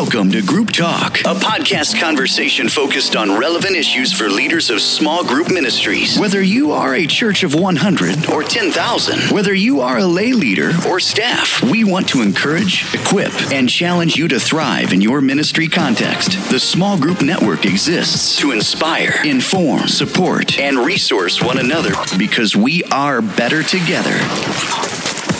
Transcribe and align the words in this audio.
Welcome 0.00 0.30
to 0.30 0.42
Group 0.42 0.70
Talk, 0.70 1.18
a 1.22 1.34
podcast 1.34 2.00
conversation 2.00 2.68
focused 2.68 3.16
on 3.16 3.36
relevant 3.36 3.74
issues 3.74 4.12
for 4.12 4.30
leaders 4.30 4.70
of 4.70 4.80
small 4.80 5.24
group 5.24 5.50
ministries. 5.50 6.20
Whether 6.20 6.40
you 6.40 6.70
are 6.70 6.94
a 6.94 7.04
church 7.04 7.42
of 7.42 7.56
100 7.56 8.30
or 8.30 8.44
10,000, 8.44 9.34
whether 9.34 9.52
you 9.52 9.80
are 9.80 9.98
a 9.98 10.06
lay 10.06 10.32
leader 10.32 10.70
or 10.88 11.00
staff, 11.00 11.60
we 11.64 11.82
want 11.82 12.08
to 12.10 12.22
encourage, 12.22 12.94
equip, 12.94 13.32
and 13.50 13.68
challenge 13.68 14.14
you 14.14 14.28
to 14.28 14.38
thrive 14.38 14.92
in 14.92 15.00
your 15.00 15.20
ministry 15.20 15.66
context. 15.66 16.48
The 16.48 16.60
Small 16.60 16.96
Group 16.96 17.20
Network 17.20 17.66
exists 17.66 18.38
to 18.38 18.52
inspire, 18.52 19.20
inform, 19.24 19.88
support, 19.88 20.60
and 20.60 20.78
resource 20.78 21.42
one 21.42 21.58
another 21.58 21.90
because 22.16 22.54
we 22.54 22.84
are 22.84 23.20
better 23.20 23.64
together. 23.64 24.16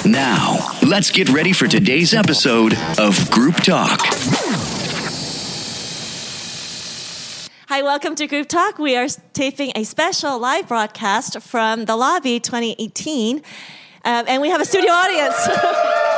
Now, 0.08 0.78
let's 0.82 1.10
get 1.10 1.28
ready 1.28 1.52
for 1.52 1.68
today's 1.68 2.14
episode 2.14 2.72
of 2.98 3.30
Group 3.30 3.56
Talk. 3.56 4.00
Hi, 7.68 7.82
welcome 7.82 8.14
to 8.14 8.26
Group 8.26 8.48
Talk. 8.48 8.78
We 8.78 8.96
are 8.96 9.06
taping 9.34 9.70
a 9.74 9.84
special 9.84 10.38
live 10.38 10.66
broadcast 10.66 11.42
from 11.42 11.84
the 11.84 11.94
lobby 11.94 12.40
2018, 12.40 13.36
um, 13.36 13.42
and 14.26 14.40
we 14.40 14.48
have 14.48 14.62
a 14.62 14.64
studio 14.64 14.92
audience. 14.92 15.36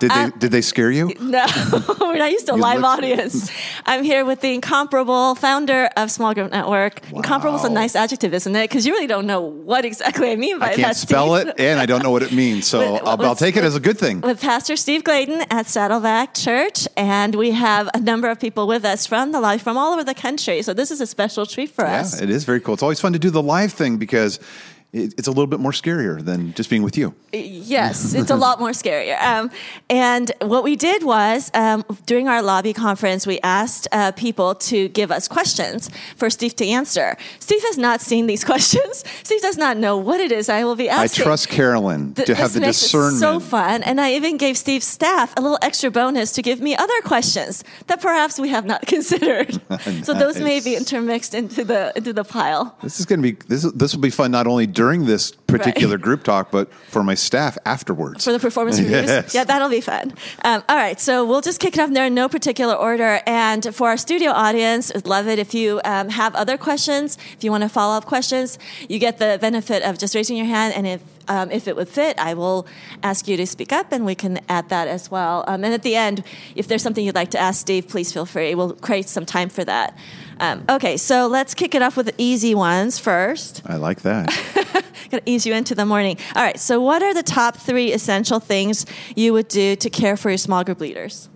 Did 0.00 0.10
they, 0.10 0.14
um, 0.14 0.32
did 0.38 0.50
they 0.52 0.60
scare 0.60 0.90
you? 0.90 1.12
no, 1.20 1.44
we're 2.00 2.16
not 2.16 2.30
used 2.30 2.46
to 2.46 2.54
You 2.54 2.60
live 2.60 2.80
look- 2.80 2.98
audience. 2.98 3.50
I'm 3.86 4.02
here 4.04 4.24
with 4.24 4.40
the 4.40 4.52
incomparable 4.54 5.34
founder 5.34 5.88
of 5.96 6.10
Small 6.10 6.34
Group 6.34 6.50
Network. 6.52 7.00
Incomparable 7.12 7.58
is 7.58 7.64
a 7.64 7.70
nice 7.70 7.94
adjective, 7.96 8.32
isn't 8.34 8.54
it? 8.56 8.64
Because 8.68 8.86
you 8.86 8.92
really 8.92 9.06
don't 9.06 9.26
know 9.26 9.40
what 9.40 9.84
exactly 9.84 10.30
I 10.30 10.36
mean 10.36 10.58
by 10.58 10.68
that. 10.68 10.78
I 10.78 10.82
can't 10.82 10.96
spell 10.96 11.36
Steve. 11.36 11.48
it, 11.48 11.60
and 11.60 11.78
I 11.80 11.86
don't 11.86 12.02
know 12.02 12.10
what 12.10 12.22
it 12.22 12.32
means, 12.32 12.66
so 12.66 12.78
With- 12.94 13.02
I'll, 13.04 13.22
I'll 13.22 13.34
take 13.36 13.56
it 13.56 13.64
as 13.64 13.76
a 13.76 13.80
good 13.80 13.98
thing. 13.98 14.20
with 14.20 14.40
Pastor 14.40 14.76
Steve 14.76 15.04
Gladen 15.04 15.44
at 15.50 15.66
Saddleback 15.66 16.34
Church, 16.34 16.86
and 16.96 17.34
we 17.34 17.50
have 17.52 17.88
a 17.94 18.00
number 18.00 18.28
of 18.28 18.40
people 18.40 18.66
with 18.66 18.84
us 18.84 19.06
from 19.06 19.32
the 19.32 19.40
live 19.40 19.62
from 19.62 19.76
all 19.76 19.92
over 19.92 20.04
the 20.04 20.14
country. 20.14 20.62
So 20.62 20.74
this 20.74 20.90
is 20.90 21.00
a 21.00 21.06
special 21.06 21.46
treat 21.46 21.70
for 21.70 21.84
Yeah, 21.84 22.00
us. 22.00 22.20
it 22.20 22.30
is 22.30 22.44
very 22.44 22.60
cool. 22.60 22.74
It's 22.74 22.82
always 22.82 23.00
fun 23.00 23.12
to 23.12 23.18
do 23.18 23.30
the 23.30 23.42
live 23.42 23.72
thing 23.72 23.96
because 23.96 24.38
it's 24.94 25.26
a 25.26 25.30
little 25.32 25.48
bit 25.48 25.58
more 25.58 25.72
scarier 25.72 26.24
than 26.24 26.54
just 26.54 26.70
being 26.70 26.82
with 26.82 26.96
you. 26.96 27.14
Yes, 27.32 28.14
it's 28.14 28.30
a 28.30 28.36
lot 28.36 28.60
more 28.60 28.70
scarier. 28.70 29.20
Um, 29.20 29.50
and 29.90 30.30
what 30.40 30.62
we 30.62 30.76
did 30.76 31.02
was 31.02 31.50
um, 31.52 31.84
during 32.06 32.28
our 32.28 32.40
lobby 32.42 32.72
conference, 32.72 33.26
we 33.26 33.40
asked 33.40 33.88
uh, 33.90 34.12
people 34.12 34.54
to 34.54 34.88
give 34.88 35.10
us 35.10 35.26
questions 35.26 35.90
for 36.16 36.30
Steve 36.30 36.54
to 36.56 36.66
answer. 36.66 37.16
Steve 37.40 37.62
has 37.62 37.76
not 37.76 38.00
seen 38.00 38.28
these 38.28 38.44
questions. 38.52 39.04
Steve 39.24 39.42
does 39.42 39.58
not 39.58 39.76
know 39.76 39.96
what 39.96 40.20
it 40.20 40.30
is 40.30 40.48
I 40.48 40.62
will 40.62 40.76
be 40.76 40.88
asking. 40.88 41.22
I 41.22 41.24
trust 41.24 41.48
Carolyn 41.48 42.14
Th- 42.14 42.26
to 42.26 42.34
have 42.36 42.52
the 42.52 42.60
discernment. 42.60 43.18
So 43.18 43.40
fun, 43.40 43.82
and 43.82 44.00
I 44.00 44.12
even 44.12 44.36
gave 44.36 44.56
Steve's 44.56 44.86
staff 44.86 45.34
a 45.36 45.40
little 45.40 45.58
extra 45.60 45.90
bonus 45.90 46.30
to 46.32 46.42
give 46.42 46.60
me 46.60 46.76
other 46.76 47.00
questions 47.02 47.64
that 47.88 48.00
perhaps 48.00 48.38
we 48.38 48.50
have 48.50 48.64
not 48.64 48.82
considered. 48.86 49.60
So 50.04 50.12
those 50.12 50.40
may 50.40 50.60
be 50.60 50.76
intermixed 50.76 51.34
into 51.34 51.64
the 51.64 51.92
into 51.96 52.12
the 52.12 52.24
pile. 52.24 52.76
This 52.82 53.00
is 53.00 53.06
going 53.06 53.22
to 53.22 53.32
be 53.32 53.38
this. 53.48 53.62
This 53.72 53.94
will 53.94 54.02
be 54.02 54.10
fun 54.10 54.30
not 54.30 54.46
only 54.46 54.66
during 54.66 54.83
this 55.06 55.32
particular 55.46 55.98
group 55.98 56.22
talk, 56.24 56.50
but 56.50 56.72
for 56.88 57.02
my 57.02 57.14
staff 57.14 57.56
afterwards. 57.64 58.24
for 58.24 58.32
the 58.32 58.38
performance 58.38 58.78
reviews. 58.78 59.06
Yes. 59.06 59.34
Yeah, 59.34 59.44
that'll 59.44 59.68
be 59.68 59.80
fun. 59.80 60.14
Um, 60.44 60.62
all 60.68 60.76
right, 60.76 60.98
so 61.00 61.24
we'll 61.24 61.40
just 61.40 61.60
kick 61.60 61.74
it 61.74 61.80
off 61.80 61.90
there 61.90 62.06
in 62.06 62.14
no 62.14 62.28
particular 62.28 62.74
order. 62.74 63.20
And 63.26 63.74
for 63.74 63.88
our 63.88 63.96
studio 63.96 64.30
audience, 64.30 64.92
would 64.94 65.06
love 65.06 65.28
it 65.28 65.38
if 65.38 65.54
you 65.54 65.80
um, 65.84 66.08
have 66.08 66.34
other 66.34 66.56
questions. 66.56 67.16
If 67.32 67.44
you 67.44 67.50
want 67.50 67.62
to 67.62 67.68
follow 67.68 67.96
up 67.96 68.06
questions, 68.06 68.58
you 68.88 68.98
get 68.98 69.18
the 69.18 69.38
benefit 69.40 69.82
of 69.82 69.98
just 69.98 70.14
raising 70.14 70.36
your 70.36 70.46
hand. 70.46 70.74
And 70.74 70.86
if 70.86 71.00
um, 71.28 71.50
if 71.50 71.68
it 71.68 71.76
would 71.76 71.88
fit, 71.88 72.18
I 72.18 72.34
will 72.34 72.66
ask 73.02 73.28
you 73.28 73.36
to 73.36 73.46
speak 73.46 73.72
up, 73.72 73.92
and 73.92 74.04
we 74.04 74.14
can 74.14 74.40
add 74.48 74.68
that 74.68 74.88
as 74.88 75.10
well. 75.10 75.44
Um, 75.46 75.64
and 75.64 75.74
at 75.74 75.82
the 75.82 75.96
end, 75.96 76.24
if 76.54 76.68
there's 76.68 76.82
something 76.82 77.04
you'd 77.04 77.14
like 77.14 77.30
to 77.32 77.38
ask 77.38 77.60
Steve, 77.60 77.88
please 77.88 78.12
feel 78.12 78.26
free. 78.26 78.54
We'll 78.54 78.74
create 78.74 79.08
some 79.08 79.26
time 79.26 79.48
for 79.48 79.64
that. 79.64 79.96
Um, 80.40 80.64
okay, 80.68 80.96
so 80.96 81.26
let's 81.26 81.54
kick 81.54 81.74
it 81.74 81.82
off 81.82 81.96
with 81.96 82.06
the 82.06 82.14
easy 82.18 82.54
ones 82.54 82.98
first. 82.98 83.62
I 83.66 83.76
like 83.76 84.02
that. 84.02 84.32
To 85.10 85.22
ease 85.26 85.46
you 85.46 85.54
into 85.54 85.76
the 85.76 85.86
morning. 85.86 86.16
All 86.34 86.42
right. 86.42 86.58
So, 86.58 86.80
what 86.80 87.00
are 87.00 87.14
the 87.14 87.22
top 87.22 87.56
three 87.56 87.92
essential 87.92 88.40
things 88.40 88.84
you 89.14 89.32
would 89.32 89.46
do 89.46 89.76
to 89.76 89.90
care 89.90 90.16
for 90.16 90.30
your 90.30 90.38
small 90.38 90.64
group 90.64 90.80
leaders? 90.80 91.28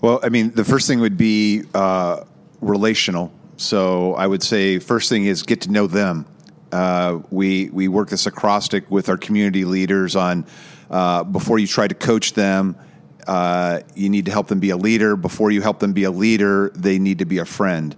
Well, 0.00 0.20
I 0.22 0.28
mean, 0.28 0.52
the 0.52 0.64
first 0.64 0.86
thing 0.86 1.00
would 1.00 1.16
be 1.16 1.64
uh, 1.74 2.24
relational. 2.60 3.32
So 3.56 4.14
I 4.14 4.26
would 4.26 4.42
say 4.42 4.78
first 4.78 5.08
thing 5.08 5.26
is 5.26 5.42
get 5.42 5.60
to 5.62 5.70
know 5.70 5.86
them. 5.86 6.26
Uh, 6.72 7.20
we 7.30 7.70
we 7.70 7.88
work 7.88 8.08
this 8.10 8.26
acrostic 8.26 8.90
with 8.90 9.08
our 9.08 9.16
community 9.16 9.64
leaders 9.64 10.16
on 10.16 10.46
uh, 10.90 11.24
before 11.24 11.58
you 11.58 11.66
try 11.66 11.86
to 11.86 11.94
coach 11.94 12.32
them, 12.34 12.76
uh, 13.26 13.80
you 13.94 14.08
need 14.08 14.24
to 14.24 14.32
help 14.32 14.48
them 14.48 14.60
be 14.60 14.70
a 14.70 14.76
leader. 14.76 15.16
Before 15.16 15.50
you 15.50 15.62
help 15.62 15.78
them 15.78 15.92
be 15.92 16.04
a 16.04 16.10
leader, 16.10 16.70
they 16.74 16.98
need 16.98 17.18
to 17.18 17.24
be 17.24 17.38
a 17.38 17.44
friend. 17.44 17.94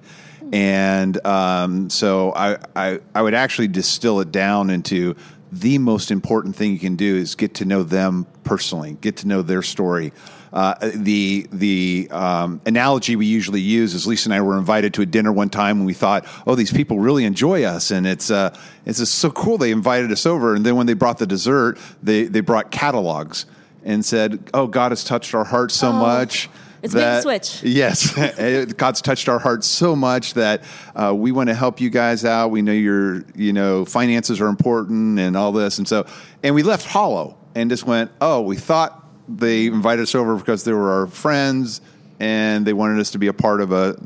And 0.52 1.24
um, 1.26 1.88
so 1.88 2.32
I, 2.34 2.58
I 2.76 3.00
I 3.14 3.22
would 3.22 3.34
actually 3.34 3.68
distill 3.68 4.20
it 4.20 4.30
down 4.30 4.68
into 4.68 5.16
the 5.50 5.78
most 5.78 6.10
important 6.10 6.56
thing 6.56 6.72
you 6.72 6.78
can 6.78 6.96
do 6.96 7.16
is 7.16 7.34
get 7.34 7.54
to 7.56 7.64
know 7.64 7.82
them 7.82 8.26
personally, 8.44 8.96
get 9.00 9.18
to 9.18 9.28
know 9.28 9.42
their 9.42 9.62
story. 9.62 10.12
Uh, 10.52 10.74
the 10.94 11.46
the 11.50 12.08
um, 12.10 12.60
analogy 12.66 13.16
we 13.16 13.24
usually 13.24 13.60
use 13.60 13.94
is 13.94 14.06
Lisa 14.06 14.28
and 14.28 14.34
I 14.34 14.40
were 14.42 14.58
invited 14.58 14.92
to 14.94 15.02
a 15.02 15.06
dinner 15.06 15.32
one 15.32 15.48
time 15.48 15.78
and 15.78 15.86
we 15.86 15.94
thought, 15.94 16.26
oh, 16.46 16.54
these 16.54 16.72
people 16.72 16.98
really 16.98 17.24
enjoy 17.24 17.64
us, 17.64 17.90
and 17.90 18.06
it's 18.06 18.30
uh, 18.30 18.54
it's 18.84 18.98
just 18.98 19.14
so 19.16 19.30
cool. 19.30 19.56
They 19.56 19.70
invited 19.70 20.12
us 20.12 20.26
over, 20.26 20.54
and 20.54 20.64
then 20.64 20.76
when 20.76 20.86
they 20.86 20.94
brought 20.94 21.18
the 21.18 21.26
dessert, 21.26 21.78
they 22.02 22.24
they 22.24 22.40
brought 22.40 22.70
catalogs 22.70 23.46
and 23.84 24.04
said, 24.04 24.50
oh, 24.54 24.66
God 24.66 24.92
has 24.92 25.04
touched 25.04 25.34
our 25.34 25.44
hearts 25.44 25.74
so 25.74 25.92
much. 25.92 26.48
It's 26.82 26.94
that- 26.94 27.22
switch. 27.22 27.62
Yes, 27.62 28.12
God's 28.76 29.00
touched 29.00 29.28
our 29.28 29.38
hearts 29.38 29.66
so 29.66 29.94
much 29.94 30.34
that 30.34 30.64
uh, 30.94 31.14
we 31.14 31.32
want 31.32 31.48
to 31.48 31.54
help 31.54 31.80
you 31.80 31.90
guys 31.90 32.24
out. 32.24 32.48
We 32.48 32.60
know 32.60 32.72
your, 32.72 33.24
you 33.36 33.52
know, 33.52 33.84
finances 33.84 34.40
are 34.40 34.48
important 34.48 35.18
and 35.18 35.36
all 35.36 35.52
this, 35.52 35.78
and 35.78 35.86
so, 35.88 36.06
and 36.42 36.54
we 36.54 36.62
left 36.62 36.86
hollow 36.86 37.38
and 37.54 37.70
just 37.70 37.84
went, 37.86 38.10
oh, 38.20 38.40
we 38.42 38.56
thought 38.56 39.01
they 39.28 39.66
invited 39.66 40.02
us 40.02 40.14
over 40.14 40.36
because 40.36 40.64
they 40.64 40.72
were 40.72 40.90
our 40.90 41.06
friends 41.06 41.80
and 42.20 42.66
they 42.66 42.72
wanted 42.72 43.00
us 43.00 43.10
to 43.12 43.18
be 43.18 43.26
a 43.26 43.32
part 43.32 43.60
of 43.60 43.72
a 43.72 44.00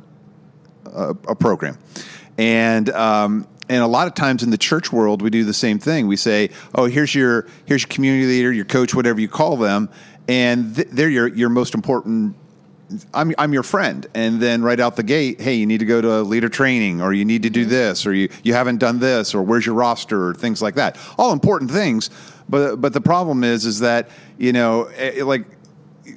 a, 0.86 1.10
a 1.28 1.34
program, 1.34 1.78
and 2.38 2.88
um, 2.90 3.46
and 3.68 3.82
a 3.82 3.86
lot 3.86 4.06
of 4.06 4.14
times 4.14 4.42
in 4.42 4.50
the 4.50 4.58
church 4.58 4.92
world 4.92 5.22
we 5.22 5.30
do 5.30 5.44
the 5.44 5.54
same 5.54 5.78
thing. 5.78 6.06
We 6.06 6.16
say, 6.16 6.50
oh, 6.74 6.86
here's 6.86 7.14
your 7.14 7.46
here's 7.66 7.82
your 7.82 7.88
community 7.88 8.26
leader, 8.26 8.52
your 8.52 8.64
coach, 8.64 8.94
whatever 8.94 9.20
you 9.20 9.28
call 9.28 9.56
them, 9.56 9.90
and 10.28 10.74
th- 10.74 10.88
they're 10.90 11.10
your 11.10 11.28
your 11.28 11.48
most 11.48 11.74
important 11.74 12.36
I'm 13.12 13.34
I'm 13.36 13.52
your 13.52 13.62
friend, 13.62 14.06
and 14.14 14.40
then 14.40 14.62
right 14.62 14.78
out 14.78 14.96
the 14.96 15.02
gate, 15.02 15.40
hey, 15.40 15.54
you 15.54 15.66
need 15.66 15.78
to 15.78 15.86
go 15.86 16.00
to 16.00 16.22
leader 16.22 16.48
training, 16.48 17.02
or 17.02 17.12
you 17.12 17.24
need 17.24 17.42
to 17.42 17.50
do 17.50 17.64
this, 17.64 18.06
or 18.06 18.12
you 18.12 18.28
you 18.44 18.54
haven't 18.54 18.78
done 18.78 18.98
this, 19.00 19.34
or 19.34 19.42
where's 19.42 19.66
your 19.66 19.74
roster, 19.74 20.28
or 20.28 20.34
things 20.34 20.62
like 20.62 20.76
that. 20.76 20.96
All 21.18 21.32
important 21.32 21.70
things, 21.70 22.10
but 22.48 22.76
but 22.76 22.92
the 22.92 23.00
problem 23.00 23.44
is 23.44 23.66
is 23.66 23.80
that 23.80 24.08
you 24.38 24.52
know 24.52 24.84
eh, 24.96 25.22
like 25.24 25.44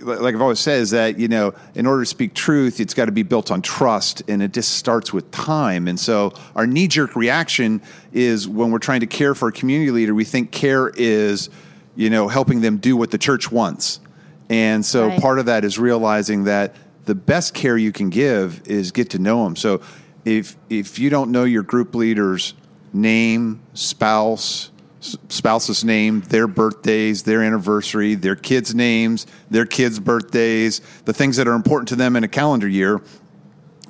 like 0.02 0.36
I've 0.36 0.42
always 0.42 0.60
said 0.60 0.82
is 0.82 0.92
that 0.92 1.18
you 1.18 1.28
know 1.28 1.54
in 1.76 1.86
order 1.86 2.04
to 2.04 2.06
speak 2.06 2.34
truth, 2.34 2.80
it's 2.80 2.94
got 2.94 3.06
to 3.06 3.12
be 3.12 3.24
built 3.24 3.52
on 3.52 3.62
trust, 3.62 4.22
and 4.28 4.42
it 4.42 4.54
just 4.54 4.74
starts 4.74 5.12
with 5.12 5.30
time. 5.32 5.88
And 5.88 6.00
so 6.00 6.34
our 6.56 6.68
knee 6.68 6.88
jerk 6.88 7.16
reaction 7.16 7.82
is 8.14 8.48
when 8.48 8.72
we're 8.72 8.80
trying 8.80 9.00
to 9.02 9.08
care 9.08 9.34
for 9.36 9.48
a 9.48 9.52
community 9.52 9.92
leader, 9.92 10.14
we 10.14 10.26
think 10.26 10.52
care 10.52 10.90
is 10.90 11.50
you 11.96 12.10
know 12.10 12.28
helping 12.28 12.62
them 12.62 12.78
do 12.78 12.96
what 12.96 13.12
the 13.12 13.18
church 13.18 13.52
wants. 13.52 14.00
And 14.50 14.86
so 14.86 15.08
Right. 15.08 15.22
part 15.22 15.40
of 15.40 15.46
that 15.46 15.64
is 15.64 15.78
realizing 15.78 16.46
that 16.46 16.76
the 17.06 17.16
best 17.16 17.54
care 17.54 17.78
you 17.78 17.92
can 17.92 18.10
give 18.10 18.62
is 18.68 18.92
get 18.92 19.12
to 19.12 19.20
know 19.20 19.44
them. 19.44 19.56
So 19.56 19.82
if 20.26 20.56
if 20.70 21.00
you 21.00 21.10
don't 21.10 21.32
know 21.32 21.44
your 21.44 21.64
group 21.64 21.96
leader's 21.96 22.54
name, 22.94 23.62
spouse, 23.74 24.72
spouse's 25.02 25.84
name, 25.84 26.22
their 26.22 26.48
birthdays, 26.48 27.24
their 27.24 27.42
anniversary, 27.42 28.16
their 28.16 28.36
kids' 28.36 28.76
names, 28.76 29.28
their 29.50 29.66
kids' 29.66 30.00
birthdays, 30.00 30.82
the 31.06 31.14
things 31.14 31.38
that 31.38 31.48
are 31.48 31.54
important 31.54 31.88
to 31.90 31.96
them 31.96 32.16
in 32.16 32.24
a 32.24 32.28
calendar 32.28 32.68
year, 32.68 33.02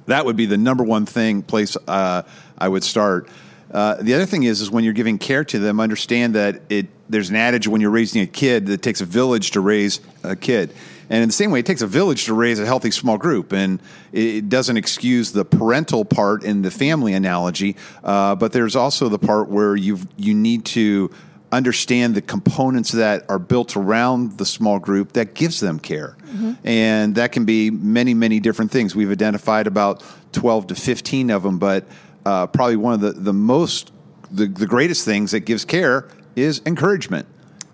that 0.06 0.26
would 0.26 0.36
be 0.36 0.46
the 0.46 0.58
number 0.58 0.84
one 0.84 1.06
thing 1.06 1.42
place 1.42 1.78
uh, 1.88 2.24
I 2.58 2.68
would 2.68 2.84
start. 2.84 3.30
Uh, 3.72 3.96
the 4.02 4.16
other 4.16 4.26
thing 4.26 4.44
is, 4.44 4.62
is 4.62 4.72
when 4.72 4.84
you're 4.84 4.94
giving 4.94 5.20
care 5.20 5.44
to 5.46 5.60
them, 5.60 5.80
understand 5.80 6.36
that 6.36 6.62
it. 6.70 6.88
There's 7.08 7.30
an 7.30 7.36
adage 7.36 7.68
when 7.68 7.82
you're 7.82 7.90
raising 7.90 8.22
a 8.22 8.28
kid 8.28 8.68
that 8.68 8.82
takes 8.84 9.02
a 9.02 9.06
village 9.06 9.52
to 9.52 9.62
raise 9.62 10.00
a 10.24 10.36
kid, 10.36 10.74
and 11.10 11.24
in 11.24 11.30
the 11.30 11.34
same 11.34 11.52
way, 11.52 11.60
it 11.60 11.66
takes 11.66 11.82
a 11.82 11.88
village 11.88 12.26
to 12.26 12.34
raise 12.34 12.60
a 12.60 12.66
healthy 12.66 12.92
small 12.92 13.18
group. 13.18 13.52
And 13.52 13.82
it, 14.12 14.48
doesn't 14.50 14.78
excuse 14.78 15.32
the 15.32 15.46
parental 15.46 16.06
part 16.06 16.44
in 16.44 16.62
the 16.64 16.72
family 16.72 17.14
analogy, 17.14 17.76
uh, 18.04 18.36
but 18.36 18.52
there's 18.52 18.76
also 18.76 19.10
the 19.10 19.20
part 19.20 19.48
where 19.48 19.76
you 19.76 20.00
you 20.18 20.34
need 20.34 20.66
to 20.66 21.12
understand 21.52 22.16
the 22.16 22.22
components 22.22 22.92
that 22.92 23.26
are 23.30 23.40
built 23.40 23.76
around 23.76 24.38
the 24.38 24.46
small 24.46 24.80
group 24.80 25.14
that 25.14 25.34
gives 25.34 25.60
them 25.60 25.80
care. 25.80 26.16
And 26.64 27.16
that 27.16 27.32
can 27.32 27.46
be 27.46 27.70
many, 27.70 28.14
many 28.14 28.40
different 28.40 28.72
things. 28.72 28.96
We've 28.96 29.12
identified 29.12 29.68
about 29.68 30.04
12 30.32 30.68
to 30.68 30.76
15 30.76 31.32
of 31.32 31.44
them, 31.44 31.58
but 31.58 31.86
uh, 32.26 32.48
probably 32.48 32.76
one 32.76 32.94
of 32.94 33.02
the, 33.02 33.12
the 33.12 33.34
most, 33.34 33.92
the, 34.32 34.46
the 34.46 34.68
greatest 34.68 35.06
things 35.06 35.32
that 35.32 35.42
gives 35.42 35.66
care 35.66 36.08
is 36.36 36.62
encouragement. 36.66 37.28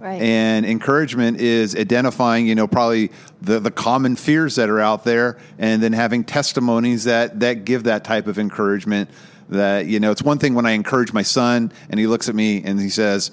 Right. 0.06 0.22
And 0.22 0.68
encouragement 0.68 1.42
is 1.42 1.75
identifying, 1.75 2.46
you 2.46 2.54
know, 2.54 2.68
probably 2.68 3.12
the, 3.42 3.60
the 3.60 3.72
common 3.72 4.16
fears 4.16 4.56
that 4.57 4.69
are 4.69 4.80
out 4.80 5.04
there 5.04 5.40
and 5.57 5.81
then 5.81 5.94
having 5.94 6.24
testimonies 6.24 7.06
that, 7.06 7.40
that 7.40 7.66
give 7.66 7.86
that 7.86 8.04
type 8.04 8.28
of 8.28 8.38
encouragement 8.38 9.10
that, 9.50 9.88
you 9.88 10.00
know, 10.00 10.12
it's 10.12 10.22
one 10.22 10.38
thing 10.38 10.54
when 10.54 10.68
I 10.68 10.74
encourage 10.74 11.12
my 11.12 11.24
son 11.24 11.72
and 11.90 12.00
he 12.00 12.06
looks 12.06 12.30
at 12.30 12.36
me 12.36 12.63
and 12.63 12.80
he 12.80 12.90
says, 12.90 13.31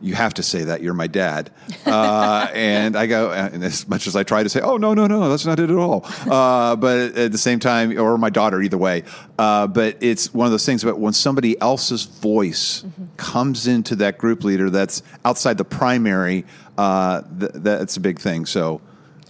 you 0.00 0.14
have 0.14 0.34
to 0.34 0.42
say 0.42 0.64
that 0.64 0.82
you're 0.82 0.94
my 0.94 1.06
dad. 1.06 1.50
Uh, 1.86 2.48
and 2.52 2.96
I 2.96 3.06
go, 3.06 3.32
and 3.32 3.64
as 3.64 3.88
much 3.88 4.06
as 4.06 4.16
I 4.16 4.22
try 4.22 4.42
to 4.42 4.48
say, 4.48 4.60
oh, 4.60 4.76
no, 4.76 4.94
no, 4.94 5.06
no, 5.06 5.28
that's 5.28 5.46
not 5.46 5.58
it 5.58 5.70
at 5.70 5.76
all. 5.76 6.04
Uh, 6.30 6.76
but 6.76 7.16
at 7.16 7.32
the 7.32 7.38
same 7.38 7.58
time, 7.58 7.98
or 7.98 8.18
my 8.18 8.30
daughter, 8.30 8.60
either 8.60 8.78
way. 8.78 9.04
Uh, 9.38 9.66
but 9.66 9.96
it's 10.00 10.32
one 10.34 10.46
of 10.46 10.50
those 10.50 10.66
things, 10.66 10.84
but 10.84 10.98
when 10.98 11.12
somebody 11.12 11.60
else's 11.60 12.04
voice 12.04 12.82
mm-hmm. 12.82 13.04
comes 13.16 13.66
into 13.66 13.96
that 13.96 14.18
group 14.18 14.44
leader 14.44 14.70
that's 14.70 15.02
outside 15.24 15.58
the 15.58 15.64
primary, 15.64 16.44
uh, 16.76 17.22
th- 17.38 17.52
that's 17.54 17.96
a 17.96 18.00
big 18.00 18.18
thing. 18.18 18.46
So, 18.46 18.80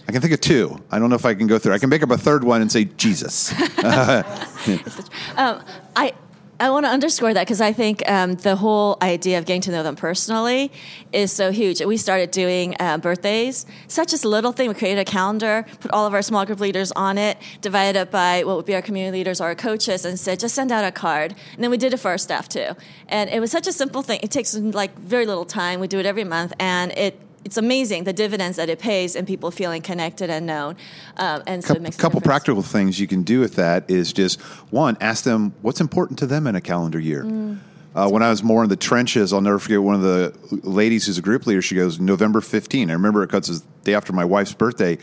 I 0.07 0.11
can 0.11 0.21
think 0.21 0.33
of 0.33 0.41
two. 0.41 0.83
I 0.91 0.99
don't 0.99 1.09
know 1.09 1.15
if 1.15 1.25
I 1.25 1.33
can 1.33 1.47
go 1.47 1.57
through. 1.57 1.73
I 1.73 1.79
can 1.79 1.89
make 1.89 2.03
up 2.03 2.11
a 2.11 2.17
third 2.17 2.43
one 2.43 2.61
and 2.61 2.71
say 2.71 2.85
Jesus. 2.85 3.51
um, 5.35 5.63
I 5.95 6.13
I 6.57 6.69
want 6.69 6.85
to 6.85 6.89
underscore 6.89 7.33
that 7.33 7.41
because 7.41 7.59
I 7.59 7.73
think 7.73 8.01
um, 8.09 8.35
the 8.35 8.55
whole 8.55 8.97
idea 9.01 9.37
of 9.39 9.45
getting 9.45 9.61
to 9.63 9.71
know 9.71 9.83
them 9.83 9.97
personally 9.97 10.71
is 11.11 11.29
so 11.33 11.51
huge. 11.51 11.83
We 11.83 11.97
started 11.97 12.31
doing 12.31 12.77
uh, 12.79 12.97
birthdays, 12.97 13.65
such 13.89 14.13
a 14.13 14.27
little 14.27 14.53
thing. 14.53 14.69
We 14.69 14.73
created 14.73 15.01
a 15.01 15.05
calendar, 15.05 15.65
put 15.81 15.91
all 15.91 16.07
of 16.07 16.13
our 16.13 16.21
small 16.21 16.45
group 16.45 16.61
leaders 16.61 16.93
on 16.93 17.17
it, 17.17 17.37
divided 17.59 17.99
it 17.99 18.09
by 18.09 18.43
what 18.45 18.55
would 18.55 18.65
be 18.65 18.73
our 18.73 18.81
community 18.81 19.17
leaders 19.17 19.41
or 19.41 19.45
our 19.45 19.55
coaches, 19.55 20.05
and 20.05 20.17
said, 20.17 20.39
just 20.39 20.55
send 20.55 20.71
out 20.71 20.85
a 20.85 20.93
card. 20.93 21.35
And 21.55 21.63
then 21.63 21.71
we 21.71 21.77
did 21.77 21.93
it 21.93 21.97
for 21.97 22.09
our 22.11 22.17
staff 22.17 22.47
too. 22.47 22.69
And 23.09 23.29
it 23.29 23.41
was 23.41 23.51
such 23.51 23.67
a 23.67 23.73
simple 23.73 24.01
thing. 24.01 24.21
It 24.23 24.31
takes 24.31 24.55
like 24.55 24.97
very 24.97 25.25
little 25.25 25.45
time. 25.45 25.81
We 25.81 25.89
do 25.89 25.99
it 25.99 26.05
every 26.05 26.23
month, 26.23 26.53
and 26.57 26.93
it 26.93 27.19
it's 27.45 27.57
amazing 27.57 28.03
the 28.03 28.11
dividends 28.11 28.57
that 28.57 28.69
it 28.69 28.79
pays 28.79 29.15
and 29.15 29.25
people 29.27 29.51
feeling 29.51 29.81
connected 29.81 30.29
and 30.31 30.47
known. 30.47 30.75
Um, 31.15 31.43
and 31.45 31.63
so 31.63 31.75
couple, 31.75 31.91
couple 31.91 32.21
practical 32.21 32.63
things 32.63 32.99
you 32.99 33.07
can 33.07 33.21
do 33.21 33.39
with 33.39 33.55
that 33.55 33.89
is 33.89 34.11
just 34.11 34.41
one, 34.71 34.97
ask 34.99 35.23
them 35.23 35.53
what's 35.61 35.79
important 35.79 36.19
to 36.19 36.25
them 36.25 36.47
in 36.47 36.55
a 36.55 36.61
calendar 36.61 36.99
year. 36.99 37.23
Mm. 37.23 37.59
Uh, 37.93 38.09
when 38.09 38.23
I 38.23 38.29
was 38.29 38.43
more 38.43 38.63
in 38.63 38.69
the 38.69 38.75
trenches, 38.75 39.31
I'll 39.31 39.39
never 39.39 39.59
forget 39.59 39.81
one 39.81 39.95
of 39.95 40.01
the 40.01 40.35
ladies 40.67 41.05
who's 41.05 41.17
a 41.17 41.21
group 41.21 41.45
leader. 41.45 41.61
She 41.61 41.75
goes, 41.75 41.99
November 41.99 42.41
15. 42.41 42.89
I 42.89 42.93
remember 42.93 43.23
it 43.23 43.27
because 43.27 43.49
it's 43.49 43.59
the 43.61 43.67
day 43.83 43.93
after 43.93 44.11
my 44.11 44.25
wife's 44.25 44.53
birthday. 44.53 44.97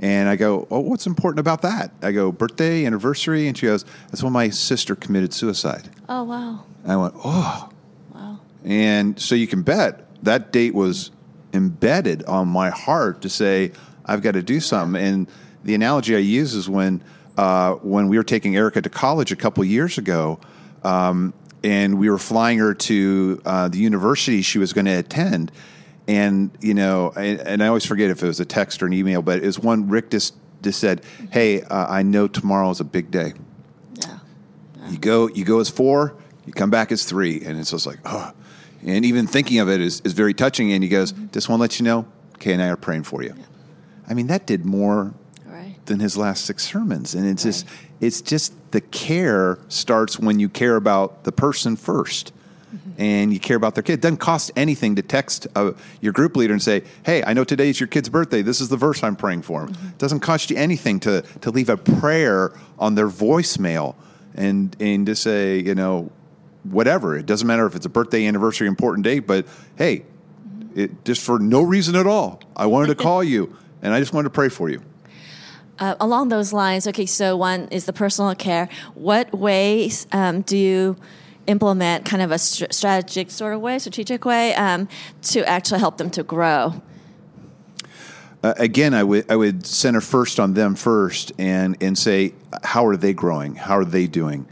And 0.00 0.28
I 0.28 0.36
go, 0.36 0.66
Oh, 0.70 0.80
what's 0.80 1.06
important 1.06 1.38
about 1.38 1.62
that? 1.62 1.92
I 2.02 2.12
go, 2.12 2.32
Birthday, 2.32 2.84
anniversary. 2.84 3.46
And 3.46 3.56
she 3.56 3.66
goes, 3.66 3.84
That's 4.08 4.22
when 4.22 4.32
my 4.32 4.50
sister 4.50 4.94
committed 4.96 5.32
suicide. 5.32 5.88
Oh, 6.08 6.24
wow. 6.24 6.64
And 6.82 6.92
I 6.92 6.96
went, 6.96 7.14
Oh. 7.24 7.70
Wow. 8.12 8.40
And 8.64 9.18
so 9.18 9.34
you 9.36 9.46
can 9.46 9.62
bet 9.62 10.06
that 10.24 10.52
date 10.52 10.74
was 10.74 11.12
embedded 11.54 12.24
on 12.24 12.48
my 12.48 12.70
heart 12.70 13.22
to 13.22 13.30
say 13.30 13.72
I've 14.04 14.20
got 14.22 14.32
to 14.32 14.42
do 14.42 14.60
something. 14.60 15.00
And 15.02 15.28
the 15.62 15.74
analogy 15.74 16.14
I 16.14 16.18
use 16.18 16.54
is 16.54 16.68
when 16.68 17.02
uh, 17.36 17.74
when 17.74 18.08
we 18.08 18.16
were 18.16 18.24
taking 18.24 18.54
Erica 18.56 18.82
to 18.82 18.88
college 18.88 19.32
a 19.32 19.36
couple 19.36 19.64
years 19.64 19.98
ago, 19.98 20.38
um, 20.84 21.34
and 21.64 21.98
we 21.98 22.08
were 22.08 22.18
flying 22.18 22.58
her 22.58 22.74
to 22.74 23.42
uh, 23.44 23.68
the 23.68 23.78
university 23.78 24.42
she 24.42 24.58
was 24.58 24.72
going 24.72 24.84
to 24.84 24.92
attend. 24.92 25.50
And 26.06 26.50
you 26.60 26.74
know, 26.74 27.12
and, 27.16 27.40
and, 27.40 27.62
I 27.62 27.68
always 27.68 27.86
forget 27.86 28.10
if 28.10 28.22
it 28.22 28.26
was 28.26 28.38
a 28.38 28.44
text 28.44 28.82
or 28.82 28.86
an 28.86 28.92
email, 28.92 29.22
but 29.22 29.38
it 29.42 29.46
was 29.46 29.58
one 29.58 29.88
Rick 29.88 30.10
just, 30.10 30.34
just 30.60 30.78
said, 30.78 31.02
"Hey, 31.32 31.62
uh, 31.62 31.86
I 31.88 32.02
know 32.02 32.28
tomorrow 32.28 32.68
is 32.70 32.80
a 32.80 32.84
big 32.84 33.10
day. 33.10 33.32
Yeah. 33.94 34.18
yeah. 34.76 34.90
You 34.90 34.98
go, 34.98 35.28
you 35.28 35.46
go 35.46 35.60
as 35.60 35.70
four, 35.70 36.14
you 36.44 36.52
come 36.52 36.68
back 36.68 36.92
as 36.92 37.04
three, 37.04 37.42
and 37.42 37.58
it's 37.58 37.70
just 37.70 37.86
like, 37.86 38.00
oh." 38.04 38.32
And 38.84 39.04
even 39.04 39.26
thinking 39.26 39.58
of 39.60 39.68
it 39.68 39.80
is, 39.80 40.00
is 40.02 40.12
very 40.12 40.34
touching. 40.34 40.72
And 40.72 40.82
he 40.82 40.88
goes, 40.88 41.12
mm-hmm. 41.12 41.26
just 41.32 41.48
want 41.48 41.58
to 41.58 41.62
let 41.62 41.78
you 41.78 41.84
know, 41.84 42.06
Kay 42.38 42.52
and 42.52 42.62
I 42.62 42.68
are 42.68 42.76
praying 42.76 43.04
for 43.04 43.22
you. 43.22 43.34
Yeah. 43.36 43.44
I 44.06 44.14
mean, 44.14 44.26
that 44.26 44.46
did 44.46 44.64
more 44.64 45.14
right. 45.46 45.76
than 45.86 46.00
his 46.00 46.16
last 46.16 46.44
six 46.44 46.64
sermons. 46.64 47.14
And 47.14 47.26
it's 47.26 47.44
right. 47.44 47.50
just, 47.50 47.66
it's 48.00 48.20
just 48.20 48.52
the 48.72 48.80
care 48.80 49.58
starts 49.68 50.18
when 50.18 50.38
you 50.38 50.48
care 50.48 50.76
about 50.76 51.24
the 51.24 51.32
person 51.32 51.76
1st 51.76 52.32
mm-hmm. 52.74 52.90
and 52.98 53.32
you 53.32 53.40
care 53.40 53.56
about 53.56 53.74
their 53.74 53.82
kid. 53.82 53.94
It 53.94 54.00
doesn't 54.02 54.18
cost 54.18 54.50
anything 54.56 54.96
to 54.96 55.02
text 55.02 55.46
uh, 55.54 55.72
your 56.00 56.12
group 56.12 56.36
leader 56.36 56.52
and 56.52 56.62
say, 56.62 56.82
"Hey, 57.04 57.22
I 57.24 57.32
know 57.32 57.44
today 57.44 57.70
is 57.70 57.80
your 57.80 57.86
kid's 57.86 58.08
birthday. 58.08 58.42
This 58.42 58.60
is 58.60 58.68
the 58.68 58.76
verse 58.76 59.02
I'm 59.02 59.16
praying 59.16 59.42
for 59.42 59.62
him." 59.62 59.68
Mm-hmm. 59.72 59.88
It 59.88 59.98
doesn't 59.98 60.20
cost 60.20 60.50
you 60.50 60.56
anything 60.56 61.00
to 61.00 61.22
to 61.40 61.50
leave 61.50 61.68
a 61.68 61.76
prayer 61.76 62.52
on 62.78 62.96
their 62.96 63.08
voicemail 63.08 63.94
and 64.34 64.76
and 64.80 65.06
to 65.06 65.14
say, 65.14 65.60
you 65.60 65.74
know, 65.74 66.10
whatever. 66.64 67.16
It 67.16 67.26
doesn't 67.26 67.46
matter 67.46 67.66
if 67.66 67.74
it's 67.74 67.86
a 67.86 67.90
birthday, 67.90 68.26
anniversary, 68.26 68.66
important 68.66 69.04
date, 69.04 69.20
but 69.20 69.46
hey, 69.76 70.04
it, 70.74 71.04
just 71.04 71.22
for 71.22 71.38
no 71.38 71.62
reason 71.62 71.94
at 71.96 72.06
all, 72.06 72.40
I 72.56 72.66
wanted 72.66 72.88
to 72.88 72.94
call 73.02 73.22
you 73.22 73.56
and 73.82 73.92
I 73.94 74.00
just 74.00 74.12
wanted 74.12 74.24
to 74.24 74.34
pray 74.34 74.48
for 74.48 74.68
you. 74.68 74.82
Uh, 75.78 75.96
along 76.00 76.28
those 76.28 76.52
lines, 76.52 76.86
okay, 76.86 77.06
so 77.06 77.36
one 77.36 77.68
is 77.68 77.84
the 77.84 77.92
personal 77.92 78.34
care. 78.34 78.68
What 78.94 79.36
ways 79.36 80.06
um, 80.12 80.42
do 80.42 80.56
you 80.56 80.96
implement 81.46 82.04
kind 82.04 82.22
of 82.22 82.30
a 82.30 82.38
st- 82.38 82.72
strategic 82.72 83.30
sort 83.30 83.54
of 83.54 83.60
way, 83.60 83.78
strategic 83.78 84.24
way, 84.24 84.54
um, 84.54 84.88
to 85.22 85.46
actually 85.48 85.80
help 85.80 85.98
them 85.98 86.10
to 86.10 86.22
grow? 86.22 86.80
Uh, 88.42 88.54
again, 88.58 88.94
I 88.94 89.02
would 89.02 89.30
I 89.30 89.36
would 89.36 89.66
center 89.66 90.00
first 90.00 90.38
on 90.38 90.54
them 90.54 90.74
first 90.74 91.32
and 91.38 91.76
and 91.82 91.96
say 91.96 92.34
how 92.62 92.86
are 92.86 92.96
they 92.96 93.12
growing? 93.12 93.54
How 93.54 93.78
are 93.78 93.84
they 93.84 94.06
doing? 94.06 94.46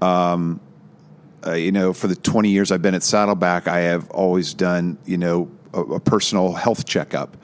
Um, 0.00 0.60
uh, 1.46 1.52
you 1.52 1.72
know, 1.72 1.92
for 1.92 2.06
the 2.06 2.16
20 2.16 2.48
years 2.50 2.72
I've 2.72 2.82
been 2.82 2.94
at 2.94 3.02
Saddleback, 3.02 3.68
I 3.68 3.80
have 3.80 4.10
always 4.10 4.54
done, 4.54 4.98
you 5.04 5.18
know, 5.18 5.50
a, 5.72 5.80
a 5.80 6.00
personal 6.00 6.52
health 6.52 6.86
checkup. 6.86 7.36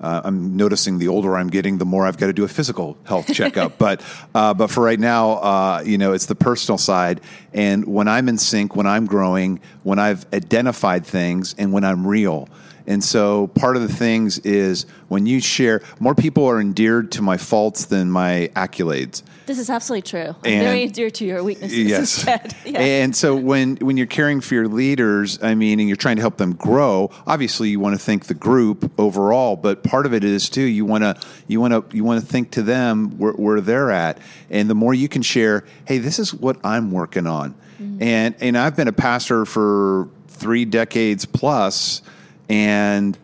Uh, 0.00 0.20
I'm 0.24 0.56
noticing 0.56 0.98
the 0.98 1.08
older 1.08 1.36
I'm 1.36 1.48
getting, 1.48 1.78
the 1.78 1.86
more 1.86 2.06
I've 2.06 2.18
got 2.18 2.26
to 2.26 2.32
do 2.32 2.44
a 2.44 2.48
physical 2.48 2.98
health 3.04 3.32
checkup. 3.32 3.78
but 3.78 4.02
uh, 4.34 4.52
but 4.52 4.66
for 4.68 4.82
right 4.82 5.00
now, 5.00 5.30
uh, 5.32 5.82
you 5.84 5.96
know, 5.96 6.12
it's 6.12 6.26
the 6.26 6.34
personal 6.34 6.76
side. 6.76 7.20
And 7.54 7.86
when 7.86 8.06
I'm 8.06 8.28
in 8.28 8.36
sync, 8.36 8.76
when 8.76 8.86
I'm 8.86 9.06
growing, 9.06 9.60
when 9.82 9.98
I've 9.98 10.26
identified 10.34 11.06
things, 11.06 11.54
and 11.56 11.72
when 11.72 11.84
I'm 11.84 12.06
real. 12.06 12.48
And 12.86 13.02
so 13.02 13.46
part 13.46 13.76
of 13.76 13.82
the 13.82 13.92
things 13.92 14.38
is 14.40 14.84
when 15.08 15.24
you 15.24 15.40
share, 15.40 15.80
more 16.00 16.14
people 16.14 16.44
are 16.46 16.60
endeared 16.60 17.12
to 17.12 17.22
my 17.22 17.38
faults 17.38 17.86
than 17.86 18.10
my 18.10 18.50
accolades. 18.54 19.22
This 19.46 19.58
is 19.58 19.68
absolutely 19.68 20.02
true. 20.02 20.34
I'm 20.44 20.52
and, 20.52 20.62
very 20.62 20.86
dear 20.88 21.10
to 21.10 21.24
your 21.24 21.42
weaknesses 21.42 21.78
yes. 21.78 22.24
Yeah. 22.64 22.80
And 22.80 23.14
so 23.14 23.36
when 23.36 23.76
when 23.76 23.96
you're 23.96 24.06
caring 24.06 24.40
for 24.40 24.54
your 24.54 24.68
leaders, 24.68 25.42
I 25.42 25.54
mean, 25.54 25.80
and 25.80 25.88
you're 25.88 25.96
trying 25.96 26.16
to 26.16 26.22
help 26.22 26.38
them 26.38 26.54
grow, 26.54 27.10
obviously 27.26 27.68
you 27.68 27.78
want 27.78 27.94
to 27.94 28.02
think 28.02 28.26
the 28.26 28.34
group 28.34 28.90
overall, 28.98 29.56
but 29.56 29.82
part 29.82 30.06
of 30.06 30.14
it 30.14 30.24
is 30.24 30.48
too 30.48 30.62
you 30.62 30.84
want 30.84 31.04
to 31.04 31.16
you 31.46 31.60
want 31.60 31.72
to 31.72 31.96
you 31.96 32.04
want 32.04 32.20
to 32.20 32.26
think 32.26 32.52
to 32.52 32.62
them 32.62 33.18
where, 33.18 33.32
where, 33.32 33.60
they're 33.60 33.90
at, 33.90 34.18
and 34.50 34.68
the 34.68 34.74
more 34.74 34.94
you 34.94 35.08
can 35.08 35.22
share, 35.22 35.64
hey, 35.86 35.98
this 35.98 36.18
is 36.18 36.32
what 36.32 36.58
I'm 36.64 36.90
working 36.90 37.26
on, 37.26 37.54
mm-hmm. 37.80 38.02
and 38.02 38.34
and 38.40 38.56
I've 38.56 38.76
been 38.76 38.88
a 38.88 38.92
pastor 38.92 39.44
for 39.44 40.08
three 40.28 40.64
decades 40.64 41.26
plus, 41.26 42.02
and 42.48 43.16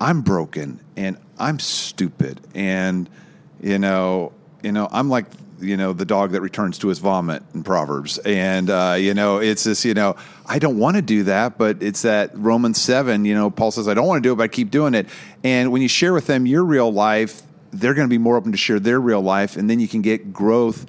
I'm 0.00 0.22
broken 0.22 0.80
and 0.96 1.16
I'm 1.38 1.58
stupid, 1.58 2.40
and 2.54 3.08
you 3.62 3.78
know 3.78 4.32
you 4.62 4.72
know 4.72 4.88
I'm 4.90 5.08
like 5.08 5.26
you 5.60 5.76
know 5.76 5.92
the 5.92 6.04
dog 6.04 6.32
that 6.32 6.40
returns 6.40 6.78
to 6.78 6.88
his 6.88 6.98
vomit 6.98 7.42
in 7.54 7.62
proverbs. 7.62 8.18
And 8.18 8.70
uh, 8.70 8.96
you 8.98 9.14
know 9.14 9.38
it's 9.38 9.64
this 9.64 9.84
you 9.84 9.94
know 9.94 10.16
i 10.46 10.58
don't 10.58 10.78
want 10.78 10.96
to 10.96 11.02
do 11.02 11.24
that 11.24 11.58
but 11.58 11.82
it's 11.82 12.02
that 12.02 12.30
romans 12.34 12.80
7 12.80 13.24
you 13.24 13.34
know 13.34 13.50
paul 13.50 13.70
says 13.70 13.88
i 13.88 13.94
don't 13.94 14.06
want 14.06 14.22
to 14.22 14.28
do 14.28 14.32
it 14.32 14.36
but 14.36 14.44
i 14.44 14.48
keep 14.48 14.70
doing 14.70 14.94
it. 14.94 15.06
And 15.44 15.72
when 15.72 15.82
you 15.82 15.88
share 15.88 16.12
with 16.12 16.26
them 16.26 16.46
your 16.46 16.64
real 16.64 16.92
life 16.92 17.42
they're 17.72 17.94
going 17.94 18.06
to 18.06 18.10
be 18.10 18.18
more 18.18 18.36
open 18.36 18.52
to 18.52 18.58
share 18.58 18.80
their 18.80 19.00
real 19.00 19.20
life 19.20 19.56
and 19.56 19.68
then 19.70 19.80
you 19.80 19.88
can 19.88 20.02
get 20.02 20.32
growth 20.32 20.86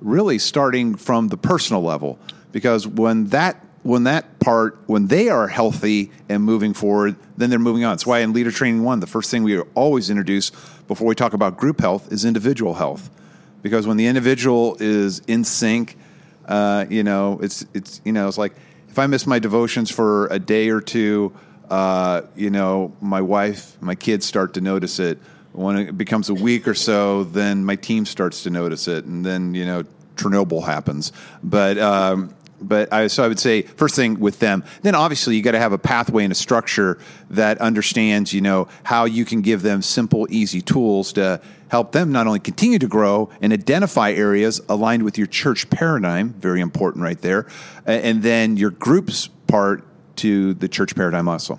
really 0.00 0.38
starting 0.38 0.96
from 0.96 1.28
the 1.28 1.36
personal 1.36 1.82
level. 1.82 2.18
Because 2.52 2.86
when 2.86 3.26
that 3.28 3.64
when 3.82 4.04
that 4.04 4.38
part 4.40 4.78
when 4.86 5.08
they 5.08 5.28
are 5.28 5.46
healthy 5.46 6.10
and 6.28 6.42
moving 6.42 6.74
forward 6.74 7.16
then 7.36 7.50
they're 7.50 7.58
moving 7.58 7.84
on. 7.84 7.92
That's 7.92 8.06
why 8.06 8.20
in 8.20 8.32
leader 8.32 8.50
training 8.50 8.82
one 8.82 9.00
the 9.00 9.06
first 9.06 9.30
thing 9.30 9.42
we 9.42 9.58
always 9.74 10.10
introduce 10.10 10.50
before 10.88 11.06
we 11.06 11.14
talk 11.14 11.34
about 11.34 11.56
group 11.56 11.80
health 11.80 12.10
is 12.12 12.24
individual 12.24 12.74
health 12.74 13.10
because 13.64 13.86
when 13.86 13.96
the 13.96 14.06
individual 14.06 14.76
is 14.78 15.20
in 15.20 15.42
sync, 15.42 15.96
uh, 16.46 16.84
you 16.90 17.02
know, 17.02 17.40
it's 17.42 17.64
it's 17.72 18.02
you 18.04 18.12
know, 18.12 18.28
it's 18.28 18.36
like 18.36 18.52
if 18.90 18.98
I 18.98 19.06
miss 19.06 19.26
my 19.26 19.38
devotions 19.38 19.90
for 19.90 20.26
a 20.26 20.38
day 20.38 20.68
or 20.68 20.82
two, 20.82 21.32
uh, 21.70 22.20
you 22.36 22.50
know, 22.50 22.94
my 23.00 23.22
wife, 23.22 23.80
my 23.80 23.94
kids 23.94 24.26
start 24.26 24.54
to 24.54 24.60
notice 24.60 25.00
it. 25.00 25.18
When 25.52 25.78
it 25.78 25.96
becomes 25.96 26.28
a 26.28 26.34
week 26.34 26.68
or 26.68 26.74
so, 26.74 27.24
then 27.24 27.64
my 27.64 27.76
team 27.76 28.04
starts 28.04 28.42
to 28.42 28.50
notice 28.50 28.86
it, 28.86 29.06
and 29.06 29.24
then 29.24 29.54
you 29.54 29.64
know, 29.64 29.84
Chernobyl 30.16 30.66
happens. 30.66 31.10
But 31.42 31.78
um, 31.78 32.34
but 32.64 32.92
I, 32.92 33.06
so 33.06 33.24
I 33.24 33.28
would 33.28 33.38
say 33.38 33.62
first 33.62 33.94
thing 33.94 34.20
with 34.20 34.38
them. 34.38 34.64
Then 34.82 34.94
obviously 34.94 35.36
you 35.36 35.42
got 35.42 35.52
to 35.52 35.58
have 35.58 35.72
a 35.72 35.78
pathway 35.78 36.24
and 36.24 36.32
a 36.32 36.36
structure 36.36 36.98
that 37.30 37.58
understands, 37.58 38.32
you 38.32 38.40
know, 38.40 38.68
how 38.82 39.04
you 39.04 39.24
can 39.24 39.40
give 39.40 39.62
them 39.62 39.82
simple, 39.82 40.26
easy 40.30 40.60
tools 40.60 41.12
to 41.14 41.40
help 41.68 41.92
them 41.92 42.12
not 42.12 42.26
only 42.26 42.40
continue 42.40 42.78
to 42.78 42.86
grow 42.86 43.30
and 43.40 43.52
identify 43.52 44.12
areas 44.12 44.60
aligned 44.68 45.02
with 45.02 45.18
your 45.18 45.26
church 45.26 45.68
paradigm, 45.70 46.32
very 46.34 46.60
important 46.60 47.02
right 47.02 47.20
there, 47.20 47.46
and 47.86 48.22
then 48.22 48.56
your 48.56 48.70
group's 48.70 49.28
part 49.46 49.84
to 50.16 50.54
the 50.54 50.68
church 50.68 50.94
paradigm 50.94 51.28
also. 51.28 51.58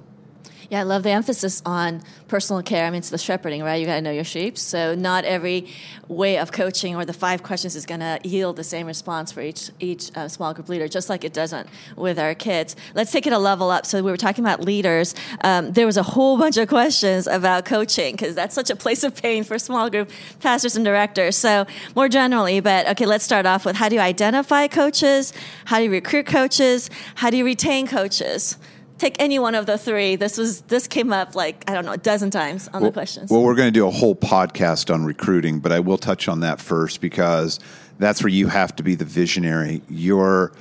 Yeah, 0.69 0.79
I 0.79 0.84
love 0.84 1.03
the 1.03 1.12
emphasis 1.12 1.62
on 1.65 2.01
personal 2.27 2.63
care. 2.63 2.86
I 2.86 2.89
mean, 2.89 2.98
it's 2.98 3.12
the 3.12 3.19
shepherding, 3.19 3.62
right? 3.62 3.75
You 3.75 3.86
got 3.86 3.95
to 3.95 4.01
know 4.01 4.12
your 4.12 4.24
sheep. 4.24 4.57
So 4.57 4.95
not 4.95 5.24
every 5.24 5.67
way 6.07 6.39
of 6.39 6.51
coaching 6.51 6.95
or 6.95 7.05
the 7.05 7.13
five 7.13 7.43
questions 7.43 7.75
is 7.75 7.86
going 7.86 8.00
to 8.00 8.19
yield 8.24 8.55
the 8.55 8.63
same 8.63 8.88
response 8.88 9.31
for 9.31 9.41
each 9.41 9.69
each 9.79 10.15
uh, 10.15 10.27
small 10.27 10.53
group 10.53 10.67
leader, 10.67 10.88
just 10.88 11.07
like 11.07 11.24
it 11.24 11.34
doesn't 11.34 11.67
with 11.95 12.17
our 12.17 12.34
kids. 12.34 12.75
Let's 12.95 13.12
take 13.12 13.27
it 13.27 13.34
a 13.34 13.38
level 13.38 13.69
up. 13.69 13.86
So 13.86 14.01
we 14.01 14.10
were 14.10 14.17
talking 14.17 14.43
about 14.43 14.62
leaders. 14.62 15.13
Um, 15.41 15.72
there 15.74 15.86
was 15.86 15.98
a 15.98 16.03
whole 16.03 16.38
bunch 16.38 16.57
of 16.57 16.67
questions 16.67 17.27
about 17.27 17.65
coaching 17.65 18.13
because 18.13 18.34
that's 18.34 18.55
such 18.55 18.72
a 18.72 18.75
place 18.75 19.03
of 19.03 19.15
pain 19.15 19.43
for 19.43 19.60
small 19.60 19.89
group 19.89 20.10
pastors 20.39 20.75
and 20.75 20.84
directors. 20.84 21.36
So 21.36 21.67
more 21.95 22.10
generally, 22.10 22.60
but 22.60 22.88
okay, 22.89 23.05
let's 23.05 23.24
start 23.24 23.45
off 23.45 23.65
with 23.65 23.75
how 23.75 23.89
do 23.89 23.95
you 23.95 24.01
identify 24.01 24.67
coaches? 24.67 25.31
How 25.65 25.77
do 25.77 25.84
you 25.84 25.91
recruit 25.91 26.25
coaches? 26.25 26.89
How 27.15 27.29
do 27.29 27.38
you 27.38 27.45
retain 27.45 27.86
coaches? 27.86 28.57
Take 28.97 29.15
any 29.19 29.39
one 29.39 29.55
of 29.55 29.65
the 29.65 29.77
three. 29.77 30.15
This 30.15 30.37
was 30.37 30.61
this 30.61 30.87
came 30.87 31.11
up 31.11 31.35
like 31.35 31.63
I 31.69 31.73
don't 31.73 31.85
know 31.85 31.93
a 31.93 31.97
dozen 31.97 32.31
times 32.31 32.67
on 32.69 32.81
well, 32.81 32.91
the 32.91 32.93
questions. 32.93 33.29
Well, 33.29 33.41
we're 33.41 33.55
going 33.55 33.67
to 33.67 33.79
do 33.79 33.87
a 33.87 33.91
whole 33.91 34.15
podcast 34.15 34.93
on 34.93 35.05
recruiting, 35.05 35.59
but 35.59 35.71
I 35.71 35.79
will 35.79 35.97
touch 35.97 36.27
on 36.27 36.41
that 36.41 36.59
first 36.59 37.01
because 37.01 37.59
that's 37.99 38.23
where 38.23 38.29
you 38.29 38.47
have 38.47 38.75
to 38.77 38.83
be 38.83 38.95
the 38.95 39.05
visionary. 39.05 39.81
You're 39.89 40.51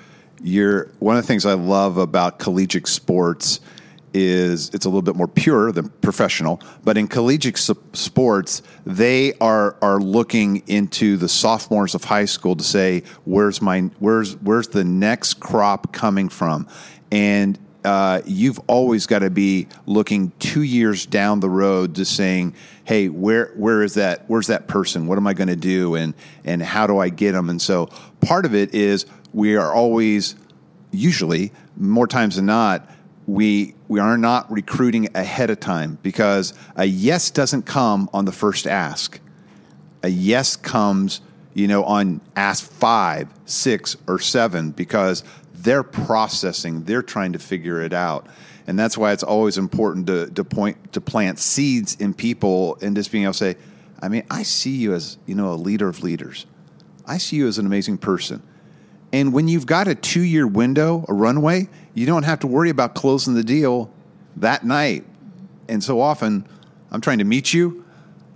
you're 0.42 0.90
one 0.98 1.16
of 1.16 1.22
the 1.22 1.26
things 1.26 1.46
I 1.46 1.54
love 1.54 1.96
about 1.96 2.38
collegiate 2.38 2.86
sports 2.86 3.60
is 4.12 4.70
it's 4.70 4.84
a 4.84 4.88
little 4.88 5.02
bit 5.02 5.16
more 5.16 5.26
pure 5.26 5.72
than 5.72 5.88
professional, 5.88 6.60
but 6.84 6.96
in 6.96 7.08
collegiate 7.08 7.58
sports, 7.58 8.62
they 8.86 9.34
are 9.40 9.76
are 9.82 9.98
looking 9.98 10.62
into 10.68 11.16
the 11.16 11.28
sophomores 11.28 11.94
of 11.94 12.04
high 12.04 12.24
school 12.24 12.54
to 12.54 12.62
say 12.62 13.02
where's 13.24 13.60
my 13.60 13.80
where's 13.98 14.36
where's 14.36 14.68
the 14.68 14.84
next 14.84 15.34
crop 15.40 15.92
coming 15.92 16.28
from, 16.28 16.68
and 17.10 17.58
uh, 17.84 18.22
you've 18.24 18.58
always 18.66 19.06
got 19.06 19.18
to 19.20 19.30
be 19.30 19.68
looking 19.86 20.32
two 20.38 20.62
years 20.62 21.04
down 21.04 21.40
the 21.40 21.50
road 21.50 21.94
to 21.96 22.04
saying, 22.04 22.54
"Hey, 22.84 23.08
where 23.08 23.52
where 23.56 23.82
is 23.82 23.94
that? 23.94 24.24
Where's 24.26 24.46
that 24.46 24.66
person? 24.66 25.06
What 25.06 25.18
am 25.18 25.26
I 25.26 25.34
going 25.34 25.48
to 25.48 25.56
do? 25.56 25.94
And 25.94 26.14
and 26.44 26.62
how 26.62 26.86
do 26.86 26.98
I 26.98 27.10
get 27.10 27.32
them?" 27.32 27.50
And 27.50 27.60
so 27.60 27.86
part 28.20 28.46
of 28.46 28.54
it 28.54 28.74
is 28.74 29.04
we 29.32 29.56
are 29.56 29.72
always, 29.72 30.34
usually, 30.92 31.52
more 31.76 32.06
times 32.06 32.36
than 32.36 32.46
not, 32.46 32.88
we 33.26 33.74
we 33.88 34.00
are 34.00 34.16
not 34.16 34.50
recruiting 34.50 35.08
ahead 35.14 35.50
of 35.50 35.60
time 35.60 35.98
because 36.02 36.54
a 36.76 36.84
yes 36.84 37.30
doesn't 37.30 37.62
come 37.62 38.08
on 38.14 38.24
the 38.24 38.32
first 38.32 38.66
ask. 38.66 39.20
A 40.02 40.08
yes 40.08 40.56
comes, 40.56 41.20
you 41.52 41.66
know, 41.66 41.84
on 41.84 42.20
ask 42.36 42.70
five, 42.70 43.28
six, 43.44 43.96
or 44.06 44.18
seven 44.18 44.70
because 44.70 45.22
they're 45.64 45.82
processing, 45.82 46.84
they're 46.84 47.02
trying 47.02 47.32
to 47.32 47.38
figure 47.38 47.82
it 47.82 47.92
out. 47.92 48.28
And 48.66 48.78
that's 48.78 48.96
why 48.96 49.12
it's 49.12 49.22
always 49.22 49.58
important 49.58 50.06
to, 50.06 50.30
to 50.30 50.44
point 50.44 50.92
to 50.92 51.00
plant 51.00 51.38
seeds 51.38 51.96
in 51.96 52.14
people 52.14 52.78
and 52.80 52.94
just 52.94 53.10
being 53.10 53.24
able 53.24 53.32
to 53.32 53.38
say, 53.38 53.56
I 54.00 54.08
mean, 54.08 54.24
I 54.30 54.42
see 54.42 54.76
you 54.76 54.94
as, 54.94 55.18
you 55.26 55.34
know, 55.34 55.52
a 55.52 55.54
leader 55.54 55.88
of 55.88 56.02
leaders. 56.02 56.46
I 57.06 57.18
see 57.18 57.36
you 57.36 57.48
as 57.48 57.58
an 57.58 57.66
amazing 57.66 57.98
person. 57.98 58.42
And 59.12 59.32
when 59.32 59.48
you've 59.48 59.66
got 59.66 59.86
a 59.88 59.94
two 59.94 60.22
year 60.22 60.46
window, 60.46 61.04
a 61.08 61.14
runway, 61.14 61.68
you 61.94 62.06
don't 62.06 62.24
have 62.24 62.40
to 62.40 62.46
worry 62.46 62.70
about 62.70 62.94
closing 62.94 63.34
the 63.34 63.44
deal 63.44 63.90
that 64.36 64.64
night. 64.64 65.04
And 65.68 65.82
so 65.82 66.00
often, 66.00 66.46
I'm 66.90 67.00
trying 67.00 67.18
to 67.18 67.24
meet 67.24 67.52
you, 67.52 67.83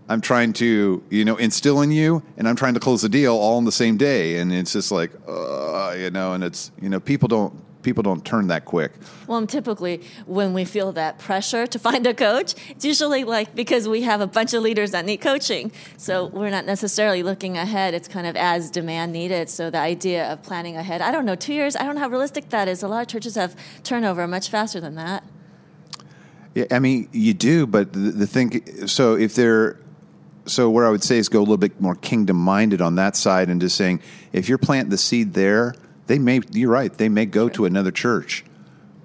I'm 0.09 0.21
trying 0.21 0.55
to, 0.55 1.03
you 1.11 1.25
know, 1.25 1.37
instill 1.37 1.83
in 1.83 1.91
you, 1.91 2.23
and 2.37 2.49
I'm 2.49 2.57
trying 2.57 2.75
to 2.75 2.81
close 2.81 3.03
the 3.03 3.09
deal 3.09 3.35
all 3.37 3.59
in 3.59 3.65
the 3.65 3.73
same 3.73 3.97
day, 3.97 4.39
and 4.39 4.53
it's 4.53 4.73
just 4.73 4.91
like, 4.91 5.11
uh, 5.29 5.95
you 5.99 6.11
know, 6.11 6.33
and 6.33 6.43
it's, 6.43 6.71
you 6.81 6.89
know, 6.89 7.01
people 7.01 7.29
don't 7.29 7.53
people 7.83 8.03
don't 8.03 8.25
turn 8.25 8.49
that 8.49 8.65
quick. 8.65 8.93
Well, 9.27 9.47
typically 9.47 10.03
when 10.27 10.53
we 10.53 10.65
feel 10.65 10.93
that 10.93 11.19
pressure 11.19 11.67
to 11.67 11.79
find 11.79 12.07
a 12.07 12.13
coach, 12.13 12.55
it's 12.69 12.85
usually 12.85 13.25
like 13.25 13.55
because 13.55 13.89
we 13.89 14.03
have 14.03 14.21
a 14.21 14.27
bunch 14.27 14.53
of 14.53 14.63
leaders 14.63 14.91
that 14.91 15.05
need 15.05 15.19
coaching. 15.19 15.73
So 15.97 16.27
we're 16.27 16.51
not 16.51 16.67
necessarily 16.67 17.23
looking 17.23 17.57
ahead. 17.57 17.95
It's 17.95 18.09
kind 18.09 18.27
of 18.27 18.37
as 18.37 18.71
demand 18.71 19.13
needed. 19.13 19.49
So 19.49 19.71
the 19.71 19.79
idea 19.79 20.31
of 20.31 20.43
planning 20.43 20.77
ahead, 20.77 21.01
I 21.01 21.11
don't 21.11 21.25
know, 21.25 21.37
two 21.37 21.55
years, 21.55 21.77
I 21.77 21.85
don't 21.85 21.95
know 21.95 22.01
how 22.01 22.09
realistic 22.09 22.51
that 22.51 22.69
is. 22.69 22.83
A 22.83 22.89
lot 22.89 23.03
of 23.03 23.09
churches 23.09 23.37
have 23.37 23.57
turnover 23.85 24.27
much 24.27 24.51
faster 24.51 24.81
than 24.81 24.95
that. 24.97 25.25
Yeah, 26.55 26.65
I 26.71 26.81
mean, 26.81 27.09
you 27.13 27.33
do, 27.33 27.67
but 27.67 27.93
the, 27.93 28.11
the 28.11 28.27
thing, 28.27 28.87
so 28.87 29.15
if 29.15 29.35
they're, 29.35 29.79
so 30.49 30.71
what 30.71 30.85
I 30.85 30.91
would 30.91 31.03
say 31.03 31.19
is 31.19 31.29
go 31.29 31.39
a 31.39 31.41
little 31.41 31.57
bit 31.57 31.81
more 31.81 31.95
kingdom 31.95 32.37
minded 32.37 32.81
on 32.81 32.97
that 32.97 33.17
side 33.17 33.49
and 33.49 33.61
just 33.61 33.77
saying 33.77 34.01
if 34.33 34.49
you're 34.49 34.59
planting 34.59 34.91
the 34.91 34.99
seed 34.99 35.35
there, 35.35 35.75
they 36.07 36.19
may 36.19 36.41
you're 36.53 36.71
right, 36.71 36.93
they 36.93 37.09
may 37.09 37.27
go 37.27 37.49
to 37.51 37.65
another 37.65 37.91
church. 37.91 38.45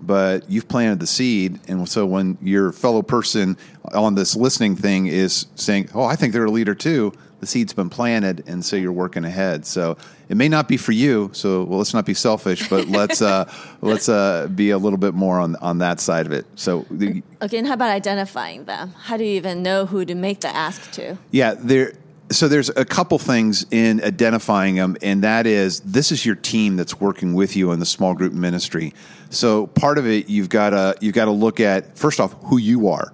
But 0.02 0.50
you've 0.50 0.68
planted 0.68 1.00
the 1.00 1.08
seed, 1.08 1.62
and 1.70 1.88
so 1.88 2.06
when 2.06 2.38
your 2.42 2.74
fellow 2.74 3.02
person 3.02 3.58
on 3.94 4.16
this 4.16 4.36
listening 4.36 4.76
thing 4.76 5.08
is 5.08 5.46
saying, 5.56 5.90
"Oh, 5.94 6.04
I 6.04 6.18
think 6.18 6.34
they're 6.34 6.44
a 6.44 6.52
leader 6.52 6.76
too," 6.76 7.14
the 7.44 7.48
seed's 7.48 7.74
been 7.74 7.90
planted, 7.90 8.44
and 8.48 8.64
so 8.64 8.76
you're 8.76 8.94
working 8.94 9.26
ahead. 9.26 9.66
So 9.66 9.98
it 10.30 10.38
may 10.38 10.48
not 10.48 10.68
be 10.68 10.78
for 10.78 10.94
you. 10.94 11.30
So 11.34 11.64
well, 11.64 11.78
let's 11.78 11.94
not 11.94 12.06
be 12.06 12.14
selfish, 12.14 12.70
but 12.70 12.88
let's 13.00 13.22
uh, 13.22 13.52
let's 13.82 14.08
uh, 14.08 14.48
be 14.48 14.70
a 14.70 14.78
little 14.78 14.98
bit 14.98 15.14
more 15.14 15.40
on 15.40 15.56
on 15.58 15.80
that 15.80 16.00
side 16.00 16.26
of 16.26 16.32
it. 16.32 16.46
So 16.56 16.86
the, 16.90 17.22
okay, 17.42 17.58
and 17.58 17.68
how 17.68 17.74
about 17.74 17.90
identifying 17.90 18.66
them? 18.66 18.94
How 18.98 19.18
do 19.18 19.24
you 19.24 19.36
even 19.36 19.62
know 19.62 19.86
who 19.86 20.06
to 20.06 20.16
make 20.16 20.40
the 20.40 20.48
ask 20.48 20.92
to? 20.94 21.18
Yeah, 21.32 21.56
there. 21.58 21.94
So 22.32 22.48
there's 22.48 22.70
a 22.70 22.86
couple 22.86 23.20
things 23.20 23.66
in 23.70 24.02
identifying 24.04 24.76
them, 24.76 24.96
and 25.02 25.24
that 25.24 25.46
is 25.46 25.82
this 25.82 26.12
is 26.12 26.26
your 26.26 26.36
team 26.36 26.78
that's 26.78 27.00
working 27.00 27.34
with 27.34 27.56
you 27.56 27.72
in 27.72 27.80
the 27.80 27.86
small 27.86 28.14
group 28.14 28.34
ministry. 28.34 28.94
So 29.30 29.68
part 29.68 29.98
of 29.98 30.08
it 30.08 30.30
you've 30.30 30.50
got 30.50 30.70
to 30.70 30.96
you've 31.02 31.14
got 31.14 31.26
to 31.26 31.32
look 31.32 31.60
at 31.60 31.98
first 31.98 32.20
off 32.22 32.34
who 32.44 32.58
you 32.58 32.88
are 32.88 33.12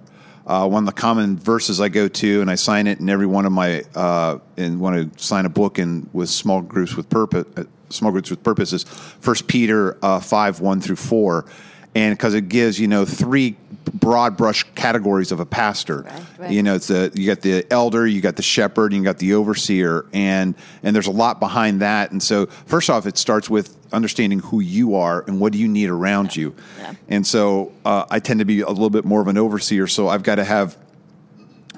uh, 0.50 0.66
one 0.66 0.82
of 0.82 0.86
the 0.86 1.00
common 1.00 1.38
verses 1.38 1.80
I 1.80 1.88
go 1.88 2.08
to, 2.08 2.40
and 2.40 2.50
I 2.50 2.56
sign 2.56 2.88
it 2.88 2.98
in 2.98 3.08
every 3.08 3.26
one 3.26 3.46
of 3.46 3.52
my 3.52 3.84
uh, 3.94 4.40
and 4.56 4.80
want 4.80 5.16
to 5.16 5.24
sign 5.24 5.46
a 5.46 5.48
book 5.48 5.78
and 5.78 6.10
with 6.12 6.28
small 6.28 6.60
groups 6.60 6.96
with 6.96 7.08
purpose. 7.08 7.44
Uh, 7.56 7.64
small 7.88 8.10
groups 8.10 8.30
with 8.30 8.42
purpose 8.42 8.72
is 8.72 8.82
First 8.82 9.46
Peter 9.46 9.96
uh, 10.02 10.18
five 10.18 10.58
one 10.58 10.80
through 10.80 10.96
four, 10.96 11.46
and 11.94 12.18
because 12.18 12.34
it 12.34 12.48
gives 12.48 12.80
you 12.80 12.88
know 12.88 13.04
three 13.04 13.58
broad 13.94 14.36
brush 14.36 14.64
categories 14.74 15.32
of 15.32 15.40
a 15.40 15.46
pastor. 15.46 16.02
Right, 16.02 16.22
right. 16.38 16.50
You 16.50 16.62
know, 16.62 16.74
it's 16.74 16.90
a, 16.90 17.10
you 17.14 17.26
got 17.26 17.40
the 17.40 17.66
elder, 17.70 18.06
you 18.06 18.20
got 18.20 18.36
the 18.36 18.42
shepherd, 18.42 18.92
you 18.92 19.02
got 19.02 19.18
the 19.18 19.34
overseer, 19.34 20.06
and 20.12 20.54
and 20.82 20.94
there's 20.94 21.06
a 21.06 21.12
lot 21.12 21.40
behind 21.40 21.80
that. 21.80 22.12
And 22.12 22.22
so, 22.22 22.46
first 22.46 22.90
off, 22.90 23.06
it 23.06 23.18
starts 23.18 23.50
with 23.50 23.76
understanding 23.92 24.38
who 24.38 24.60
you 24.60 24.94
are 24.94 25.24
and 25.26 25.40
what 25.40 25.52
do 25.52 25.58
you 25.58 25.68
need 25.68 25.90
around 25.90 26.36
yeah. 26.36 26.42
you. 26.42 26.54
Yeah. 26.78 26.94
And 27.08 27.26
so, 27.26 27.72
uh, 27.84 28.06
I 28.10 28.20
tend 28.20 28.40
to 28.40 28.46
be 28.46 28.60
a 28.60 28.68
little 28.68 28.90
bit 28.90 29.04
more 29.04 29.20
of 29.20 29.28
an 29.28 29.38
overseer, 29.38 29.86
so 29.86 30.08
I've 30.08 30.22
got 30.22 30.36
to 30.36 30.44
have 30.44 30.76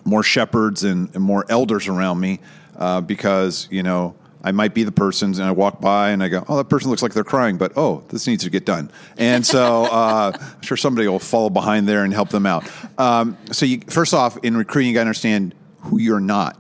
more 0.05 0.23
shepherds 0.23 0.85
and, 0.85 1.15
and 1.15 1.23
more 1.23 1.47
elders 1.49 1.89
around 1.89 2.21
me 2.21 2.41
uh, 2.77 3.01
because 3.01 3.69
you 3.71 3.83
know 3.83 4.15
I 4.45 4.53
might 4.53 4.75
be 4.75 4.83
the 4.83 4.93
person, 4.93 5.33
and 5.35 5.43
I 5.43 5.53
walk 5.53 5.81
by 5.81 6.11
and 6.11 6.23
I 6.23 6.29
go, 6.29 6.45
"Oh, 6.49 6.57
that 6.57 6.69
person 6.69 6.91
looks 6.91 7.03
like 7.03 7.13
they're 7.13 7.25
crying," 7.25 7.57
but 7.59 7.73
oh, 7.77 8.03
this 8.09 8.27
needs 8.27 8.45
to 8.45 8.51
get 8.51 8.65
done. 8.65 8.91
And 9.17 9.47
so 9.47 9.85
uh, 9.91 10.33
I'm 10.35 10.63
sure 10.63 10.77
somebody 10.77 11.07
will 11.09 11.19
follow 11.19 11.51
behind 11.51 11.89
there 11.89 12.05
and 12.05 12.13
help 12.13 12.31
them 12.31 12.47
out. 12.47 12.69
Um, 12.99 13.37
so, 13.53 13.67
you, 13.67 13.81
first 13.87 14.15
off, 14.15 14.39
in 14.43 14.57
recruiting, 14.57 14.89
you 14.89 14.95
got 14.95 15.01
to 15.01 15.09
understand 15.09 15.55
who 15.81 15.99
you're 15.99 16.21
not. 16.21 16.59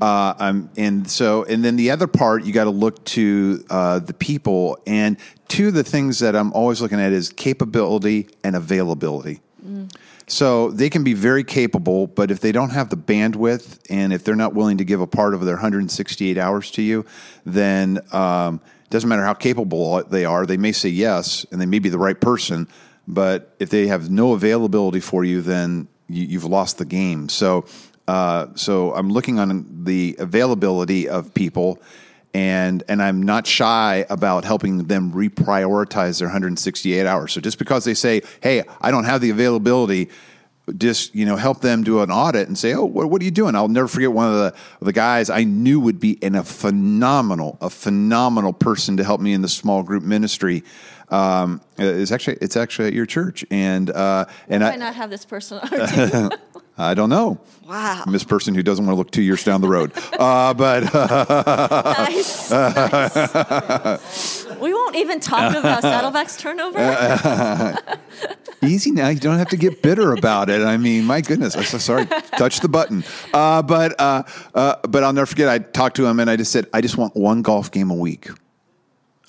Uh, 0.00 0.34
um, 0.38 0.70
and 0.76 1.08
so, 1.08 1.44
and 1.44 1.64
then 1.64 1.76
the 1.76 1.90
other 1.90 2.06
part, 2.06 2.44
you 2.44 2.52
got 2.52 2.64
to 2.64 2.70
look 2.70 3.02
to 3.04 3.64
uh, 3.70 3.98
the 4.00 4.14
people. 4.14 4.78
And 4.86 5.16
two 5.48 5.68
of 5.68 5.74
the 5.74 5.84
things 5.84 6.18
that 6.18 6.34
I'm 6.34 6.52
always 6.52 6.82
looking 6.82 7.00
at 7.00 7.12
is 7.12 7.30
capability 7.30 8.28
and 8.42 8.56
availability. 8.56 9.40
Mm. 9.64 9.94
So 10.26 10.70
they 10.70 10.88
can 10.88 11.04
be 11.04 11.12
very 11.12 11.44
capable, 11.44 12.06
but 12.06 12.30
if 12.30 12.40
they 12.40 12.52
don't 12.52 12.70
have 12.70 12.88
the 12.88 12.96
bandwidth 12.96 13.78
and 13.90 14.12
if 14.12 14.24
they're 14.24 14.34
not 14.34 14.54
willing 14.54 14.78
to 14.78 14.84
give 14.84 15.00
a 15.00 15.06
part 15.06 15.34
of 15.34 15.44
their 15.44 15.56
168 15.56 16.38
hours 16.38 16.70
to 16.72 16.82
you, 16.82 17.04
then 17.44 18.00
um, 18.12 18.60
it 18.84 18.90
doesn't 18.90 19.08
matter 19.08 19.24
how 19.24 19.34
capable 19.34 20.02
they 20.04 20.24
are. 20.24 20.46
They 20.46 20.56
may 20.56 20.72
say 20.72 20.88
yes, 20.88 21.44
and 21.50 21.60
they 21.60 21.66
may 21.66 21.78
be 21.78 21.90
the 21.90 21.98
right 21.98 22.18
person, 22.18 22.68
but 23.06 23.54
if 23.58 23.68
they 23.68 23.86
have 23.88 24.10
no 24.10 24.32
availability 24.32 25.00
for 25.00 25.24
you, 25.24 25.42
then 25.42 25.88
you, 26.08 26.38
have 26.38 26.48
lost 26.48 26.78
the 26.78 26.86
game. 26.86 27.28
So, 27.28 27.66
uh, 28.08 28.46
so 28.54 28.94
I'm 28.94 29.10
looking 29.10 29.38
on 29.38 29.84
the 29.84 30.16
availability 30.18 31.08
of 31.08 31.34
people 31.34 31.82
and 32.34 32.82
and 32.88 33.00
I'm 33.00 33.22
not 33.22 33.46
shy 33.46 34.04
about 34.10 34.44
helping 34.44 34.84
them 34.84 35.12
reprioritize 35.12 36.18
their 36.18 36.28
168 36.28 37.06
hours. 37.06 37.32
So 37.32 37.40
just 37.40 37.58
because 37.58 37.84
they 37.84 37.94
say, 37.94 38.22
"Hey, 38.42 38.64
I 38.80 38.90
don't 38.90 39.04
have 39.04 39.20
the 39.20 39.30
availability," 39.30 40.10
just 40.76 41.14
you 41.14 41.24
know 41.24 41.36
help 41.36 41.60
them 41.60 41.84
do 41.84 42.02
an 42.02 42.10
audit 42.10 42.48
and 42.48 42.58
say, 42.58 42.74
"Oh, 42.74 42.84
what, 42.84 43.08
what 43.08 43.22
are 43.22 43.24
you 43.24 43.30
doing?" 43.30 43.54
I'll 43.54 43.68
never 43.68 43.86
forget 43.86 44.12
one 44.12 44.26
of 44.26 44.34
the 44.34 44.54
the 44.80 44.92
guys 44.92 45.30
I 45.30 45.44
knew 45.44 45.78
would 45.78 46.00
be 46.00 46.12
in 46.12 46.34
a 46.34 46.42
phenomenal 46.42 47.56
a 47.60 47.70
phenomenal 47.70 48.52
person 48.52 48.96
to 48.96 49.04
help 49.04 49.20
me 49.20 49.32
in 49.32 49.42
the 49.42 49.48
small 49.48 49.82
group 49.84 50.02
ministry. 50.02 50.64
Um, 51.10 51.60
it's 51.78 52.10
actually 52.10 52.38
it's 52.40 52.56
actually 52.56 52.88
at 52.88 52.94
your 52.94 53.06
church, 53.06 53.44
and 53.50 53.90
uh, 53.90 54.24
and 54.48 54.64
I 54.64 54.70
might 54.70 54.78
not 54.80 54.96
have 54.96 55.10
this 55.10 55.24
person. 55.24 55.60
I 56.76 56.94
don't 56.94 57.08
know. 57.10 57.38
Wow. 57.68 58.02
I'm 58.04 58.12
this 58.12 58.24
person 58.24 58.54
who 58.54 58.62
doesn't 58.62 58.84
want 58.84 58.94
to 58.94 58.98
look 58.98 59.10
two 59.12 59.22
years 59.22 59.44
down 59.44 59.60
the 59.60 59.68
road. 59.68 59.92
Uh, 60.18 60.54
but 60.54 60.84
nice. 60.94 62.50
nice. 62.50 64.46
we 64.60 64.72
won't 64.72 64.96
even 64.96 65.20
talk 65.20 65.54
about 65.54 65.82
Saddleback's 65.90 66.36
turnover. 66.36 66.78
easy 68.62 68.90
now. 68.92 69.08
You 69.08 69.18
don't 69.20 69.38
have 69.38 69.48
to 69.48 69.56
get 69.56 69.82
bitter 69.82 70.12
about 70.12 70.50
it. 70.50 70.62
I 70.62 70.76
mean, 70.76 71.04
my 71.04 71.20
goodness. 71.20 71.56
I'm 71.56 71.64
so 71.64 71.78
sorry. 71.78 72.06
Touch 72.06 72.60
the 72.60 72.68
button. 72.68 73.04
Uh, 73.32 73.62
but 73.62 73.98
uh, 74.00 74.22
uh, 74.54 74.76
but 74.88 75.02
I'll 75.04 75.12
never 75.12 75.26
forget. 75.26 75.48
I 75.48 75.58
talked 75.58 75.96
to 75.96 76.06
him 76.06 76.20
and 76.20 76.30
I 76.30 76.36
just 76.36 76.52
said, 76.52 76.66
I 76.72 76.80
just 76.80 76.96
want 76.96 77.14
one 77.16 77.42
golf 77.42 77.70
game 77.70 77.90
a 77.90 77.94
week. 77.96 78.28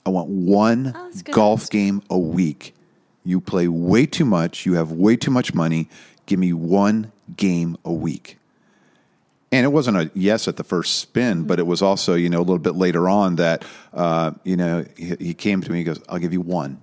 I 0.06 0.10
want 0.12 0.30
one 0.30 0.94
Oh, 0.96 1.12
golf 1.32 1.70
game 1.70 2.04
a 2.10 2.18
week. 2.18 2.75
You 3.24 3.42
play 3.42 3.68
way 3.68 4.06
too 4.06 4.25
much. 4.25 4.66
You 4.68 4.74
have 4.75 4.92
way 4.92 5.16
too 5.16 5.32
much 5.32 5.54
money. 5.56 5.90
Give 6.25 6.39
me 6.39 6.53
one 6.53 7.12
game 7.36 7.77
a 7.86 7.94
week. 7.94 8.38
And 9.51 9.63
it 9.63 9.70
wasn't 9.70 9.98
a 9.98 10.12
yes 10.13 10.48
at 10.48 10.58
the 10.58 10.63
first 10.63 11.00
spin, 11.00 11.44
but 11.44 11.60
it 11.60 11.67
was 11.67 11.82
also, 11.82 12.15
you 12.15 12.29
know, 12.29 12.39
a 12.39 12.41
little 12.41 12.60
bit 12.60 12.75
later 12.75 13.08
on 13.08 13.38
that, 13.38 13.63
uh, 13.94 14.32
you 14.44 14.58
know, 14.58 14.86
he, 14.98 15.15
he 15.20 15.34
came 15.34 15.62
to 15.62 15.72
me. 15.72 15.77
He 15.77 15.84
goes, 15.84 16.01
"I'll 16.10 16.20
give 16.20 16.34
you 16.34 16.41
one." 16.41 16.82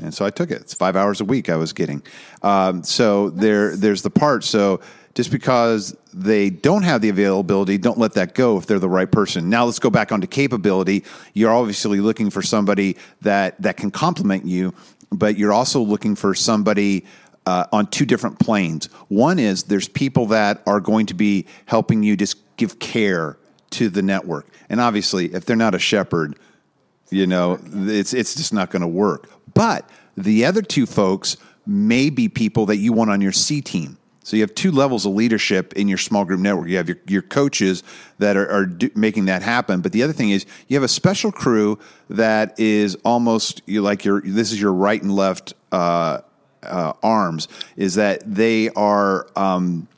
and 0.00 0.14
so 0.14 0.24
I 0.24 0.30
took 0.30 0.50
it. 0.50 0.60
It's 0.60 0.74
five 0.74 0.96
hours 0.96 1.20
a 1.20 1.24
week 1.24 1.48
I 1.48 1.56
was 1.56 1.72
getting. 1.72 2.02
Um, 2.42 2.82
so 2.82 3.30
there, 3.30 3.76
there's 3.76 4.02
the 4.02 4.10
part. 4.10 4.44
So 4.44 4.80
just 5.14 5.30
because 5.30 5.96
they 6.12 6.50
don't 6.50 6.82
have 6.82 7.00
the 7.00 7.08
availability, 7.08 7.78
don't 7.78 7.98
let 7.98 8.12
that 8.14 8.34
go 8.34 8.58
if 8.58 8.66
they're 8.66 8.78
the 8.78 8.88
right 8.88 9.10
person. 9.10 9.50
Now 9.50 9.64
let's 9.64 9.78
go 9.78 9.90
back 9.90 10.12
onto 10.12 10.26
capability. 10.26 11.04
You're 11.34 11.52
obviously 11.52 12.00
looking 12.00 12.30
for 12.30 12.42
somebody 12.42 12.96
that 13.22 13.60
that 13.62 13.76
can 13.76 13.90
complement 13.90 14.46
you, 14.46 14.74
but 15.10 15.36
you're 15.36 15.52
also 15.52 15.80
looking 15.80 16.14
for 16.14 16.34
somebody. 16.34 17.04
Uh, 17.46 17.64
on 17.72 17.86
two 17.86 18.04
different 18.04 18.38
planes. 18.38 18.86
One 19.08 19.38
is 19.38 19.62
there's 19.62 19.88
people 19.88 20.26
that 20.26 20.62
are 20.66 20.80
going 20.80 21.06
to 21.06 21.14
be 21.14 21.46
helping 21.64 22.02
you 22.02 22.14
just 22.14 22.36
give 22.58 22.78
care 22.78 23.38
to 23.70 23.88
the 23.88 24.02
network. 24.02 24.46
And 24.68 24.82
obviously, 24.82 25.32
if 25.32 25.46
they're 25.46 25.56
not 25.56 25.74
a 25.74 25.78
shepherd, 25.78 26.38
you 27.10 27.26
know, 27.26 27.58
it's 27.64 28.12
it's 28.12 28.34
just 28.34 28.52
not 28.52 28.70
going 28.70 28.82
to 28.82 28.88
work. 28.88 29.30
But 29.54 29.88
the 30.14 30.44
other 30.44 30.62
two 30.62 30.84
folks 30.84 31.36
may 31.66 32.10
be 32.10 32.28
people 32.28 32.66
that 32.66 32.76
you 32.76 32.92
want 32.92 33.10
on 33.10 33.20
your 33.20 33.32
C 33.32 33.60
team. 33.60 33.98
So 34.24 34.36
you 34.36 34.42
have 34.42 34.54
two 34.54 34.72
levels 34.72 35.06
of 35.06 35.14
leadership 35.14 35.72
in 35.72 35.88
your 35.88 35.96
small 35.96 36.26
group 36.26 36.40
network. 36.40 36.68
You 36.68 36.76
have 36.76 36.86
your, 36.86 36.98
your 37.06 37.22
coaches 37.22 37.82
that 38.18 38.36
are, 38.36 38.46
are 38.50 38.66
do, 38.66 38.90
making 38.94 39.24
that 39.24 39.40
happen. 39.40 39.80
But 39.80 39.92
the 39.92 40.02
other 40.02 40.12
thing 40.12 40.30
is 40.30 40.44
you 40.66 40.76
have 40.76 40.82
a 40.82 40.88
special 40.88 41.32
crew 41.32 41.78
that 42.10 42.58
is 42.60 42.94
almost 43.06 43.62
you 43.64 43.80
like 43.80 44.04
your 44.04 44.20
this 44.20 44.52
is 44.52 44.60
your 44.60 44.74
right 44.74 45.02
and 45.02 45.14
left 45.14 45.54
uh, 45.72 46.18
uh, 46.62 46.92
arms. 47.02 47.48
Is 47.76 47.94
that 47.94 48.22
they 48.24 48.70
are 48.70 49.26
um, 49.36 49.88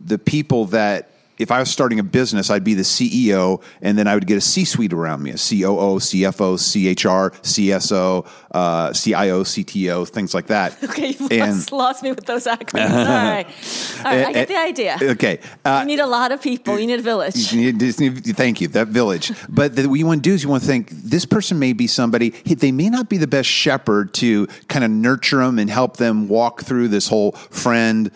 the 0.00 0.18
people 0.18 0.66
that 0.66 1.11
if 1.38 1.50
I 1.50 1.58
was 1.58 1.70
starting 1.70 1.98
a 1.98 2.02
business, 2.02 2.50
I'd 2.50 2.64
be 2.64 2.74
the 2.74 2.82
CEO, 2.82 3.62
and 3.80 3.98
then 3.98 4.06
I 4.06 4.14
would 4.14 4.26
get 4.26 4.36
a 4.36 4.40
C-suite 4.40 4.92
around 4.92 5.22
me: 5.22 5.30
a 5.30 5.34
COO, 5.34 5.98
CFO, 5.98 6.56
CHR, 6.58 7.36
CSO, 7.42 8.26
uh, 8.52 8.92
CIO, 8.92 9.42
CTO, 9.42 10.08
things 10.08 10.34
like 10.34 10.46
that. 10.48 10.76
Okay, 10.92 11.08
you've 11.18 11.32
And- 11.32 11.52
lost, 11.54 11.72
lost 11.72 12.02
me 12.02 12.10
with 12.10 12.26
those 12.26 12.44
acronyms. 12.44 12.90
All 12.90 13.06
right. 13.06 13.46
All 14.04 14.04
right, 14.04 14.26
I 14.26 14.32
get 14.32 14.48
the 14.48 14.56
idea. 14.58 14.98
Okay. 15.00 15.38
Uh, 15.64 15.78
you 15.80 15.86
need 15.86 16.00
a 16.00 16.06
lot 16.06 16.32
of 16.32 16.42
people. 16.42 16.78
You 16.78 16.86
need 16.86 16.98
a 16.98 17.02
village. 17.02 17.52
you 17.52 17.72
just 17.72 17.98
need- 17.98 18.24
thank 18.36 18.60
you, 18.60 18.68
that 18.68 18.88
village. 18.88 19.32
But 19.48 19.74
the, 19.76 19.86
what 19.88 19.98
you 19.98 20.06
want 20.06 20.22
to 20.22 20.28
do 20.28 20.34
is 20.34 20.42
you 20.42 20.50
want 20.50 20.62
to 20.62 20.66
think 20.68 20.90
this 20.90 21.24
person 21.24 21.58
may 21.58 21.72
be 21.72 21.86
somebody, 21.86 22.30
they 22.30 22.72
may 22.72 22.90
not 22.90 23.08
be 23.08 23.16
the 23.16 23.26
best 23.26 23.48
shepherd 23.48 24.12
to 24.14 24.46
kind 24.68 24.84
of 24.84 24.90
nurture 24.90 25.38
them 25.38 25.58
and 25.58 25.70
help 25.70 25.96
them 25.96 26.28
walk 26.28 26.62
through 26.62 26.88
this 26.88 27.08
whole 27.08 27.32
friend, 27.32 28.10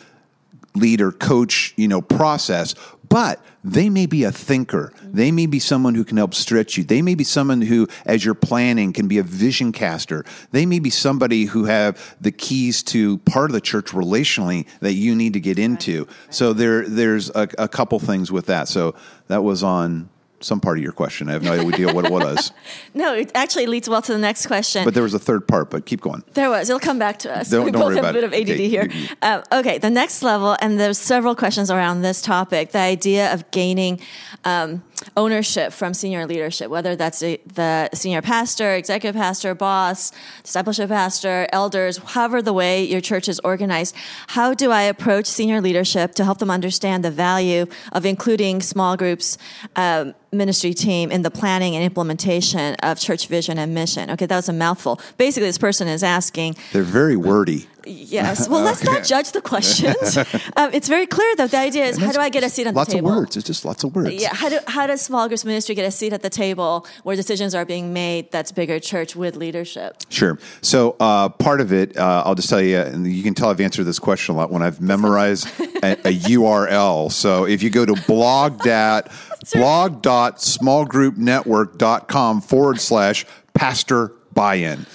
leader, 0.78 1.12
coach, 1.12 1.74
you 1.76 1.88
know, 1.88 2.00
process, 2.00 2.74
but 3.08 3.40
they 3.62 3.88
may 3.88 4.06
be 4.06 4.24
a 4.24 4.32
thinker. 4.32 4.92
They 5.02 5.30
may 5.32 5.46
be 5.46 5.58
someone 5.58 5.94
who 5.94 6.04
can 6.04 6.16
help 6.16 6.34
stretch 6.34 6.76
you. 6.76 6.84
They 6.84 7.02
may 7.02 7.14
be 7.14 7.24
someone 7.24 7.62
who, 7.62 7.88
as 8.04 8.24
you're 8.24 8.34
planning, 8.34 8.92
can 8.92 9.08
be 9.08 9.18
a 9.18 9.22
vision 9.22 9.72
caster. 9.72 10.24
They 10.52 10.66
may 10.66 10.78
be 10.78 10.90
somebody 10.90 11.44
who 11.44 11.64
have 11.64 12.16
the 12.20 12.32
keys 12.32 12.82
to 12.84 13.18
part 13.18 13.50
of 13.50 13.54
the 13.54 13.60
church 13.60 13.86
relationally 13.86 14.66
that 14.80 14.94
you 14.94 15.14
need 15.14 15.32
to 15.32 15.40
get 15.40 15.58
into. 15.58 16.06
So 16.30 16.52
there, 16.52 16.88
there's 16.88 17.30
a, 17.30 17.48
a 17.58 17.68
couple 17.68 17.98
things 17.98 18.30
with 18.30 18.46
that. 18.46 18.68
So 18.68 18.94
that 19.28 19.42
was 19.42 19.62
on 19.62 20.08
some 20.40 20.60
part 20.60 20.76
of 20.78 20.82
your 20.84 20.92
question. 20.92 21.28
I 21.28 21.32
have 21.32 21.42
no 21.42 21.52
idea 21.52 21.92
what 21.92 22.04
it 22.04 22.10
was, 22.12 22.52
No, 22.94 23.14
it 23.14 23.30
actually 23.34 23.66
leads 23.66 23.88
well 23.88 24.02
to 24.02 24.12
the 24.12 24.18
next 24.18 24.46
question. 24.46 24.84
but 24.84 24.94
there 24.94 25.02
was 25.02 25.14
a 25.14 25.18
third 25.18 25.48
part. 25.48 25.70
But 25.70 25.86
keep 25.86 26.00
going. 26.00 26.22
There 26.34 26.50
was. 26.50 26.68
It'll 26.68 26.78
come 26.80 26.98
back 26.98 27.18
to 27.20 27.34
us. 27.36 27.48
Don't- 27.50 27.64
we 27.64 27.70
don't 27.70 27.80
both 27.80 27.94
worry 27.94 27.96
have 28.04 28.10
a 28.10 28.12
bit 28.12 28.24
it. 28.24 28.26
of 28.26 28.32
ADD 28.34 28.50
Okay, 28.50 28.68
here. 28.68 28.88
Um, 29.22 29.42
okay, 29.52 29.78
the 29.78 29.90
next 29.90 30.22
level, 30.22 30.56
and 30.60 30.78
there's 30.78 30.98
several 30.98 31.34
questions 31.34 31.70
around 31.70 32.02
this 32.02 32.20
topic. 32.22 32.72
The 32.72 32.78
idea 32.78 33.32
of 33.32 33.50
gaining 33.50 34.00
um, 34.44 34.82
ownership 35.16 35.72
from 35.72 35.94
senior 35.94 36.26
leadership, 36.26 36.70
whether 36.70 36.96
that's 36.96 37.20
the, 37.20 37.40
the 37.46 37.90
senior 37.94 38.22
pastor, 38.22 38.74
executive 38.74 39.18
pastor, 39.18 39.54
boss, 39.54 40.12
discipleship 40.42 40.88
pastor, 40.88 41.46
elders, 41.52 41.98
however 41.98 42.42
the 42.42 42.52
way 42.52 42.84
your 42.84 43.00
church 43.00 43.28
is 43.28 43.40
organized. 43.40 43.94
How 44.28 44.54
do 44.54 44.70
I 44.70 44.82
approach 44.82 45.26
senior 45.26 45.60
leadership 45.60 46.14
to 46.14 46.24
help 46.24 46.38
them 46.38 46.50
understand 46.50 47.04
the 47.04 47.10
value 47.10 47.66
of 47.92 48.06
including 48.06 48.62
small 48.62 48.96
groups? 48.96 49.38
Um, 49.74 50.14
ministry 50.32 50.74
team 50.74 51.10
in 51.10 51.22
the 51.22 51.30
planning 51.30 51.74
and 51.76 51.84
implementation 51.84 52.74
of 52.82 52.98
church 52.98 53.26
vision 53.26 53.58
and 53.58 53.74
mission. 53.74 54.10
Okay, 54.10 54.26
that 54.26 54.36
was 54.36 54.50
a 54.50 54.52
mouthful. 54.52 55.00
Basically, 55.16 55.48
this 55.48 55.56
person 55.56 55.88
is 55.88 56.02
asking, 56.02 56.56
They're 56.72 56.82
very 56.82 57.16
wordy. 57.16 57.68
Yes. 57.86 58.48
Well, 58.48 58.62
let's 58.62 58.84
not 58.84 59.04
judge 59.04 59.32
the 59.32 59.40
questions. 59.40 60.16
um, 60.56 60.70
it's 60.72 60.88
very 60.88 61.06
clear, 61.06 61.36
though. 61.36 61.46
The 61.46 61.58
idea 61.58 61.84
is, 61.84 61.98
how 61.98 62.10
do 62.12 62.20
I 62.20 62.28
get 62.28 62.42
a 62.42 62.50
seat 62.50 62.66
at 62.66 62.74
the 62.74 62.84
table? 62.84 63.08
Lots 63.08 63.16
of 63.16 63.20
words. 63.20 63.36
It's 63.36 63.46
just 63.46 63.64
lots 63.64 63.84
of 63.84 63.94
words. 63.94 64.20
Yeah. 64.20 64.34
How 64.34 64.48
do 64.48 64.58
how 64.66 64.86
does 64.86 65.02
small 65.02 65.28
groups 65.28 65.44
ministry 65.44 65.74
get 65.74 65.86
a 65.86 65.90
seat 65.90 66.12
at 66.12 66.22
the 66.22 66.30
table 66.30 66.86
where 67.04 67.16
decisions 67.16 67.54
are 67.54 67.64
being 67.64 67.92
made? 67.92 68.30
That's 68.32 68.52
bigger 68.52 68.80
church 68.80 69.14
with 69.14 69.36
leadership. 69.36 70.02
Sure. 70.08 70.38
So 70.62 70.96
uh, 71.00 71.28
part 71.28 71.60
of 71.60 71.72
it, 71.72 71.96
uh, 71.96 72.22
I'll 72.26 72.34
just 72.34 72.50
tell 72.50 72.60
you, 72.60 72.78
and 72.78 73.06
you 73.06 73.22
can 73.22 73.34
tell 73.34 73.50
I've 73.50 73.60
answered 73.60 73.84
this 73.84 73.98
question 73.98 74.34
a 74.34 74.38
lot 74.38 74.50
when 74.50 74.62
I've 74.62 74.80
memorized 74.80 75.48
a, 75.82 75.92
a 75.92 76.12
URL. 76.12 77.12
So 77.12 77.46
if 77.46 77.62
you 77.62 77.70
go 77.70 77.86
to 77.86 77.94
blog 78.06 78.60
dat, 78.60 79.12
blog.smallgroupnetwork.com 79.52 82.40
forward 82.40 82.80
slash 82.80 83.26
pastor 83.54 84.12
buy-in. 84.32 84.86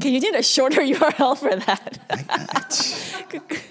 Can 0.00 0.12
you 0.12 0.20
need 0.20 0.34
a 0.34 0.42
shorter 0.42 0.80
URL 0.94 1.36
for 1.36 1.56
that? 1.56 1.98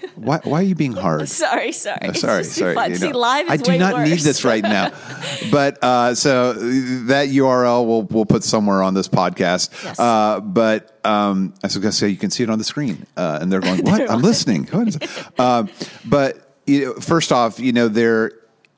Why, 0.20 0.38
why 0.44 0.60
are 0.60 0.62
you 0.62 0.74
being 0.74 0.92
hard? 0.92 1.30
sorry, 1.30 1.72
sorry. 1.72 1.98
Oh, 2.02 2.12
sorry, 2.12 2.44
sorry. 2.44 2.90
you 2.90 2.96
See, 2.96 3.10
live 3.10 3.46
is 3.46 3.52
I 3.52 3.56
do 3.56 3.78
not 3.78 4.02
need 4.06 4.18
this 4.18 4.44
right 4.44 4.62
now. 4.62 4.92
but 5.50 5.82
uh, 5.82 6.14
so 6.14 6.52
that 6.52 7.28
URL 7.28 7.86
we'll 7.86 8.02
we'll 8.02 8.26
put 8.26 8.44
somewhere 8.44 8.82
on 8.82 8.92
this 8.92 9.08
podcast. 9.08 9.70
Yes. 9.82 9.98
Uh, 9.98 10.40
but 10.40 11.00
um, 11.06 11.54
I 11.62 11.68
was 11.68 11.76
going 11.78 11.90
to 11.90 11.96
say 11.96 12.08
you 12.08 12.18
can 12.18 12.30
see 12.30 12.42
it 12.42 12.50
on 12.50 12.58
the 12.58 12.64
screen, 12.64 13.06
uh, 13.16 13.38
and 13.40 13.50
they're 13.50 13.60
going, 13.60 13.82
"What? 13.82 14.10
I'm 14.10 14.20
listening." 14.20 14.66
What 14.66 14.88
is 14.88 14.96
it? 14.96 15.40
Um, 15.40 15.70
but 16.04 16.54
you 16.66 16.84
know, 16.84 16.94
first 16.94 17.32
off, 17.32 17.58
you 17.58 17.72
know, 17.72 17.88
there 17.88 18.32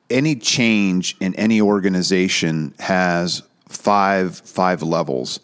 any 0.09 0.35
change 0.35 1.17
in 1.19 1.35
any 1.35 1.59
organization 1.59 2.73
has 2.79 3.43
five 3.67 4.37
five 4.37 4.81
levels. 4.81 5.41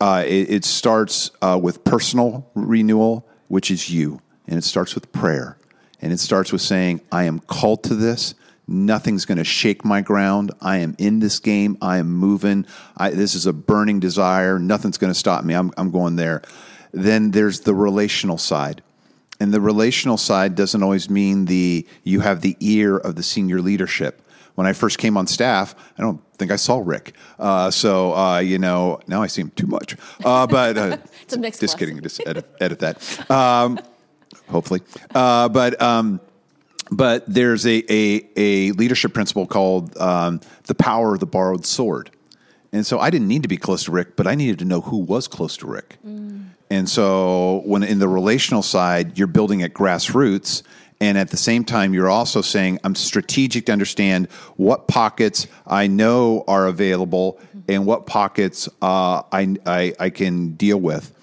Uh, 0.00 0.24
it, 0.26 0.50
it 0.50 0.64
starts 0.64 1.30
uh, 1.42 1.58
with 1.60 1.84
personal 1.84 2.50
renewal, 2.54 3.26
which 3.48 3.70
is 3.70 3.90
you, 3.90 4.20
and 4.46 4.58
it 4.58 4.64
starts 4.64 4.94
with 4.94 5.10
prayer, 5.12 5.58
and 6.00 6.12
it 6.12 6.20
starts 6.20 6.52
with 6.52 6.62
saying, 6.62 7.00
"I 7.10 7.24
am 7.24 7.40
called 7.40 7.82
to 7.84 7.94
this." 7.94 8.34
Nothing's 8.72 9.24
going 9.24 9.38
to 9.38 9.44
shake 9.44 9.84
my 9.84 10.00
ground. 10.00 10.52
I 10.60 10.78
am 10.78 10.94
in 10.96 11.18
this 11.18 11.40
game. 11.40 11.76
I 11.82 11.98
am 11.98 12.08
moving. 12.08 12.66
I, 12.96 13.10
this 13.10 13.34
is 13.34 13.46
a 13.46 13.52
burning 13.52 13.98
desire. 13.98 14.60
Nothing's 14.60 14.96
going 14.96 15.12
to 15.12 15.18
stop 15.18 15.44
me. 15.44 15.54
I'm, 15.54 15.72
I'm 15.76 15.90
going 15.90 16.14
there. 16.14 16.42
Then 16.92 17.32
there's 17.32 17.60
the 17.60 17.74
relational 17.74 18.38
side. 18.38 18.80
And 19.40 19.52
the 19.52 19.60
relational 19.60 20.16
side 20.16 20.54
doesn't 20.54 20.84
always 20.84 21.10
mean 21.10 21.46
the 21.46 21.84
you 22.04 22.20
have 22.20 22.42
the 22.42 22.56
ear 22.60 22.96
of 22.96 23.16
the 23.16 23.24
senior 23.24 23.60
leadership. 23.60 24.22
When 24.54 24.66
I 24.66 24.72
first 24.72 24.98
came 24.98 25.16
on 25.16 25.26
staff, 25.26 25.74
I 25.96 26.02
don't 26.02 26.20
think 26.36 26.50
I 26.50 26.56
saw 26.56 26.82
Rick. 26.84 27.14
Uh, 27.38 27.70
so 27.70 28.14
uh, 28.14 28.38
you 28.38 28.58
know, 28.58 29.00
now 29.06 29.22
I 29.22 29.26
see 29.26 29.42
him 29.42 29.50
too 29.50 29.66
much. 29.66 29.96
Uh, 30.24 30.46
but 30.46 30.76
uh, 30.76 30.96
It's 31.22 31.34
a 31.34 31.38
mixed 31.38 31.60
Just 31.60 31.78
kidding. 31.78 32.00
Just 32.02 32.20
edit, 32.26 32.46
edit 32.60 32.78
that. 32.80 33.30
Um, 33.30 33.78
hopefully, 34.48 34.80
uh, 35.14 35.48
but. 35.48 35.80
Um, 35.80 36.20
but 36.92 37.24
there's 37.32 37.66
a, 37.66 37.84
a, 37.88 38.28
a 38.36 38.72
leadership 38.72 39.14
principle 39.14 39.46
called 39.46 39.96
um, 39.98 40.40
the 40.64 40.74
power 40.74 41.14
of 41.14 41.20
the 41.20 41.26
borrowed 41.26 41.64
sword. 41.64 42.10
And 42.72 42.86
so 42.86 42.98
I 42.98 43.10
didn't 43.10 43.28
need 43.28 43.42
to 43.42 43.48
be 43.48 43.56
close 43.56 43.84
to 43.84 43.92
Rick, 43.92 44.16
but 44.16 44.26
I 44.26 44.34
needed 44.34 44.58
to 44.60 44.64
know 44.64 44.80
who 44.80 44.96
was 44.98 45.28
close 45.28 45.56
to 45.58 45.66
Rick. 45.66 45.98
And 46.70 46.88
so 46.88 47.62
when 47.64 47.82
in 47.82 47.98
the 47.98 48.08
relational 48.08 48.62
side, 48.62 49.18
you're 49.18 49.26
building 49.26 49.62
at 49.62 49.72
grassroots. 49.72 50.62
And 51.00 51.16
at 51.16 51.30
the 51.30 51.36
same 51.36 51.64
time, 51.64 51.94
you're 51.94 52.10
also 52.10 52.42
saying, 52.42 52.78
I'm 52.84 52.94
strategic 52.94 53.66
to 53.66 53.72
understand 53.72 54.30
what 54.56 54.86
pockets 54.86 55.46
I 55.66 55.86
know 55.86 56.44
are 56.46 56.66
available 56.66 57.40
and 57.68 57.86
what 57.86 58.06
pockets 58.06 58.68
uh, 58.82 59.22
I, 59.32 59.56
I, 59.64 59.94
I 59.98 60.10
can 60.10 60.52
deal 60.52 60.78
with. 60.78 61.14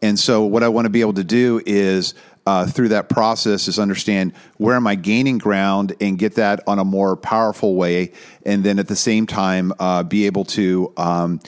And 0.00 0.18
so, 0.18 0.44
what 0.44 0.62
I 0.62 0.68
want 0.68 0.86
to 0.86 0.90
be 0.90 1.00
able 1.00 1.14
to 1.14 1.24
do 1.24 1.60
is 1.66 2.14
uh, 2.46 2.66
through 2.66 2.88
that 2.88 3.10
process 3.10 3.68
is 3.68 3.78
understand 3.78 4.32
where 4.56 4.74
am 4.74 4.86
I 4.86 4.94
gaining 4.94 5.36
ground 5.36 5.94
and 6.00 6.18
get 6.18 6.36
that 6.36 6.60
on 6.66 6.78
a 6.78 6.84
more 6.84 7.14
powerful 7.14 7.74
way, 7.74 8.12
and 8.46 8.64
then 8.64 8.78
at 8.78 8.88
the 8.88 8.96
same 8.96 9.26
time 9.26 9.72
uh, 9.78 10.02
be 10.02 10.24
able 10.24 10.44
to 10.46 10.90
um, 10.96 11.40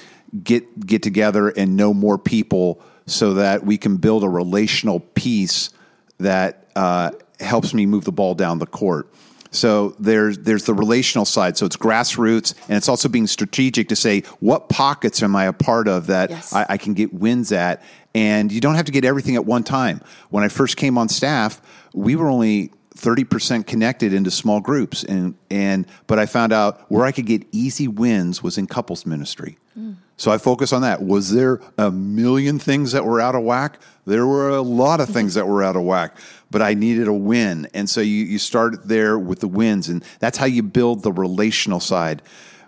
get 0.44 0.84
get 0.84 1.02
together 1.02 1.48
and 1.48 1.76
know 1.76 1.94
more 1.94 2.18
people 2.18 2.82
so 3.06 3.34
that 3.34 3.64
we 3.64 3.78
can 3.78 3.96
build 3.96 4.24
a 4.24 4.28
relational 4.28 5.00
piece 5.00 5.70
that 6.18 6.70
uh, 6.76 7.12
helps 7.40 7.74
me 7.74 7.87
move 7.87 8.05
the 8.05 8.12
ball 8.12 8.35
down 8.35 8.59
the 8.59 8.66
court. 8.66 9.09
So 9.50 9.96
there's 9.98 10.38
there's 10.38 10.64
the 10.64 10.74
relational 10.74 11.24
side. 11.24 11.57
So 11.57 11.66
it's 11.66 11.76
grassroots, 11.76 12.55
and 12.68 12.76
it's 12.76 12.88
also 12.88 13.09
being 13.09 13.26
strategic 13.26 13.88
to 13.88 13.96
say 13.96 14.20
what 14.38 14.68
pockets 14.68 15.22
am 15.22 15.35
I 15.35 15.46
a 15.46 15.53
part 15.53 15.88
of 15.88 16.07
that 16.07 16.31
Yes. 16.31 16.53
I, 16.53 16.66
I 16.70 16.76
can 16.76 16.94
get 16.94 17.12
wins 17.12 17.50
at, 17.50 17.83
and 18.14 18.53
you 18.53 18.61
don't 18.61 18.76
have 18.76 18.87
to 18.87 18.92
get 18.92 19.05
everything 19.05 19.35
at 19.35 19.44
one 19.44 19.64
time. 19.64 20.00
When 20.31 20.44
I 20.44 20.48
first 20.48 20.76
came 20.76 20.96
on 20.98 21.09
staff, 21.09 21.61
we 21.92 22.16
were 22.16 22.29
only. 22.29 22.72
30% 22.96 23.66
connected 23.66 24.12
into 24.12 24.31
small 24.31 24.61
groups 24.61 25.05
and 25.05 25.35
and 25.48 25.87
but 26.07 26.18
I 26.18 26.26
found 26.26 26.53
out 26.53 26.90
where 26.90 27.07
I 27.07 27.12
could 27.12 27.24
get 27.24 27.46
easy 27.50 27.88
wins 27.88 28.42
was 28.42 28.59
in 28.59 28.66
couples 28.66 29.07
ministry. 29.07 29.57
Mm. 29.79 29.96
So 30.20 30.31
I 30.31 30.37
focus 30.37 30.74
on 30.74 30.83
that. 30.83 31.03
Was 31.03 31.33
there 31.33 31.62
a 31.79 31.90
million 31.90 32.59
things 32.59 32.92
that 32.92 33.07
were 33.07 33.22
out 33.22 33.35
of 33.35 33.42
whack? 33.42 33.81
There 34.05 34.26
were 34.26 34.50
a 34.50 34.61
lot 34.61 35.00
of 35.00 35.09
things 35.09 35.33
that 35.33 35.46
were 35.46 35.62
out 35.62 35.76
of 35.76 35.83
whack, 35.83 36.14
but 36.50 36.62
I 36.62 36.74
needed 36.74 37.08
a 37.08 37.12
win. 37.12 37.68
And 37.74 37.88
so 37.88 38.00
you, 38.00 38.24
you 38.24 38.38
start 38.38 38.88
there 38.88 39.18
with 39.18 39.40
the 39.40 39.48
wins, 39.48 39.88
and 39.88 40.04
that's 40.18 40.38
how 40.38 40.46
you 40.46 40.62
build 40.62 41.02
the 41.02 41.12
relational 41.12 41.80
side. 41.80 42.22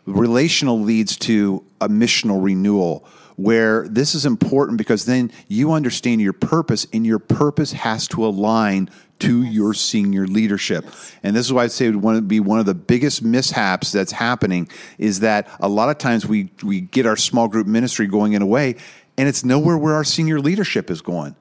Relational 0.06 0.80
leads 0.80 1.16
to 1.18 1.64
a 1.80 1.88
missional 1.88 2.42
renewal, 2.42 3.06
where 3.36 3.88
this 3.88 4.14
is 4.14 4.26
important 4.26 4.78
because 4.78 5.04
then 5.04 5.32
you 5.48 5.72
understand 5.72 6.20
your 6.20 6.32
purpose, 6.32 6.86
and 6.92 7.06
your 7.06 7.18
purpose 7.18 7.72
has 7.72 8.06
to 8.08 8.24
align 8.24 8.90
to 9.18 9.44
your 9.44 9.72
senior 9.72 10.26
leadership. 10.26 10.84
And 11.22 11.36
this 11.36 11.46
is 11.46 11.52
why 11.52 11.62
I'd 11.62 11.70
say 11.70 11.86
it 11.86 11.90
would 11.90 12.02
want 12.02 12.18
to 12.18 12.22
be 12.22 12.40
one 12.40 12.58
of 12.58 12.66
the 12.66 12.74
biggest 12.74 13.22
mishaps 13.22 13.92
that's 13.92 14.10
happening 14.10 14.68
is 14.98 15.20
that 15.20 15.48
a 15.60 15.68
lot 15.68 15.90
of 15.90 15.98
times 15.98 16.26
we, 16.26 16.50
we 16.64 16.80
get 16.80 17.06
our 17.06 17.16
small 17.16 17.46
group 17.46 17.68
ministry 17.68 18.08
going 18.08 18.32
in 18.32 18.42
a 18.42 18.46
way 18.46 18.74
and 19.16 19.28
it's 19.28 19.44
nowhere 19.44 19.78
where 19.78 19.94
our 19.94 20.04
senior 20.04 20.40
leadership 20.40 20.90
is 20.90 21.00
going. 21.00 21.36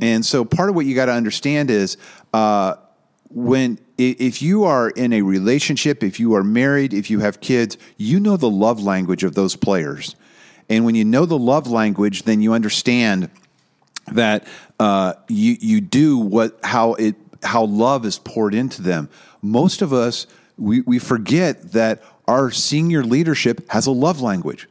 And 0.00 0.24
so 0.24 0.44
part 0.44 0.70
of 0.70 0.74
what 0.74 0.86
you 0.86 0.94
got 0.94 1.06
to 1.06 1.12
understand 1.12 1.70
is 1.70 1.96
uh, 2.32 2.76
when 3.28 3.78
if 3.98 4.42
you 4.42 4.64
are 4.64 4.90
in 4.90 5.12
a 5.12 5.22
relationship, 5.22 6.02
if 6.02 6.18
you 6.18 6.34
are 6.34 6.42
married, 6.42 6.92
if 6.92 7.10
you 7.10 7.20
have 7.20 7.40
kids, 7.40 7.76
you 7.96 8.18
know 8.18 8.36
the 8.36 8.50
love 8.50 8.82
language 8.82 9.24
of 9.24 9.34
those 9.34 9.56
players. 9.56 10.16
And 10.68 10.84
when 10.84 10.94
you 10.94 11.04
know 11.04 11.26
the 11.26 11.38
love 11.38 11.66
language, 11.66 12.22
then 12.22 12.40
you 12.40 12.54
understand 12.54 13.30
that 14.12 14.46
uh, 14.80 15.14
you 15.28 15.56
you 15.60 15.80
do 15.80 16.18
what 16.18 16.58
how 16.62 16.94
it 16.94 17.16
how 17.42 17.64
love 17.64 18.06
is 18.06 18.18
poured 18.18 18.54
into 18.54 18.82
them. 18.82 19.10
Most 19.42 19.82
of 19.82 19.92
us 19.92 20.26
we, 20.56 20.80
we 20.82 20.98
forget 20.98 21.72
that 21.72 22.02
our 22.26 22.50
senior 22.50 23.02
leadership 23.02 23.68
has 23.70 23.86
a 23.86 23.90
love 23.90 24.20
language, 24.20 24.68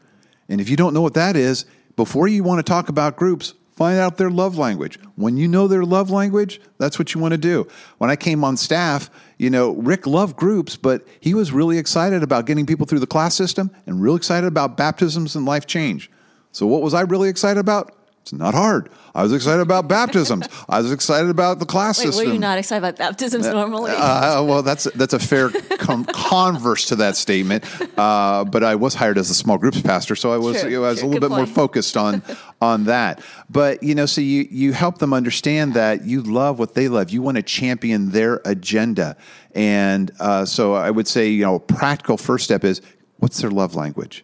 and 0.49 0.59
if 0.59 0.69
you 0.69 0.75
don't 0.75 0.93
know 0.93 1.01
what 1.01 1.13
that 1.13 1.35
is, 1.35 1.65
before 1.95 2.27
you 2.27 2.43
want 2.43 2.59
to 2.59 2.63
talk 2.63 2.89
about 2.89 3.15
groups, 3.15 3.53
find 3.75 3.99
out 3.99 4.17
their 4.17 4.29
love 4.29 4.57
language. 4.57 4.99
When 5.15 5.37
you 5.37 5.47
know 5.47 5.67
their 5.67 5.83
love 5.83 6.09
language, 6.09 6.61
that's 6.77 6.97
what 6.99 7.13
you 7.13 7.21
want 7.21 7.33
to 7.33 7.37
do. 7.37 7.67
When 7.97 8.09
I 8.09 8.15
came 8.15 8.43
on 8.43 8.57
staff, 8.57 9.09
you 9.37 9.49
know, 9.49 9.71
Rick 9.71 10.05
loved 10.07 10.35
groups, 10.35 10.75
but 10.77 11.05
he 11.19 11.33
was 11.33 11.51
really 11.51 11.77
excited 11.77 12.23
about 12.23 12.45
getting 12.45 12.65
people 12.65 12.85
through 12.85 12.99
the 12.99 13.07
class 13.07 13.35
system 13.35 13.71
and 13.85 14.01
real 14.01 14.15
excited 14.15 14.47
about 14.47 14.77
baptisms 14.77 15.35
and 15.35 15.45
life 15.45 15.65
change. 15.65 16.09
So 16.51 16.67
what 16.67 16.81
was 16.81 16.93
I 16.93 17.01
really 17.01 17.29
excited 17.29 17.59
about? 17.59 17.93
It's 18.21 18.31
not 18.31 18.53
hard. 18.53 18.89
I 19.13 19.21
was 19.21 19.33
excited 19.33 19.59
about 19.61 19.89
baptisms. 19.89 20.47
I 20.69 20.79
was 20.79 20.93
excited 20.93 21.29
about 21.29 21.59
the 21.59 21.65
class 21.65 21.99
Wait, 21.99 22.05
system. 22.05 22.25
were 22.25 22.33
you 22.33 22.39
not 22.39 22.57
excited 22.57 22.79
about 22.81 22.97
baptisms 22.97 23.45
normally? 23.47 23.91
Uh, 23.91 24.41
well, 24.43 24.63
that's 24.63 24.85
that's 24.95 25.13
a 25.13 25.19
fair 25.19 25.49
com- 25.77 26.05
converse 26.13 26.85
to 26.85 26.95
that 26.95 27.17
statement. 27.17 27.65
Uh, 27.99 28.45
but 28.45 28.63
I 28.63 28.75
was 28.75 28.93
hired 28.93 29.17
as 29.17 29.29
a 29.29 29.33
small 29.33 29.57
groups 29.57 29.81
pastor, 29.81 30.15
so 30.15 30.31
I 30.31 30.37
was 30.37 30.61
Sure, 30.61 30.69
you 30.69 30.79
know, 30.79 30.85
I 30.85 30.91
was 30.91 30.99
sure. 30.99 31.05
a 31.05 31.11
little 31.11 31.19
Good 31.19 31.31
bit 31.31 31.35
more 31.35 31.45
focused 31.45 31.97
on 31.97 32.23
on 32.63 32.85
that. 32.85 33.21
But 33.49 33.83
you 33.83 33.93
know, 33.93 34.05
so 34.05 34.21
you 34.21 34.47
you 34.49 34.73
help 34.73 34.97
them 34.97 35.13
understand 35.13 35.73
that 35.73 36.05
you 36.05 36.21
love 36.21 36.59
what 36.59 36.73
they 36.73 36.87
love. 36.87 37.09
You 37.09 37.21
want 37.21 37.37
to 37.37 37.43
champion 37.43 38.11
their 38.11 38.41
agenda, 38.45 39.17
and 39.53 40.11
uh, 40.19 40.45
so 40.45 40.73
I 40.73 40.89
would 40.89 41.07
say 41.07 41.29
you 41.29 41.43
know, 41.43 41.55
a 41.55 41.59
practical 41.59 42.17
first 42.17 42.45
step 42.45 42.63
is 42.63 42.81
what's 43.17 43.41
their 43.41 43.51
love 43.51 43.75
language. 43.75 44.23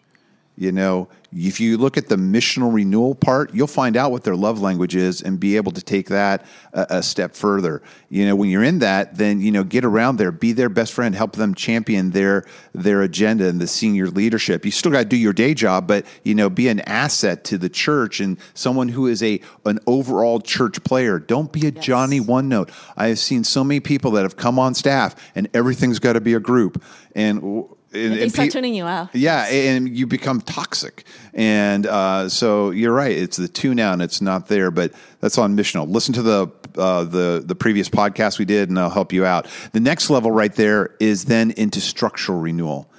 You 0.56 0.71
know, 0.71 1.10
if 1.32 1.60
you 1.60 1.78
look 1.78 1.98
at 1.98 2.08
the 2.08 2.15
missional 2.15 2.74
renewal 2.74 3.13
part, 3.15 3.54
you'll 3.54 3.68
find 3.68 3.96
out 3.96 4.12
what 4.12 4.24
their 4.24 4.36
love 4.36 4.60
language 4.60 4.96
is 4.96 5.22
and 5.22 5.39
be 5.39 5.56
able 5.58 5.72
to 5.74 5.82
take 5.82 6.10
that 6.10 6.46
a, 6.74 6.88
a 6.89 7.04
step 7.04 7.36
further. 7.36 7.82
You 8.10 8.26
know, 8.26 8.36
when 8.36 8.50
you're 8.50 8.63
in 8.63 8.80
that, 8.80 9.15
then 9.18 9.39
you 9.39 9.52
know, 9.52 9.63
get 9.63 9.86
around 9.86 10.18
there, 10.18 10.32
be 10.32 10.54
their 10.54 10.70
best 10.70 10.94
friend, 10.94 11.13
help 11.13 11.36
them 11.36 11.54
champion 11.54 12.12
their 12.12 12.46
their 12.74 13.02
agenda 13.02 13.48
and 13.48 13.62
the 13.62 13.68
senior 13.68 14.08
leadership. 14.08 14.65
You 14.65 14.72
still 14.72 14.92
got 14.92 15.00
to 15.00 15.06
do 15.06 15.18
your 15.18 15.34
day 15.34 15.54
job, 15.54 15.88
but 15.88 16.06
you 16.24 16.36
know, 16.36 16.50
be 16.50 16.68
an 16.68 16.80
asset 16.82 17.44
to 17.46 17.58
the 17.58 17.70
church 17.70 18.20
and 18.20 18.38
someone 18.54 18.89
who 18.89 19.08
is 19.08 19.22
a 19.22 19.39
an 19.65 19.80
overall 19.86 20.39
church 20.39 20.84
player. 20.84 21.20
Don't 21.20 21.52
be 21.52 21.68
a 21.68 21.72
Yes. 21.72 21.86
Johnny 21.86 22.20
one 22.20 22.50
note. 22.50 22.72
I 22.98 23.08
have 23.08 23.20
seen 23.20 23.44
so 23.44 23.63
many 23.63 23.80
people 23.80 24.12
that 24.12 24.24
have 24.24 24.36
come 24.36 24.58
on 24.58 24.74
staff 24.74 25.15
and 25.36 25.48
everything's 25.54 26.00
got 26.00 26.13
to 26.13 26.22
be 26.22 26.34
a 26.34 26.39
group 26.39 26.84
and. 27.15 27.65
And, 27.91 28.13
they 28.13 28.23
and 28.23 28.32
start 28.32 28.49
pe- 28.49 28.52
tuning 28.52 28.75
you 28.75 28.86
out. 28.86 29.15
yeah, 29.15 29.47
and 29.47 29.97
you 29.97 30.06
become 30.06 30.41
toxic. 30.41 31.06
And 31.34 31.88
uh, 31.88 32.30
so 32.30 32.69
you're 32.69 32.93
right. 32.93 33.17
It's 33.17 33.38
the 33.38 33.47
tune 33.47 33.80
out, 33.80 33.93
and 33.93 34.02
it's 34.02 34.21
not 34.21 34.47
there. 34.47 34.69
But 34.69 34.93
that's 35.21 35.38
on 35.38 35.58
missional. 35.58 35.89
Listen 35.89 36.13
to 36.13 36.21
the 36.21 36.52
uh, 36.78 37.04
the 37.06 37.41
the 37.43 37.56
previous 37.56 37.89
podcast 37.89 38.38
we 38.38 38.45
did, 38.45 38.69
and 38.69 38.78
I'll 38.78 38.89
help 38.89 39.12
you 39.12 39.25
out. 39.25 39.47
The 39.71 39.80
next 39.80 40.10
level 40.10 40.32
right 40.32 40.54
there 40.54 40.95
is 40.99 41.25
then 41.25 41.52
into 41.52 41.82
structural 41.82 42.39
renewal. 42.39 42.91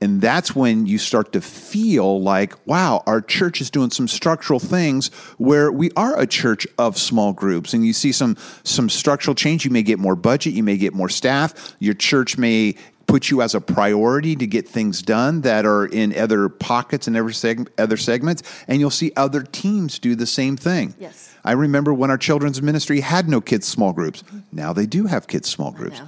And 0.00 0.20
that's 0.20 0.54
when 0.54 0.86
you 0.86 0.96
start 0.96 1.32
to 1.32 1.40
feel 1.40 2.22
like, 2.22 2.54
wow, 2.66 3.02
our 3.06 3.20
church 3.20 3.60
is 3.60 3.68
doing 3.68 3.90
some 3.90 4.06
structural 4.06 4.60
things 4.60 5.08
where 5.38 5.72
we 5.72 5.90
are 5.96 6.18
a 6.18 6.26
church 6.26 6.68
of 6.78 6.96
small 6.96 7.32
groups. 7.32 7.74
And 7.74 7.84
you 7.84 7.92
see 7.92 8.12
some 8.12 8.36
some 8.62 8.88
structural 8.88 9.34
change. 9.34 9.64
You 9.64 9.72
may 9.72 9.82
get 9.82 9.98
more 9.98 10.14
budget, 10.14 10.54
you 10.54 10.62
may 10.62 10.76
get 10.76 10.94
more 10.94 11.08
staff. 11.08 11.74
Your 11.80 11.94
church 11.94 12.38
may 12.38 12.76
put 13.08 13.30
you 13.30 13.42
as 13.42 13.54
a 13.54 13.60
priority 13.60 14.36
to 14.36 14.46
get 14.46 14.68
things 14.68 15.02
done 15.02 15.40
that 15.40 15.66
are 15.66 15.86
in 15.86 16.16
other 16.16 16.48
pockets 16.48 17.08
and 17.08 17.16
other, 17.16 17.30
seg- 17.30 17.66
other 17.78 17.96
segments, 17.96 18.42
and 18.68 18.78
you'll 18.78 18.90
see 18.90 19.10
other 19.16 19.42
teams 19.42 19.98
do 19.98 20.14
the 20.14 20.26
same 20.26 20.56
thing. 20.56 20.94
Yes. 21.00 21.34
I 21.44 21.52
remember 21.52 21.94
when 21.94 22.10
our 22.10 22.18
children's 22.18 22.60
ministry 22.60 23.00
had 23.00 23.28
no 23.28 23.40
kids 23.40 23.66
small 23.66 23.92
groups. 23.94 24.22
Now 24.52 24.72
they 24.74 24.86
do 24.86 25.06
have 25.06 25.26
kids 25.26 25.48
small 25.48 25.72
groups. 25.72 26.00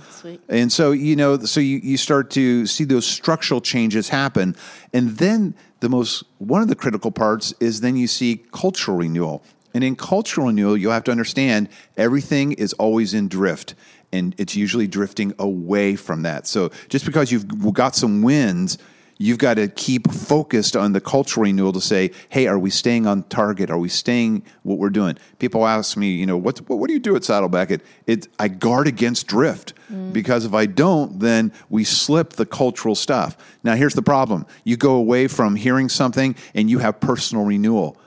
And 0.48 0.70
so, 0.70 0.92
you 0.92 1.16
know, 1.16 1.38
so 1.38 1.60
you, 1.60 1.78
you 1.78 1.96
start 1.96 2.30
to 2.32 2.66
see 2.66 2.84
those 2.84 3.06
structural 3.06 3.62
changes 3.62 4.10
happen. 4.10 4.54
And 4.92 5.16
then 5.16 5.54
the 5.80 5.88
most, 5.88 6.24
one 6.38 6.60
of 6.60 6.68
the 6.68 6.76
critical 6.76 7.10
parts 7.10 7.54
is 7.60 7.80
then 7.80 7.96
you 7.96 8.06
see 8.06 8.44
cultural 8.52 8.98
renewal. 8.98 9.42
And 9.72 9.82
in 9.84 9.96
cultural 9.96 10.48
renewal, 10.48 10.76
you'll 10.76 10.92
have 10.92 11.04
to 11.04 11.10
understand 11.10 11.68
everything 11.96 12.52
is 12.52 12.72
always 12.74 13.14
in 13.14 13.28
drift. 13.28 13.74
And 14.12 14.34
it's 14.38 14.56
usually 14.56 14.86
drifting 14.86 15.34
away 15.38 15.96
from 15.96 16.22
that. 16.22 16.46
So 16.46 16.70
just 16.88 17.04
because 17.04 17.30
you've 17.30 17.46
got 17.72 17.94
some 17.94 18.22
wins, 18.22 18.76
you've 19.20 19.38
got 19.38 19.54
to 19.54 19.68
keep 19.68 20.10
focused 20.10 20.74
on 20.74 20.94
the 20.94 21.00
cultural 21.00 21.44
renewal 21.44 21.74
to 21.74 21.80
say, 21.80 22.10
hey, 22.30 22.46
are 22.46 22.58
we 22.58 22.70
staying 22.70 23.06
on 23.06 23.22
target? 23.24 23.70
Are 23.70 23.78
we 23.78 23.90
staying 23.90 24.42
what 24.62 24.78
we're 24.78 24.88
doing? 24.88 25.18
People 25.38 25.66
ask 25.66 25.94
me, 25.94 26.12
you 26.12 26.24
know, 26.24 26.38
what, 26.38 26.58
what, 26.70 26.78
what 26.78 26.88
do 26.88 26.94
you 26.94 26.98
do 26.98 27.14
at 27.16 27.22
Saddleback? 27.22 27.70
It, 27.70 27.82
it, 28.06 28.28
I 28.38 28.48
guard 28.48 28.86
against 28.86 29.26
drift 29.26 29.74
mm. 29.92 30.10
because 30.10 30.46
if 30.46 30.54
I 30.54 30.64
don't, 30.64 31.20
then 31.20 31.52
we 31.68 31.84
slip 31.84 32.30
the 32.30 32.46
cultural 32.46 32.94
stuff. 32.94 33.36
Now, 33.62 33.74
here's 33.76 33.92
the 33.92 34.02
problem 34.02 34.46
you 34.64 34.78
go 34.78 34.94
away 34.94 35.28
from 35.28 35.54
hearing 35.54 35.90
something 35.90 36.34
and 36.54 36.70
you 36.70 36.78
have 36.78 36.98
personal 36.98 37.44
renewal. 37.44 37.98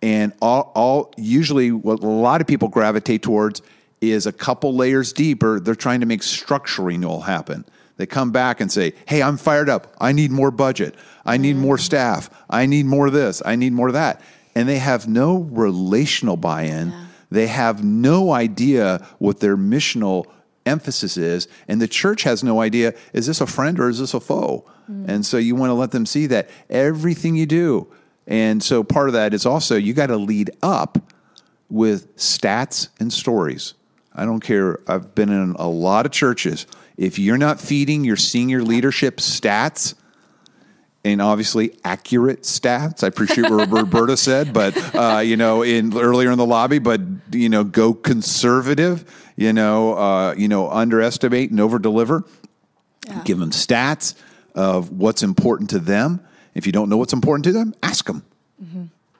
And 0.00 0.32
all, 0.40 0.72
all 0.74 1.12
usually 1.18 1.72
what 1.72 2.02
a 2.02 2.06
lot 2.06 2.40
of 2.40 2.46
people 2.46 2.68
gravitate 2.68 3.22
towards 3.22 3.60
is 4.10 4.26
a 4.26 4.32
couple 4.32 4.74
layers 4.74 5.12
deeper. 5.12 5.60
They're 5.60 5.74
trying 5.74 6.00
to 6.00 6.06
make 6.06 6.22
structural 6.22 6.86
renewal 6.86 7.22
happen. 7.22 7.64
They 7.96 8.06
come 8.06 8.32
back 8.32 8.60
and 8.60 8.70
say, 8.70 8.94
"Hey, 9.06 9.22
I'm 9.22 9.36
fired 9.36 9.68
up. 9.68 9.94
I 10.00 10.12
need 10.12 10.30
more 10.30 10.50
budget. 10.50 10.94
I 11.24 11.36
need 11.36 11.56
more 11.56 11.76
mm. 11.76 11.80
staff. 11.80 12.28
I 12.50 12.66
need 12.66 12.86
more 12.86 13.10
this. 13.10 13.42
I 13.44 13.56
need 13.56 13.72
more 13.72 13.92
that." 13.92 14.20
And 14.54 14.68
they 14.68 14.78
have 14.78 15.08
no 15.08 15.38
relational 15.38 16.36
buy-in. 16.36 16.92
They 17.30 17.46
have 17.46 17.84
no 17.84 18.32
idea 18.32 19.04
what 19.18 19.40
their 19.40 19.56
missional 19.56 20.26
emphasis 20.66 21.16
is, 21.16 21.48
and 21.68 21.80
the 21.80 21.88
church 21.88 22.22
has 22.22 22.42
no 22.42 22.60
idea 22.60 22.94
is 23.12 23.26
this 23.26 23.40
a 23.40 23.46
friend 23.46 23.78
or 23.78 23.88
is 23.88 23.98
this 23.98 24.14
a 24.14 24.20
foe? 24.20 24.64
Mm. 24.90 25.08
And 25.08 25.26
so 25.26 25.36
you 25.36 25.54
want 25.54 25.70
to 25.70 25.74
let 25.74 25.90
them 25.90 26.06
see 26.06 26.26
that 26.26 26.48
everything 26.70 27.36
you 27.36 27.46
do. 27.46 27.88
And 28.26 28.62
so 28.62 28.82
part 28.82 29.08
of 29.08 29.12
that 29.14 29.34
is 29.34 29.46
also 29.46 29.76
you 29.76 29.92
got 29.92 30.06
to 30.06 30.16
lead 30.16 30.50
up 30.62 31.12
with 31.68 32.16
stats 32.16 32.88
and 32.98 33.12
stories. 33.12 33.74
I 34.14 34.24
don't 34.24 34.40
care. 34.40 34.78
I've 34.86 35.14
been 35.14 35.30
in 35.30 35.56
a 35.58 35.68
lot 35.68 36.06
of 36.06 36.12
churches. 36.12 36.66
If 36.96 37.18
you're 37.18 37.38
not 37.38 37.60
feeding 37.60 38.04
your 38.04 38.16
senior 38.16 38.62
leadership 38.62 39.16
stats, 39.16 39.94
and 41.04 41.20
obviously 41.20 41.76
accurate 41.84 42.42
stats. 42.42 43.04
I 43.04 43.08
appreciate 43.08 43.50
what 43.50 43.68
Roberta 43.70 44.16
said, 44.16 44.52
but 44.52 44.74
uh, 44.94 45.18
you 45.18 45.36
know, 45.36 45.62
in 45.62 45.96
earlier 45.96 46.30
in 46.30 46.38
the 46.38 46.46
lobby, 46.46 46.78
but 46.78 47.00
you 47.30 47.48
know, 47.48 47.62
go 47.62 47.92
conservative. 47.92 49.04
You 49.36 49.52
know, 49.52 49.98
uh, 49.98 50.34
you 50.34 50.48
know, 50.48 50.70
underestimate 50.70 51.50
and 51.50 51.60
over 51.60 51.78
deliver. 51.78 52.24
Give 53.24 53.38
them 53.38 53.50
stats 53.50 54.14
of 54.54 54.90
what's 54.92 55.22
important 55.22 55.70
to 55.70 55.78
them. 55.78 56.20
If 56.54 56.66
you 56.66 56.72
don't 56.72 56.88
know 56.88 56.96
what's 56.96 57.12
important 57.12 57.44
to 57.44 57.52
them, 57.52 57.74
ask 57.82 58.06
them. 58.06 58.24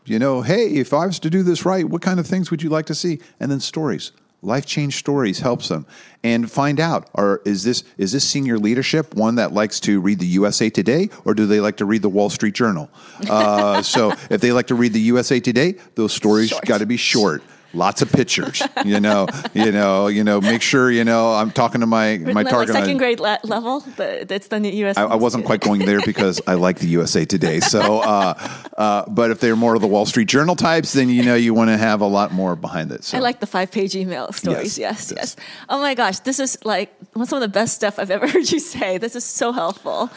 You 0.07 0.19
know, 0.19 0.43
hey, 0.43 0.69
if 0.69 0.93
I 0.95 1.07
was 1.07 1.19
to 1.21 1.31
do 1.31 1.43
this 1.43 1.65
right, 1.65 1.85
what 1.85 2.01
kind 2.01 2.21
of 2.21 2.27
things 2.27 2.51
would 2.51 2.63
you 2.63 2.71
like 2.71 2.87
to 2.87 2.95
see? 2.95 3.21
And 3.41 3.51
then 3.51 3.61
stories. 3.61 4.13
Life 4.45 4.67
change 4.67 4.97
stories 4.97 5.41
helps 5.41 5.69
them 5.69 5.87
and 6.23 6.51
find 6.51 6.81
out 6.81 7.09
are 7.15 7.41
is 7.45 7.65
this 7.65 7.85
is 7.99 8.13
this 8.13 8.29
senior 8.29 8.59
leadership 8.59 9.15
one 9.15 9.37
that 9.37 9.53
likes 9.53 9.81
to 9.81 10.01
read 10.01 10.19
the 10.19 10.27
USA 10.27 10.71
Today 10.71 11.09
or 11.25 11.35
do 11.35 11.47
they 11.47 11.61
like 11.61 11.79
to 11.79 11.85
read 11.85 12.03
the 12.03 12.09
Wall 12.09 12.31
Street 12.31 12.55
Journal? 12.55 12.91
Uh, 13.29 13.83
so 13.83 14.13
if 14.31 14.41
they 14.41 14.53
like 14.53 14.67
to 14.69 14.75
read 14.75 14.93
the 14.93 15.01
USA 15.01 15.41
Today, 15.41 15.75
those 15.95 16.13
stories 16.13 16.53
got 16.65 16.79
to 16.79 16.87
be 16.87 16.97
short. 16.97 17.43
Lots 17.75 18.03
of 18.03 18.13
pictures, 18.13 18.63
you 18.85 19.01
know, 19.01 19.27
you 19.55 19.73
know, 19.73 20.07
you 20.07 20.25
know. 20.25 20.41
Make 20.41 20.63
sure 20.63 20.91
you 20.91 21.05
know. 21.05 21.33
I'm 21.35 21.51
talking 21.51 21.81
to 21.81 21.87
my 21.87 22.19
my 22.19 22.31
Isn't 22.31 22.35
like 22.35 22.49
target. 22.49 22.75
second 22.75 22.99
grade 22.99 23.21
le- 23.21 23.41
level. 23.45 23.81
The, 23.81 24.25
that's 24.29 24.49
the 24.49 24.61
U.S. 24.61 24.97
I, 24.97 25.05
I 25.05 25.15
wasn't 25.17 25.45
quite 25.45 25.61
going 25.61 25.85
there 25.85 26.01
because 26.05 26.41
I 26.47 26.55
like 26.55 26.79
the 26.79 26.87
USA 26.89 27.25
Today. 27.25 27.61
So, 27.61 28.01
uh, 28.01 28.35
uh, 28.77 29.05
but 29.09 29.31
if 29.31 29.41
they're 29.41 29.57
more 29.57 29.75
of 29.75 29.81
the 29.81 29.89
Wall 29.89 30.07
Street 30.07 30.29
Journal 30.29 30.57
types, 30.57 30.93
then 30.93 31.09
you 31.09 31.23
know 31.25 31.35
you 31.35 31.55
want 31.55 31.71
to 31.71 31.77
have 31.77 32.01
a 32.01 32.07
lot 32.07 32.33
more 32.33 32.57
behind 32.57 32.93
it. 32.93 33.05
So. 33.05 33.19
I 33.19 33.21
like 33.21 33.41
the 33.41 33.47
five 33.47 33.71
page 33.71 33.97
email 33.97 34.33
stories. 34.33 34.79
Yes, 34.79 35.11
Yes, 35.11 35.13
yes. 35.17 35.37
yes, 35.37 35.47
Oh 35.69 35.81
my 35.81 35.95
gosh, 35.95 36.21
this 36.21 36.39
is 36.39 36.59
like 36.65 36.95
some 37.15 37.37
of 37.37 37.41
the 37.41 37.49
best 37.49 37.75
stuff 37.75 37.99
I've 37.99 38.11
ever 38.11 38.29
heard 38.35 38.51
you 38.51 38.61
say. 38.61 38.99
This 38.99 39.17
is 39.17 39.25
so 39.25 39.53
helpful 39.53 40.11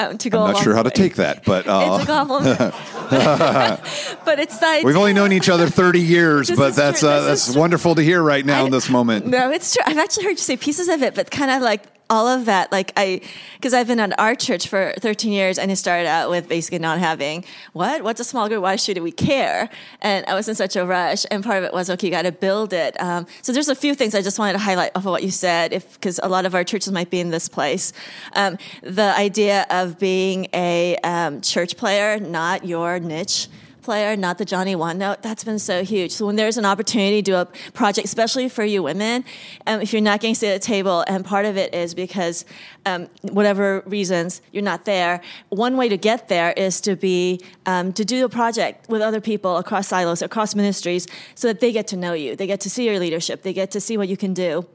um, 0.00 0.18
to 0.18 0.30
go. 0.30 0.42
I'm 0.42 0.52
not 0.52 0.62
sure 0.62 0.74
how 0.74 0.82
to 0.82 0.90
take 0.90 1.16
that, 1.16 1.44
but 1.44 1.66
uh, 1.66 1.96
It's 2.00 2.04
a 2.04 2.06
compliment. 2.06 2.58
but 4.24 4.38
it's 4.38 4.60
we've 4.84 4.96
only 4.96 5.12
known 5.12 5.32
each 5.32 5.48
other 5.48 5.68
30 5.68 6.00
years. 6.00 6.48
This 6.50 6.58
but 6.58 6.74
that's 6.74 7.02
uh, 7.02 7.20
that's 7.22 7.54
wonderful 7.54 7.94
to 7.94 8.02
hear 8.02 8.22
right 8.22 8.44
now 8.44 8.62
I- 8.62 8.64
in 8.66 8.70
this 8.70 8.88
moment. 8.88 9.26
No, 9.26 9.50
it's 9.50 9.74
true. 9.74 9.82
I've 9.86 9.98
actually 9.98 10.24
heard 10.24 10.30
you 10.32 10.36
say 10.38 10.56
pieces 10.56 10.88
of 10.88 11.02
it, 11.02 11.14
but 11.14 11.30
kind 11.30 11.50
of 11.50 11.62
like 11.62 11.84
all 12.10 12.26
of 12.26 12.44
that. 12.46 12.70
Like 12.72 12.92
I, 12.96 13.20
because 13.54 13.72
I've 13.72 13.86
been 13.86 14.00
at 14.00 14.18
our 14.18 14.34
church 14.34 14.68
for 14.68 14.92
13 14.98 15.32
years, 15.32 15.58
and 15.58 15.70
it 15.70 15.76
started 15.76 16.06
out 16.06 16.28
with 16.28 16.48
basically 16.48 16.80
not 16.80 16.98
having 16.98 17.44
what? 17.72 18.02
What's 18.02 18.20
a 18.20 18.24
small 18.24 18.48
group? 18.48 18.62
Why 18.62 18.76
should 18.76 18.98
we 18.98 19.12
care? 19.12 19.70
And 20.02 20.26
I 20.26 20.34
was 20.34 20.48
in 20.48 20.54
such 20.54 20.76
a 20.76 20.84
rush, 20.84 21.24
and 21.30 21.42
part 21.42 21.58
of 21.58 21.64
it 21.64 21.72
was 21.72 21.88
okay, 21.88 22.08
you 22.08 22.10
got 22.10 22.22
to 22.22 22.32
build 22.32 22.72
it. 22.72 23.00
Um, 23.00 23.26
so 23.42 23.52
there's 23.52 23.68
a 23.68 23.74
few 23.74 23.94
things 23.94 24.14
I 24.14 24.22
just 24.22 24.38
wanted 24.38 24.54
to 24.54 24.58
highlight 24.58 24.90
off 24.94 25.06
of 25.06 25.10
what 25.10 25.22
you 25.22 25.30
said, 25.30 25.72
if 25.72 25.94
because 25.94 26.20
a 26.22 26.28
lot 26.28 26.44
of 26.44 26.54
our 26.54 26.64
churches 26.64 26.92
might 26.92 27.10
be 27.10 27.20
in 27.20 27.30
this 27.30 27.48
place. 27.48 27.92
Um, 28.34 28.58
the 28.82 29.16
idea 29.16 29.66
of 29.70 29.98
being 29.98 30.48
a 30.52 30.96
um, 31.04 31.40
church 31.40 31.76
player, 31.76 32.18
not 32.18 32.66
your 32.66 32.98
niche 32.98 33.48
player, 33.80 34.16
not 34.16 34.38
the 34.38 34.44
Johnny 34.44 34.74
One 34.74 34.98
Note. 34.98 35.22
That's 35.22 35.44
been 35.44 35.58
so 35.58 35.82
huge. 35.84 36.12
So 36.12 36.26
when 36.26 36.36
there's 36.36 36.56
an 36.56 36.64
opportunity 36.64 37.22
to 37.22 37.30
do 37.30 37.36
a 37.36 37.46
project, 37.72 38.04
especially 38.06 38.48
for 38.48 38.64
you 38.64 38.82
women, 38.82 39.24
um, 39.66 39.80
if 39.80 39.92
you're 39.92 40.02
not 40.02 40.20
getting 40.20 40.34
to 40.34 40.46
the 40.46 40.58
table, 40.58 41.04
and 41.06 41.24
part 41.24 41.46
of 41.46 41.56
it 41.56 41.74
is 41.74 41.94
because 41.94 42.44
um, 42.86 43.08
whatever 43.22 43.82
reasons 43.86 44.42
you're 44.52 44.62
not 44.62 44.84
there. 44.84 45.20
One 45.48 45.76
way 45.76 45.88
to 45.88 45.96
get 45.96 46.28
there 46.28 46.52
is 46.52 46.80
to 46.82 46.96
be 46.96 47.40
um, 47.66 47.92
to 47.94 48.04
do 48.04 48.24
a 48.24 48.28
project 48.28 48.88
with 48.88 49.02
other 49.02 49.20
people 49.20 49.56
across 49.56 49.88
silos, 49.88 50.22
across 50.22 50.54
ministries, 50.54 51.06
so 51.34 51.48
that 51.48 51.60
they 51.60 51.72
get 51.72 51.86
to 51.88 51.96
know 51.96 52.12
you, 52.12 52.36
they 52.36 52.46
get 52.46 52.60
to 52.60 52.70
see 52.70 52.86
your 52.86 52.98
leadership, 52.98 53.42
they 53.42 53.52
get 53.52 53.70
to 53.72 53.80
see 53.80 53.96
what 53.96 54.08
you 54.08 54.16
can 54.16 54.34
do. 54.34 54.66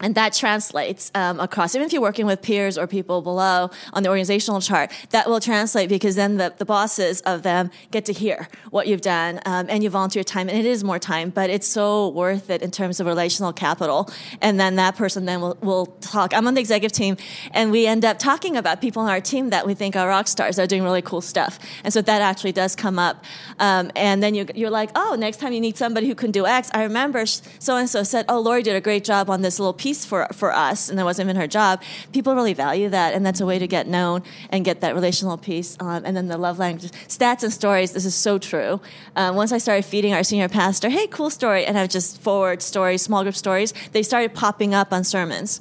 And 0.00 0.14
that 0.14 0.32
translates 0.32 1.10
um, 1.14 1.38
across, 1.40 1.74
even 1.74 1.86
if 1.86 1.92
you're 1.92 2.02
working 2.02 2.26
with 2.26 2.40
peers 2.40 2.78
or 2.78 2.86
people 2.86 3.20
below 3.20 3.70
on 3.92 4.02
the 4.02 4.08
organizational 4.08 4.60
chart, 4.60 4.90
that 5.10 5.28
will 5.28 5.40
translate 5.40 5.88
because 5.88 6.16
then 6.16 6.38
the, 6.38 6.54
the 6.56 6.64
bosses 6.64 7.20
of 7.22 7.42
them 7.42 7.70
get 7.90 8.06
to 8.06 8.12
hear 8.12 8.48
what 8.70 8.86
you've 8.86 9.02
done 9.02 9.40
um, 9.44 9.66
and 9.68 9.84
you 9.84 9.90
volunteer 9.90 10.24
time. 10.24 10.48
And 10.48 10.58
it 10.58 10.64
is 10.64 10.82
more 10.82 10.98
time, 10.98 11.30
but 11.30 11.50
it's 11.50 11.66
so 11.66 12.08
worth 12.08 12.48
it 12.48 12.62
in 12.62 12.70
terms 12.70 12.98
of 12.98 13.06
relational 13.06 13.52
capital. 13.52 14.10
And 14.40 14.58
then 14.58 14.76
that 14.76 14.96
person 14.96 15.26
then 15.26 15.40
will, 15.40 15.58
will 15.60 15.86
talk. 16.00 16.34
I'm 16.34 16.46
on 16.46 16.54
the 16.54 16.60
executive 16.60 16.96
team 16.96 17.16
and 17.52 17.70
we 17.70 17.86
end 17.86 18.04
up 18.04 18.18
talking 18.18 18.56
about 18.56 18.80
people 18.80 19.02
on 19.02 19.10
our 19.10 19.20
team 19.20 19.50
that 19.50 19.66
we 19.66 19.74
think 19.74 19.96
are 19.96 20.08
rock 20.08 20.28
stars 20.28 20.58
are 20.58 20.66
doing 20.66 20.82
really 20.82 21.02
cool 21.02 21.20
stuff. 21.20 21.58
And 21.84 21.92
so 21.92 22.00
that 22.00 22.22
actually 22.22 22.52
does 22.52 22.74
come 22.74 22.98
up. 22.98 23.22
Um, 23.58 23.90
and 23.94 24.22
then 24.22 24.34
you, 24.34 24.46
you're 24.54 24.70
like, 24.70 24.90
oh, 24.94 25.14
next 25.18 25.38
time 25.40 25.52
you 25.52 25.60
need 25.60 25.76
somebody 25.76 26.08
who 26.08 26.14
can 26.14 26.30
do 26.30 26.46
X, 26.46 26.70
I 26.72 26.84
remember 26.84 27.26
so 27.26 27.76
and 27.76 27.88
so 27.88 28.02
said, 28.02 28.24
oh, 28.28 28.40
Lori 28.40 28.62
did 28.62 28.76
a 28.76 28.80
great 28.80 29.04
job 29.04 29.28
on 29.28 29.42
this 29.42 29.58
little 29.58 29.74
piece 29.74 29.89
for, 30.04 30.26
for 30.32 30.52
us, 30.52 30.88
and 30.88 30.98
that 30.98 31.04
wasn't 31.04 31.26
even 31.26 31.36
her 31.40 31.46
job. 31.46 31.82
People 32.12 32.34
really 32.34 32.54
value 32.54 32.88
that, 32.88 33.14
and 33.14 33.24
that's 33.24 33.40
a 33.40 33.46
way 33.46 33.58
to 33.58 33.66
get 33.66 33.86
known 33.86 34.22
and 34.50 34.64
get 34.64 34.80
that 34.80 34.94
relational 34.94 35.36
piece. 35.36 35.76
Um, 35.80 36.04
and 36.04 36.16
then 36.16 36.28
the 36.28 36.38
love 36.38 36.58
language, 36.58 36.90
stats 37.08 37.42
and 37.42 37.52
stories. 37.52 37.92
This 37.92 38.04
is 38.04 38.14
so 38.14 38.38
true. 38.38 38.80
Um, 39.16 39.36
once 39.36 39.52
I 39.52 39.58
started 39.58 39.84
feeding 39.84 40.14
our 40.14 40.22
senior 40.22 40.48
pastor, 40.48 40.88
hey, 40.88 41.06
cool 41.06 41.30
story, 41.30 41.66
and 41.66 41.76
I 41.78 41.82
would 41.82 41.90
just 41.90 42.20
forward 42.20 42.62
stories, 42.62 43.02
small 43.02 43.22
group 43.22 43.36
stories. 43.36 43.74
They 43.92 44.02
started 44.02 44.34
popping 44.34 44.74
up 44.74 44.92
on 44.92 45.04
sermons. 45.04 45.60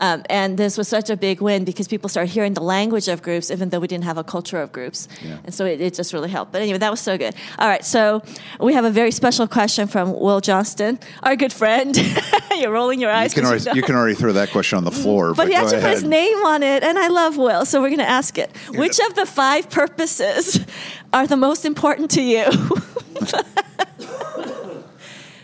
Um, 0.00 0.24
and 0.28 0.58
this 0.58 0.76
was 0.76 0.88
such 0.88 1.10
a 1.10 1.16
big 1.16 1.40
win 1.40 1.64
because 1.64 1.88
people 1.88 2.08
started 2.08 2.30
hearing 2.30 2.54
the 2.54 2.62
language 2.62 3.08
of 3.08 3.22
groups, 3.22 3.50
even 3.50 3.70
though 3.70 3.80
we 3.80 3.88
didn't 3.88 4.04
have 4.04 4.18
a 4.18 4.24
culture 4.24 4.60
of 4.60 4.72
groups. 4.72 5.08
Yeah. 5.22 5.38
And 5.44 5.54
so 5.54 5.64
it, 5.64 5.80
it 5.80 5.94
just 5.94 6.12
really 6.12 6.28
helped. 6.28 6.52
But 6.52 6.62
anyway, 6.62 6.78
that 6.78 6.90
was 6.90 7.00
so 7.00 7.16
good. 7.16 7.34
All 7.58 7.68
right, 7.68 7.84
so 7.84 8.22
we 8.60 8.74
have 8.74 8.84
a 8.84 8.90
very 8.90 9.10
special 9.10 9.46
question 9.46 9.86
from 9.88 10.12
Will 10.12 10.40
Johnston, 10.40 10.98
our 11.22 11.36
good 11.36 11.52
friend. 11.52 11.96
You're 12.60 12.72
rolling 12.72 13.00
your 13.00 13.10
You 13.10 13.16
eyes. 13.16 13.36
already, 13.38 13.60
you 13.60 13.66
know. 13.66 13.72
you 13.74 13.82
can 13.82 13.94
already 13.94 14.14
throw 14.14 14.32
that 14.32 14.50
question 14.50 14.76
on 14.78 14.84
the 14.84 14.90
floor. 14.90 15.34
But 15.34 15.48
he 15.48 15.54
go 15.54 15.60
actually 15.60 15.80
put 15.82 15.90
his 15.92 16.04
name 16.04 16.38
on 16.46 16.62
it, 16.62 16.82
and 16.82 16.98
I 16.98 17.08
love 17.08 17.36
Will, 17.36 17.64
so 17.64 17.80
we're 17.80 17.88
going 17.88 17.98
to 17.98 18.08
ask 18.08 18.38
it. 18.38 18.50
Which 18.70 18.98
of 19.00 19.14
the 19.14 19.26
five 19.26 19.70
purposes 19.70 20.64
are 21.12 21.26
the 21.26 21.36
most 21.36 21.64
important 21.64 22.10
to 22.12 22.22
you? 22.22 22.44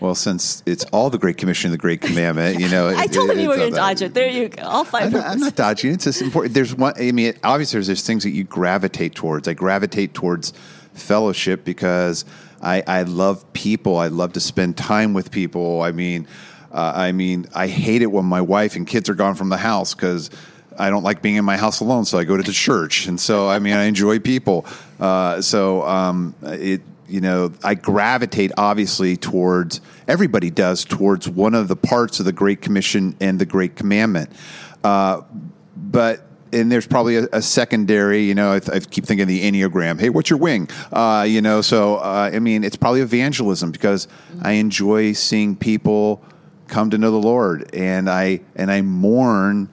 Well, 0.01 0.17
since 0.17 0.65
it's 0.67 0.85
all 0.87 1.11
the 1.11 1.19
Great 1.19 1.37
Commission 1.37 1.69
and 1.69 1.75
the 1.75 1.79
Great 1.79 2.01
Commandment, 2.01 2.59
you 2.59 2.69
know. 2.69 2.89
I 2.89 3.05
it- 3.05 3.13
told 3.13 3.31
him 3.31 3.39
you 3.39 3.53
it's 3.53 3.57
were 3.59 3.65
all 3.65 3.71
going 3.71 3.71
to 3.71 3.75
that. 3.77 3.81
dodge 3.81 4.03
it. 4.03 4.15
There 4.15 4.29
you 4.29 4.49
go. 4.49 4.63
All 4.65 4.85
5 4.85 5.01
I'm 5.01 5.13
not, 5.13 5.27
I'm 5.27 5.39
not 5.39 5.55
dodging. 5.55 5.93
It's 5.95 6.03
just 6.03 6.21
important. 6.21 6.55
There's 6.55 6.75
one. 6.75 6.95
I 6.99 7.13
mean, 7.13 7.35
obviously, 7.45 7.77
there's, 7.77 7.87
there's 7.87 8.03
things 8.05 8.25
that 8.25 8.31
you 8.31 8.43
gravitate 8.43 9.15
towards. 9.15 9.47
I 9.47 9.55
gravitate 9.55 10.13
towards 10.13 10.55
fellowship 10.95 11.65
because 11.65 12.25
I, 12.61 12.83
I 12.85 13.03
love 13.05 13.51
people. 13.53 13.97
I 13.97 14.09
love 14.09 14.33
to 14.33 14.41
spend 14.41 14.77
time 14.77 15.15
with 15.15 15.31
people. 15.31 15.83
I 15.83 15.93
mean, 15.93 16.27
uh, 16.73 16.93
I 16.95 17.13
mean, 17.13 17.47
I 17.55 17.67
hate 17.69 18.03
it 18.03 18.07
when 18.07 18.25
my 18.25 18.41
wife 18.41 18.77
and 18.77 18.87
kids 18.87 19.09
are 19.09 19.15
gone 19.15 19.35
from 19.35 19.49
the 19.49 19.57
house 19.57 19.95
because 19.95 20.31
I 20.79 20.91
don't 20.91 21.03
like 21.03 21.21
being 21.23 21.37
in 21.37 21.45
my 21.45 21.57
house 21.57 21.81
alone. 21.81 22.05
So 22.05 22.19
I 22.19 22.25
go 22.25 22.37
to 22.37 22.43
the 22.43 22.53
church, 22.53 23.07
and 23.07 23.21
so 23.21 23.49
I 23.49 23.59
mean, 23.59 23.75
I 23.75 23.85
enjoy 23.85 24.19
people. 24.19 24.67
Uh, 24.99 25.41
so 25.43 25.83
um, 25.83 26.35
it 26.43 26.81
you 27.13 27.21
know, 27.21 27.53
I 27.63 27.75
gravitate 27.75 28.53
obviously 28.57 29.19
towards 29.19 29.83
everybody 30.09 30.49
does 30.49 30.83
towards 30.83 31.29
one 31.29 31.55
of 31.55 31.69
the 31.69 31.77
parts 31.77 32.21
of 32.21 32.25
the 32.25 32.33
Great 32.33 32.63
Commission 32.63 33.17
and 33.21 33.39
the 33.39 33.45
Great 33.45 33.77
Commandment. 33.77 34.31
Uh, 34.83 35.21
but 35.77 36.23
and 36.55 36.73
there's 36.73 36.87
probably 36.87 37.17
a, 37.17 37.29
a 37.33 37.43
secondary, 37.43 38.23
you 38.23 38.35
know, 38.35 38.53
I, 38.53 38.61
I 38.73 38.81
keep 38.81 39.05
thinking 39.05 39.27
the 39.27 39.43
Enneagram. 39.43 40.01
Hey, 40.01 40.09
what's 40.09 40.31
your 40.31 40.39
wing? 40.39 40.71
Uh, 40.91 41.27
you 41.29 41.43
know, 41.43 41.61
so 41.61 41.97
uh, 41.97 42.31
I 42.33 42.39
mean, 42.39 42.65
it's 42.65 42.77
probably 42.77 43.03
evangelism 43.03 43.73
because 43.73 44.09
I 44.41 44.53
enjoy 44.53 45.13
seeing 45.13 45.55
people 45.55 46.25
come 46.73 46.91
to 46.91 46.99
know 46.99 47.11
the 47.11 47.19
Lord, 47.19 47.73
and 47.75 48.11
I 48.11 48.41
and 48.57 48.71
I 48.71 48.81
mourn 48.81 49.69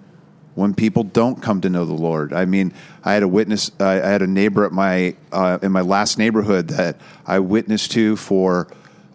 when 0.54 0.74
people 0.74 1.04
don't 1.04 1.42
come 1.42 1.62
to 1.62 1.70
know 1.70 1.86
the 1.86 1.94
Lord. 1.94 2.34
I 2.34 2.44
mean, 2.44 2.74
I 3.04 3.14
had 3.14 3.24
a 3.24 3.28
witness. 3.28 3.72
I 3.80 3.94
I 4.02 4.08
had 4.08 4.22
a 4.22 4.28
neighbor 4.28 4.66
at 4.66 4.72
my 4.72 5.16
uh, 5.32 5.58
in 5.64 5.72
my 5.72 5.82
last 5.82 6.20
neighborhood 6.20 6.68
that 6.68 6.98
I 7.26 7.40
witnessed 7.40 7.94
to 7.94 8.18
for 8.18 8.68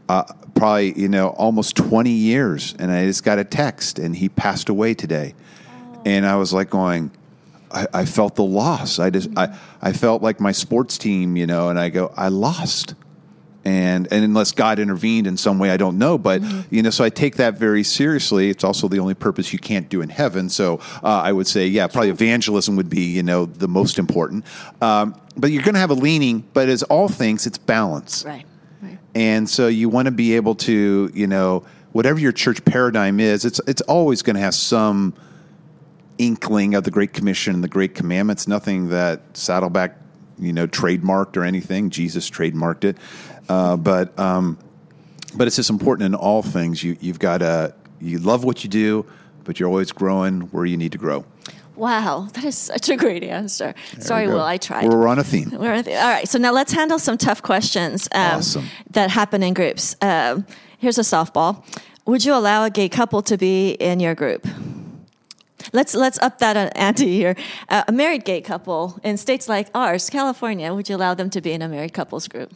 uh, 0.09 0.25
probably 0.55 0.99
you 0.99 1.09
know 1.09 1.29
almost 1.29 1.77
twenty 1.77 2.11
years, 2.11 2.75
and 2.79 2.91
I 2.91 3.05
just 3.05 3.23
got 3.23 3.39
a 3.39 3.45
text, 3.45 3.99
and 3.99 4.17
he 4.17 4.29
passed 4.31 4.69
away 4.71 4.95
today, 4.95 5.35
and 6.05 6.27
I 6.27 6.37
was 6.37 6.53
like 6.53 6.71
going. 6.71 7.13
I, 7.71 7.89
I 7.93 8.05
felt 8.05 8.37
the 8.37 8.45
loss. 8.45 9.01
I 9.01 9.11
just 9.11 9.29
I, 9.37 9.59
I 9.83 9.93
felt 9.93 10.23
like 10.23 10.39
my 10.39 10.53
sports 10.53 10.97
team, 10.97 11.37
you 11.37 11.45
know, 11.45 11.71
and 11.71 11.79
I 11.79 11.89
go, 11.89 12.15
I 12.17 12.29
lost 12.29 12.95
and 13.65 14.07
and 14.13 14.25
unless 14.25 14.53
God 14.53 14.79
intervened 14.79 15.27
in 15.27 15.37
some 15.37 15.59
way, 15.59 15.71
I 15.71 15.77
don't 15.77 15.99
know. 15.99 16.19
But 16.19 16.43
you 16.71 16.83
know, 16.83 16.91
so 16.91 17.05
I 17.05 17.11
take 17.11 17.37
that 17.37 17.59
very 17.59 17.83
seriously. 17.83 18.51
It's 18.51 18.65
also 18.65 18.89
the 18.89 18.99
only 18.99 19.15
purpose 19.15 19.53
you 19.53 19.59
can't 19.59 19.89
do 19.89 20.03
in 20.03 20.09
heaven. 20.09 20.49
So 20.49 20.81
uh, 21.03 21.09
I 21.09 21.33
would 21.33 21.47
say, 21.47 21.67
yeah, 21.67 21.87
probably 21.87 22.11
evangelism 22.11 22.77
would 22.77 22.91
be 22.91 23.03
you 23.03 23.23
know 23.23 23.47
the 23.47 23.69
most 23.69 23.99
important. 23.99 24.45
Um, 24.81 25.19
but 25.37 25.51
you're 25.51 25.63
going 25.63 25.75
to 25.75 25.81
have 25.81 25.91
a 25.91 25.95
leaning. 25.95 26.45
But 26.53 26.69
as 26.69 26.83
all 26.85 27.09
things, 27.09 27.47
it's 27.47 27.59
balance. 27.59 28.25
right. 28.25 28.45
right. 28.83 28.99
And 29.15 29.49
so 29.49 29.69
you 29.69 29.89
want 29.89 30.07
to 30.07 30.13
be 30.13 30.37
able 30.37 30.55
to, 30.57 31.11
you 31.15 31.27
know, 31.27 31.65
whatever 31.93 32.19
your 32.19 32.33
church 32.33 32.65
paradigm 32.65 33.21
is, 33.21 33.45
it's 33.45 33.61
it's 33.67 33.83
always 33.83 34.23
going 34.23 34.35
to 34.37 34.43
have 34.43 34.55
some 34.55 35.15
inkling 36.19 36.75
of 36.75 36.85
the 36.85 36.91
Great 36.91 37.13
Commission 37.13 37.55
and 37.55 37.65
the 37.65 37.69
Great 37.69 37.95
Commandments. 37.95 38.47
Nothing 38.47 38.89
that 38.91 39.37
Saddleback, 39.37 39.97
you 40.39 40.53
know, 40.53 40.67
trademarked 40.67 41.37
or 41.37 41.45
anything. 41.45 41.91
Jesus 41.91 42.29
trademarked 42.31 42.85
it, 42.85 42.99
uh, 43.49 43.77
but 43.77 44.19
um, 44.19 44.59
but 45.35 45.47
it's 45.47 45.57
just 45.57 45.71
important 45.71 46.07
in 46.07 46.15
all 46.15 46.43
things. 46.43 46.83
You 46.83 46.97
you've 47.01 47.19
got 47.19 47.39
to 47.39 47.75
you 48.01 48.19
love 48.19 48.45
what 48.45 48.65
you 48.65 48.71
do, 48.71 49.07
but 49.45 49.59
you're 49.59 49.69
always 49.69 49.93
growing 49.93 50.43
where 50.53 50.65
you 50.65 50.77
need 50.77 50.93
to 50.93 50.99
grow. 50.99 51.25
Wow, 51.77 52.29
that 52.35 52.45
is 52.45 52.57
such 52.57 52.89
a 52.89 52.97
great 52.97 53.25
answer. 53.25 53.75
Sorry. 53.99 54.29
Will, 54.29 54.41
I 54.41 54.59
tried. 54.59 54.89
We're 54.89 55.09
on 55.09 55.19
a 55.19 55.25
theme. 55.25 55.51
We're 55.53 55.75
on 55.75 55.83
the- 55.83 55.97
all 56.01 56.09
right, 56.09 56.29
so 56.29 56.39
now 56.39 56.53
let's 56.53 56.73
handle 56.73 57.01
some 57.01 57.19
tough 57.19 57.43
questions 57.43 58.09
um, 58.13 58.39
Awesome. 58.39 58.65
that 58.93 59.11
happen 59.11 59.43
in 59.43 59.55
groups. 59.55 59.97
Um, 60.01 60.47
here's 60.79 60.99
a 60.99 61.03
softball. 61.03 61.65
Would 62.07 62.25
you 62.25 62.33
allow 62.35 62.65
a 62.65 62.71
gay 62.71 62.89
couple 62.89 63.23
to 63.23 63.37
be 63.37 63.71
in 63.73 63.99
your 63.99 64.15
group? 64.15 64.47
Let's 65.73 65.95
let's 65.95 66.19
up 66.21 66.39
that 66.39 66.57
uh, 66.57 66.71
ante 66.77 67.11
here. 67.11 67.35
Uh, 67.69 67.83
a 67.89 67.93
married 67.93 68.25
gay 68.25 68.41
couple 68.41 69.01
in 69.03 69.17
states 69.17 69.49
like 69.49 69.69
ours, 69.75 70.11
California, 70.11 70.73
would 70.73 70.89
you 70.89 70.95
allow 70.95 71.15
them 71.15 71.31
to 71.31 71.41
be 71.41 71.53
in 71.53 71.63
a 71.63 71.69
married 71.69 71.93
couples 71.95 72.29
group? 72.29 72.53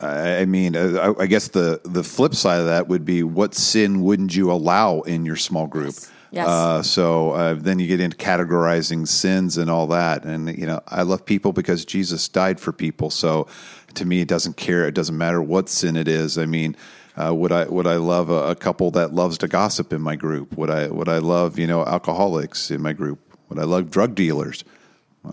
I 0.00 0.40
I 0.40 0.44
mean, 0.44 0.76
uh, 0.76 1.14
I 1.18 1.22
I 1.22 1.26
guess 1.26 1.48
the 1.48 1.80
the 1.84 2.04
flip 2.04 2.34
side 2.34 2.60
of 2.60 2.66
that 2.66 2.88
would 2.88 3.04
be 3.04 3.22
what 3.22 3.54
sin 3.54 4.02
wouldn't 4.02 4.34
you 4.34 4.52
allow 4.52 5.00
in 5.00 5.24
your 5.24 5.36
small 5.36 5.66
group? 5.66 5.94
Yes. 5.94 6.12
Yes. 6.30 6.46
Uh, 6.46 6.82
so 6.82 7.30
uh, 7.30 7.54
then 7.54 7.78
you 7.78 7.86
get 7.86 8.00
into 8.00 8.16
categorizing 8.16 9.08
sins 9.08 9.56
and 9.56 9.70
all 9.70 9.86
that. 9.86 10.24
And 10.24 10.56
you 10.58 10.66
know, 10.66 10.82
I 10.86 11.02
love 11.02 11.24
people 11.24 11.52
because 11.52 11.86
Jesus 11.86 12.28
died 12.28 12.60
for 12.60 12.70
people. 12.70 13.08
So 13.10 13.46
to 13.94 14.04
me, 14.04 14.20
it 14.20 14.28
doesn't 14.28 14.58
care. 14.58 14.86
It 14.86 14.94
doesn't 14.94 15.16
matter 15.16 15.40
what 15.42 15.68
sin 15.68 15.96
it 15.96 16.08
is. 16.08 16.38
I 16.38 16.46
mean. 16.46 16.76
Uh, 17.20 17.34
would 17.34 17.50
I 17.50 17.64
would 17.64 17.88
I 17.88 17.96
love 17.96 18.30
a, 18.30 18.50
a 18.50 18.54
couple 18.54 18.92
that 18.92 19.12
loves 19.12 19.38
to 19.38 19.48
gossip 19.48 19.92
in 19.92 20.00
my 20.00 20.14
group? 20.14 20.56
Would 20.56 20.70
I 20.70 20.86
would 20.86 21.08
I 21.08 21.18
love 21.18 21.58
you 21.58 21.66
know 21.66 21.84
alcoholics 21.84 22.70
in 22.70 22.80
my 22.80 22.92
group? 22.92 23.18
Would 23.48 23.58
I 23.58 23.64
love 23.64 23.90
drug 23.90 24.14
dealers? 24.14 24.62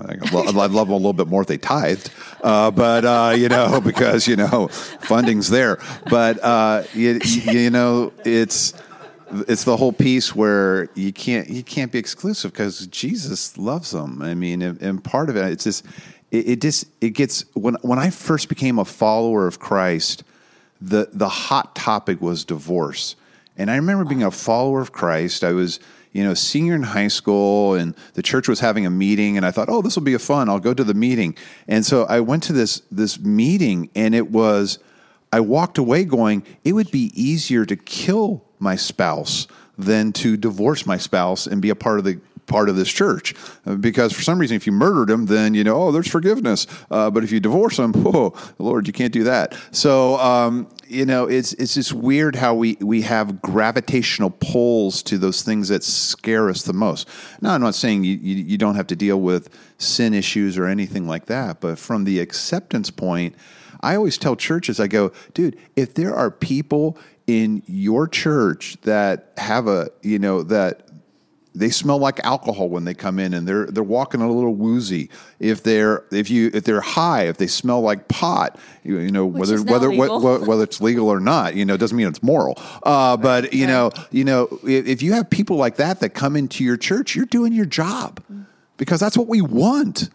I'd 0.01 0.31
love 0.31 0.88
them 0.88 0.91
a 0.91 0.95
little 0.95 1.13
bit 1.13 1.27
more 1.27 1.41
if 1.41 1.47
they 1.47 1.58
tithed, 1.58 2.12
uh, 2.43 2.71
but 2.71 3.05
uh, 3.05 3.34
you 3.36 3.49
know 3.49 3.81
because 3.84 4.27
you 4.27 4.36
know 4.36 4.67
funding's 4.67 5.49
there. 5.49 5.79
But 6.10 6.43
uh, 6.43 6.84
you, 6.93 7.19
you 7.23 7.69
know 7.69 8.13
it's 8.23 8.73
it's 9.47 9.63
the 9.63 9.77
whole 9.77 9.93
piece 9.93 10.36
where 10.36 10.89
you 10.95 11.12
can't 11.12 11.49
you 11.49 11.63
can't 11.63 11.91
be 11.91 11.99
exclusive 11.99 12.51
because 12.51 12.88
Jesus 12.88 13.58
loves 13.58 13.91
them. 13.91 14.21
I 14.21 14.36
mean, 14.36 14.62
and, 14.62 14.81
and 14.81 15.03
part 15.03 15.29
of 15.29 15.36
it 15.36 15.45
it's 15.51 15.63
just 15.63 15.86
it, 16.31 16.49
it 16.49 16.62
just 16.62 16.86
it 17.01 17.12
gets 17.12 17.45
when 17.53 17.75
when 17.81 17.99
I 17.99 18.10
first 18.10 18.49
became 18.49 18.79
a 18.79 18.86
follower 18.86 19.47
of 19.47 19.60
Christ, 19.60 20.23
the 20.81 21.10
the 21.12 21.29
hot 21.29 21.75
topic 21.75 22.21
was 22.21 22.45
divorce, 22.45 23.15
and 23.58 23.71
I 23.71 23.75
remember 23.75 24.05
being 24.05 24.23
a 24.23 24.31
follower 24.31 24.81
of 24.81 24.91
Christ. 24.91 25.43
I 25.43 25.53
was 25.53 25.79
you 26.15 26.23
know, 26.23 26.34
senior 26.34 26.75
in 26.75 26.82
high 26.82 27.10
school, 27.10 27.73
and 27.73 27.93
the 28.13 28.23
church 28.23 28.47
was 28.47 28.62
having 28.62 28.86
a 28.86 28.89
meeting, 28.89 29.36
and 29.36 29.45
I 29.45 29.51
thought, 29.51 29.67
oh, 29.67 29.82
this 29.82 29.97
will 29.97 30.04
be 30.04 30.13
a 30.13 30.19
fun. 30.19 30.47
I'll 30.47 30.62
go 30.62 30.73
to 30.73 30.84
the 30.86 30.93
meeting, 30.93 31.36
and 31.67 31.86
so 31.86 32.06
I 32.06 32.21
went 32.21 32.43
to 32.43 32.54
this 32.54 32.82
this 32.89 33.19
meeting, 33.19 33.89
and 33.95 34.15
it 34.15 34.32
was. 34.32 34.80
I 35.34 35.41
walked 35.41 35.78
away 35.78 36.06
going, 36.06 36.45
it 36.63 36.71
would 36.71 36.89
be 36.91 37.12
easier 37.13 37.65
to 37.65 37.75
kill 37.75 38.45
my 38.60 38.78
spouse 38.78 39.47
than 39.78 40.13
to 40.13 40.38
divorce 40.38 40.86
my 40.86 40.95
spouse 40.95 41.45
and 41.45 41.62
be 41.62 41.69
a 41.69 41.75
part 41.75 41.99
of 41.99 42.06
the 42.06 42.21
part 42.45 42.69
of 42.69 42.78
this 42.78 42.89
church 42.89 43.34
because 43.80 44.13
for 44.13 44.21
some 44.21 44.39
reason 44.39 44.56
if 44.56 44.67
you 44.67 44.71
murdered 44.71 45.10
him 45.10 45.25
then 45.25 45.56
you 45.56 45.63
know 45.63 45.75
oh 45.75 45.91
there's 45.91 46.08
forgiveness 46.08 46.67
uh, 46.91 47.10
but 47.10 47.23
if 47.23 47.32
you 47.32 47.39
divorce 47.39 47.80
him 47.80 47.91
oh 48.06 48.34
lord 48.60 48.86
you 48.86 48.93
can't 48.93 49.12
do 49.12 49.23
that 49.23 49.58
so 49.71 50.15
um, 50.19 50.67
you 50.88 51.06
know 51.06 51.26
it's 51.26 51.54
it's 51.54 51.74
just 51.74 51.93
weird 51.93 52.36
how 52.36 52.54
we 52.54 52.78
we 52.80 53.02
have 53.02 53.41
gravitational 53.41 54.30
pulls 54.30 55.02
to 55.04 55.17
those 55.17 55.41
things 55.41 55.69
that 55.69 55.84
scare 55.84 56.50
us 56.50 56.63
the 56.63 56.74
most. 56.74 57.10
Now 57.41 57.54
i'm 57.54 57.62
not 57.62 57.76
saying 57.76 58.04
you, 58.04 58.15
you, 58.15 58.36
you 58.36 58.58
don't 58.58 58.76
have 58.76 58.88
to 58.88 58.95
deal 58.95 59.19
with 59.19 59.50
sin 59.78 60.13
issues 60.13 60.58
or 60.58 60.65
anything 60.65 61.08
like 61.08 61.26
that 61.26 61.60
but 61.62 61.78
from 61.80 62.04
the 62.04 62.19
acceptance 62.19 62.91
point 62.91 63.36
I 63.82 63.95
always 63.95 64.17
tell 64.17 64.36
churches, 64.36 64.80
I 64.80 64.88
go, 64.88 65.12
dude, 65.36 65.58
if 65.76 65.93
there 65.93 66.15
are 66.15 66.32
people 66.32 66.98
in 67.28 67.62
your 67.67 68.08
church 68.08 68.78
that 68.82 69.32
have 69.38 69.67
a, 69.67 69.89
you 70.02 70.17
know, 70.17 70.41
that 70.43 70.85
they 71.55 71.69
smell 71.69 71.97
like 71.97 72.19
alcohol 72.25 72.69
when 72.69 72.83
they 72.83 72.93
come 72.93 73.17
in 73.17 73.33
and 73.33 73.47
they're 73.47 73.65
they're 73.67 73.83
walking 73.83 74.21
a 74.21 74.29
little 74.29 74.53
woozy. 74.53 75.09
If 75.39 75.63
they're 75.63 76.03
if 76.11 76.29
you 76.29 76.51
if 76.53 76.65
they're 76.65 76.81
high, 76.81 77.23
if 77.23 77.37
they 77.37 77.47
smell 77.47 77.81
like 77.81 78.07
pot, 78.07 78.59
you, 78.83 78.99
you 78.99 79.11
know 79.11 79.25
whether 79.25 79.61
whether 79.63 79.89
whether, 79.89 80.45
whether 80.45 80.63
it's 80.63 80.81
legal 80.81 81.09
or 81.09 81.19
not, 81.19 81.55
you 81.55 81.65
know, 81.65 81.77
doesn't 81.77 81.97
mean 81.97 82.07
it's 82.07 82.21
moral. 82.21 82.61
Uh, 82.83 83.17
but 83.17 83.53
you 83.53 83.65
know, 83.65 83.91
you 84.11 84.25
know, 84.25 84.47
if, 84.63 84.85
if 84.85 85.01
you 85.01 85.13
have 85.13 85.29
people 85.29 85.55
like 85.55 85.77
that 85.77 86.01
that 86.01 86.09
come 86.09 86.35
into 86.35 86.63
your 86.63 86.77
church, 86.77 87.15
you're 87.15 87.25
doing 87.25 87.53
your 87.53 87.65
job 87.65 88.21
because 88.77 88.99
that's 88.99 89.17
what 89.17 89.27
we 89.27 89.41
want. 89.41 90.09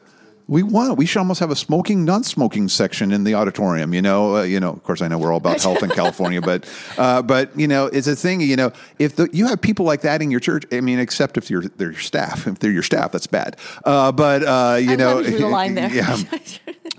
We 0.50 0.64
want. 0.64 0.98
We 0.98 1.06
should 1.06 1.20
almost 1.20 1.38
have 1.38 1.52
a 1.52 1.56
smoking, 1.56 2.04
non-smoking 2.04 2.70
section 2.70 3.12
in 3.12 3.22
the 3.22 3.34
auditorium. 3.34 3.94
You 3.94 4.02
know. 4.02 4.38
Uh, 4.38 4.42
you 4.42 4.58
know. 4.58 4.70
Of 4.70 4.82
course, 4.82 5.00
I 5.00 5.06
know 5.06 5.16
we're 5.16 5.30
all 5.30 5.38
about 5.38 5.62
health 5.62 5.84
in 5.84 5.90
California, 5.90 6.40
but 6.40 6.68
uh, 6.98 7.22
but 7.22 7.56
you 7.56 7.68
know, 7.68 7.86
it's 7.86 8.08
a 8.08 8.16
thing. 8.16 8.40
You 8.40 8.56
know, 8.56 8.72
if 8.98 9.14
the, 9.14 9.28
you 9.32 9.46
have 9.46 9.60
people 9.60 9.86
like 9.86 10.00
that 10.00 10.22
in 10.22 10.30
your 10.32 10.40
church, 10.40 10.64
I 10.72 10.80
mean, 10.80 10.98
except 10.98 11.36
if 11.38 11.50
you're 11.50 11.62
they're 11.62 11.92
your 11.92 12.00
staff. 12.00 12.48
If 12.48 12.58
they're 12.58 12.72
your 12.72 12.82
staff, 12.82 13.12
that's 13.12 13.28
bad. 13.28 13.58
Uh, 13.84 14.10
but 14.10 14.42
uh, 14.42 14.76
you 14.80 14.92
I'm 14.92 14.98
know, 14.98 15.22
the 15.22 15.46
line 15.46 15.76
there. 15.76 15.88
yeah. 15.94 16.18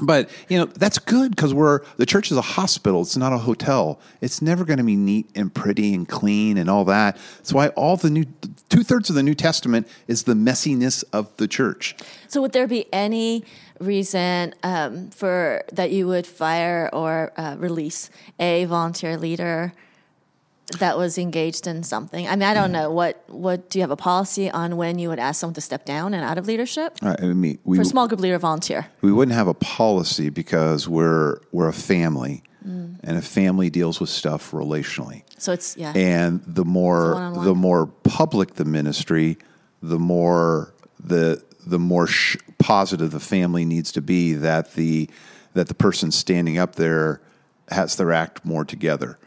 But 0.02 0.30
you 0.48 0.58
know 0.58 0.66
that's 0.66 0.98
good 0.98 1.36
because 1.36 1.54
we're 1.54 1.82
the 1.98 2.06
church 2.06 2.32
is 2.32 2.38
a 2.38 2.42
hospital. 2.42 3.02
It's 3.02 3.18
not 3.18 3.34
a 3.34 3.38
hotel. 3.38 4.00
It's 4.22 4.42
never 4.42 4.64
going 4.64 4.78
to 4.78 4.84
be 4.86 4.96
neat 4.96 5.30
and 5.36 5.54
pretty 5.54 5.94
and 5.94 6.08
clean 6.08 6.58
and 6.58 6.70
all 6.70 6.86
that. 6.86 7.18
That's 7.38 7.52
why 7.52 7.68
all 7.70 7.98
the 7.98 8.10
new 8.10 8.26
two 8.70 8.84
thirds 8.84 9.10
of 9.10 9.16
the 9.16 9.24
New 9.24 9.36
Testament 9.36 9.88
is 10.08 10.24
the 10.24 10.34
messiness 10.34 11.04
of 11.12 11.36
the 11.36 11.48
church. 11.48 11.96
So, 12.28 12.42
would 12.42 12.54
there 12.54 12.68
be 12.68 12.86
any 12.94 13.40
reason 13.82 14.54
um, 14.63 15.10
for 15.10 15.63
that 15.74 15.91
you 15.91 16.08
would 16.08 16.28
fire 16.28 16.89
or 16.94 17.34
uh, 17.38 17.56
release 17.58 18.10
a 18.39 18.65
volunteer 18.65 19.17
leader 19.17 19.74
that 20.80 20.98
was 20.98 21.17
engaged 21.17 21.67
in 21.67 21.84
something? 21.84 22.28
I 22.28 22.32
mean, 22.32 22.44
I 22.44 22.54
don't 22.54 22.72
know 22.72 22.91
what 22.91 23.24
what 23.28 23.70
do 23.70 23.80
you 23.80 23.84
have 23.84 23.91
a 23.91 23.98
policy 23.98 24.50
on 24.50 24.78
when 24.78 25.00
you 25.00 25.10
would 25.10 25.20
ask 25.20 25.41
someone 25.41 25.56
to 25.56 25.62
step 25.62 25.84
down 25.86 26.13
and 26.13 26.24
out 26.24 26.38
of 26.38 26.48
leadership 26.48 26.98
I 27.02 27.15
mean, 27.26 27.60
we 27.65 27.78
for 27.78 27.84
small 27.84 28.08
group 28.08 28.22
leader 28.22 28.38
volunteer? 28.39 28.88
we 29.02 29.12
wouldn't 29.12 29.36
have 29.36 29.48
a 29.48 29.54
policy 29.54 30.30
because 30.30 30.88
we're 30.88 31.39
we're 31.52 31.67
a 31.70 31.74
family, 31.74 32.44
Mm. 32.65 33.00
and 33.04 33.17
a 33.17 33.24
family 33.24 33.72
deals 33.72 34.00
with 34.00 34.10
stuff 34.10 34.52
relationally. 34.52 35.24
So 35.39 35.52
it's 35.52 35.76
yeah. 35.78 35.94
and 35.96 36.44
the 36.46 36.63
more 36.63 37.34
the 37.44 37.56
more 37.56 37.88
public 37.88 38.54
the 38.54 38.65
ministry, 38.65 39.39
the 39.82 39.98
more 39.98 40.72
the 41.04 41.41
the 41.65 41.80
more 41.80 42.08
sh- 42.08 42.38
positive 42.58 43.12
the 43.12 43.19
family 43.19 43.65
needs 43.65 43.91
to 43.93 44.02
be 44.02 44.34
that 44.34 44.74
the 44.74 45.10
that 45.54 45.67
the 45.67 45.74
person 45.74 46.12
standing 46.12 46.58
up 46.58 46.76
there 46.76 47.21
has 47.69 47.95
their 47.95 48.12
act 48.12 48.45
more 48.45 48.63
together. 48.63 49.17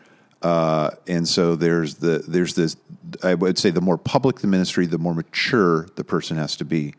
Uh, 0.42 0.90
and 1.06 1.26
so 1.26 1.56
there's 1.56 1.96
the 1.96 2.24
there's 2.28 2.54
this 2.54 2.76
I 3.22 3.34
would 3.34 3.58
say 3.58 3.70
the 3.70 3.80
more 3.80 3.98
public 3.98 4.40
the 4.40 4.46
ministry, 4.46 4.86
the 4.86 4.98
more 4.98 5.14
mature 5.14 5.88
the 5.96 6.04
person 6.04 6.36
has 6.36 6.56
to 6.56 6.64
be. 6.64 6.94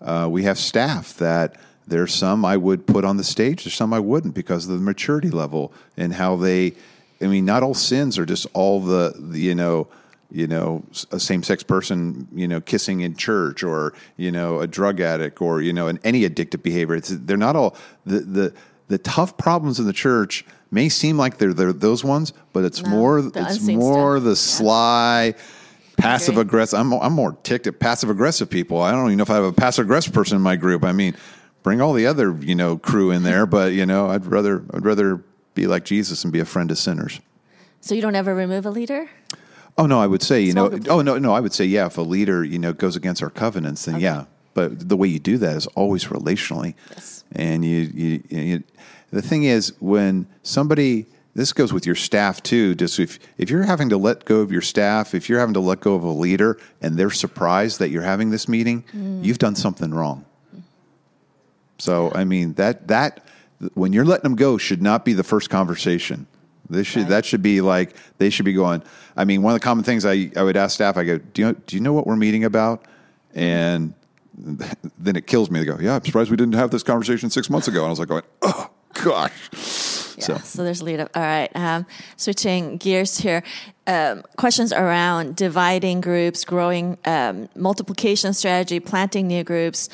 Uh, 0.00 0.28
we 0.30 0.42
have 0.42 0.58
staff 0.58 1.14
that 1.14 1.56
there's 1.86 2.12
some 2.12 2.44
I 2.44 2.56
would 2.56 2.86
put 2.86 3.04
on 3.04 3.16
the 3.16 3.24
stage, 3.24 3.64
there's 3.64 3.74
some 3.74 3.94
I 3.94 4.00
wouldn't 4.00 4.34
because 4.34 4.66
of 4.66 4.72
the 4.72 4.84
maturity 4.84 5.30
level 5.30 5.72
and 5.96 6.12
how 6.12 6.36
they. 6.36 6.74
I 7.18 7.28
mean, 7.28 7.46
not 7.46 7.62
all 7.62 7.72
sins 7.72 8.18
are 8.18 8.26
just 8.26 8.46
all 8.52 8.78
the, 8.80 9.14
the 9.16 9.40
you 9.40 9.54
know, 9.54 9.88
you 10.30 10.46
know, 10.46 10.84
a 11.12 11.20
same-sex 11.20 11.62
person, 11.62 12.26
you 12.34 12.48
know, 12.48 12.60
kissing 12.60 13.00
in 13.00 13.14
church, 13.16 13.62
or 13.62 13.92
you 14.16 14.30
know, 14.32 14.60
a 14.60 14.66
drug 14.66 15.00
addict, 15.00 15.40
or 15.40 15.60
you 15.60 15.72
know, 15.72 15.86
an, 15.88 15.98
any 16.04 16.22
addictive 16.28 16.62
behavior. 16.62 16.96
It's 16.96 17.08
they're 17.10 17.36
not 17.36 17.56
all 17.56 17.76
the 18.04 18.20
the 18.20 18.54
the 18.88 18.98
tough 18.98 19.36
problems 19.36 19.78
in 19.80 19.86
the 19.86 19.92
church 19.92 20.44
may 20.70 20.88
seem 20.88 21.16
like 21.16 21.38
they're, 21.38 21.52
they're 21.54 21.72
those 21.72 22.04
ones, 22.04 22.32
but 22.52 22.64
it's 22.64 22.82
No, 22.82 22.90
more 22.90 23.22
the 23.22 23.40
it's 23.48 23.60
more 23.62 24.16
stuff. 24.16 24.24
the 24.24 24.30
Yeah. 24.30 24.34
sly 24.34 25.34
passive 25.96 26.36
aggressive. 26.38 26.78
I'm 26.78 26.92
I'm 26.92 27.12
more 27.12 27.36
ticked 27.42 27.66
at 27.66 27.78
passive 27.80 28.10
aggressive 28.10 28.50
people. 28.50 28.80
I 28.82 28.92
don't 28.92 29.06
even 29.06 29.16
know 29.18 29.22
if 29.22 29.30
I 29.30 29.36
have 29.36 29.44
a 29.44 29.52
passive 29.52 29.86
aggressive 29.86 30.12
person 30.12 30.36
in 30.36 30.42
my 30.42 30.56
group. 30.56 30.84
I 30.84 30.92
mean, 30.92 31.16
bring 31.62 31.80
all 31.80 31.92
the 31.92 32.06
other 32.06 32.36
you 32.40 32.54
know 32.54 32.76
crew 32.78 33.10
in 33.10 33.22
there, 33.22 33.46
but 33.46 33.72
you 33.72 33.86
know, 33.86 34.08
I'd 34.08 34.26
rather 34.26 34.64
I'd 34.74 34.84
rather 34.84 35.22
be 35.54 35.66
like 35.66 35.84
Jesus 35.84 36.22
and 36.24 36.32
be 36.32 36.40
a 36.40 36.44
friend 36.44 36.68
to 36.68 36.76
sinners. 36.76 37.20
so 37.80 37.94
you 37.94 38.02
don't 38.02 38.14
ever 38.16 38.34
remove 38.34 38.66
a 38.66 38.70
leader. 38.70 39.08
Oh 39.78 39.86
no, 39.86 40.00
I 40.00 40.06
would 40.06 40.22
say 40.22 40.40
you 40.42 40.52
Small 40.52 40.64
know. 40.64 40.70
group 40.70 40.88
Oh 40.88 41.02
no, 41.02 41.18
no, 41.18 41.32
I 41.32 41.40
would 41.40 41.52
say 41.52 41.64
yeah. 41.64 41.86
If 41.86 41.98
a 41.98 42.02
leader 42.02 42.44
you 42.44 42.58
know 42.58 42.72
goes 42.72 42.96
against 42.96 43.22
our 43.22 43.30
covenants, 43.30 43.84
then 43.84 44.00
yeah. 44.00 44.24
But 44.54 44.88
the 44.88 44.96
way 44.96 45.08
you 45.08 45.18
do 45.18 45.36
that 45.38 45.56
is 45.56 45.66
always 45.68 46.06
relationally, 46.06 46.74
Yes. 46.90 47.24
and 47.32 47.62
you, 47.62 47.90
you, 47.92 48.22
you. 48.30 48.64
The 49.10 49.20
thing 49.20 49.44
is, 49.44 49.74
when 49.80 50.26
somebody 50.42 51.04
this 51.36 51.52
goes 51.52 51.70
with 51.70 51.84
your 51.84 51.94
staff 51.94 52.42
too. 52.42 52.74
Just 52.74 52.98
if 52.98 53.18
if 53.36 53.50
you're 53.50 53.64
having 53.64 53.90
to 53.90 53.98
let 53.98 54.24
go 54.24 54.40
of 54.40 54.50
your 54.50 54.62
staff, 54.62 55.14
if 55.14 55.28
you're 55.28 55.38
having 55.38 55.52
to 55.52 55.60
let 55.60 55.80
go 55.80 55.94
of 55.94 56.02
a 56.02 56.08
leader, 56.08 56.58
and 56.80 56.96
they're 56.96 57.10
surprised 57.10 57.78
that 57.78 57.90
you're 57.90 58.02
having 58.02 58.30
this 58.30 58.48
meeting, 58.48 58.84
mm. 58.94 59.22
you've 59.22 59.38
done 59.38 59.54
something 59.54 59.92
wrong. 59.92 60.24
So 61.78 62.10
I 62.14 62.24
mean 62.24 62.54
that 62.54 62.88
that 62.88 63.22
when 63.74 63.92
you're 63.92 64.06
letting 64.06 64.22
them 64.22 64.36
go 64.36 64.56
should 64.56 64.80
not 64.80 65.04
be 65.04 65.12
the 65.12 65.22
first 65.22 65.50
conversation. 65.50 66.26
This 66.68 66.86
should 66.86 67.02
Right. 67.02 67.08
that 67.10 67.24
should 67.24 67.42
be 67.42 67.60
like 67.60 67.94
they 68.18 68.30
should 68.30 68.44
be 68.44 68.52
going. 68.52 68.82
I 69.16 69.24
mean, 69.24 69.42
one 69.42 69.54
of 69.54 69.60
the 69.60 69.64
common 69.64 69.84
things 69.84 70.04
I, 70.04 70.30
I 70.36 70.42
would 70.42 70.56
ask 70.56 70.74
staff, 70.74 70.96
I 70.96 71.04
go, 71.04 71.18
do 71.18 71.42
you 71.42 71.48
know, 71.48 71.54
do 71.66 71.76
you 71.76 71.82
know 71.82 71.92
what 71.92 72.06
we're 72.06 72.16
meeting 72.16 72.44
about? 72.44 72.84
And 73.34 73.94
then 74.98 75.16
it 75.16 75.26
kills 75.26 75.50
me. 75.50 75.60
They 75.60 75.66
go, 75.66 75.78
yeah, 75.80 75.96
I'm 75.96 76.04
surprised 76.04 76.30
we 76.30 76.36
didn't 76.36 76.54
have 76.54 76.70
this 76.70 76.82
conversation 76.82 77.30
six 77.30 77.48
months 77.48 77.68
ago. 77.68 77.80
And 77.80 77.86
I 77.86 77.90
was 77.90 77.98
like, 77.98 78.08
going, 78.08 78.22
oh 78.42 78.70
gosh. 79.04 79.48
Yeah. 80.18 80.38
So, 80.38 80.64
there's 80.64 80.82
lead 80.82 81.00
up. 81.00 81.10
All 81.14 81.22
right. 81.22 81.50
Um, 81.54 81.84
switching 82.16 82.78
gears 82.78 83.18
here. 83.18 83.42
Um, 83.86 84.22
questions 84.36 84.72
around 84.72 85.36
dividing 85.36 86.00
groups, 86.00 86.44
growing 86.44 86.98
um, 87.04 87.48
multiplication 87.54 88.32
strategy, 88.34 88.80
planting 88.80 89.26
new 89.26 89.44
groups, 89.44 89.88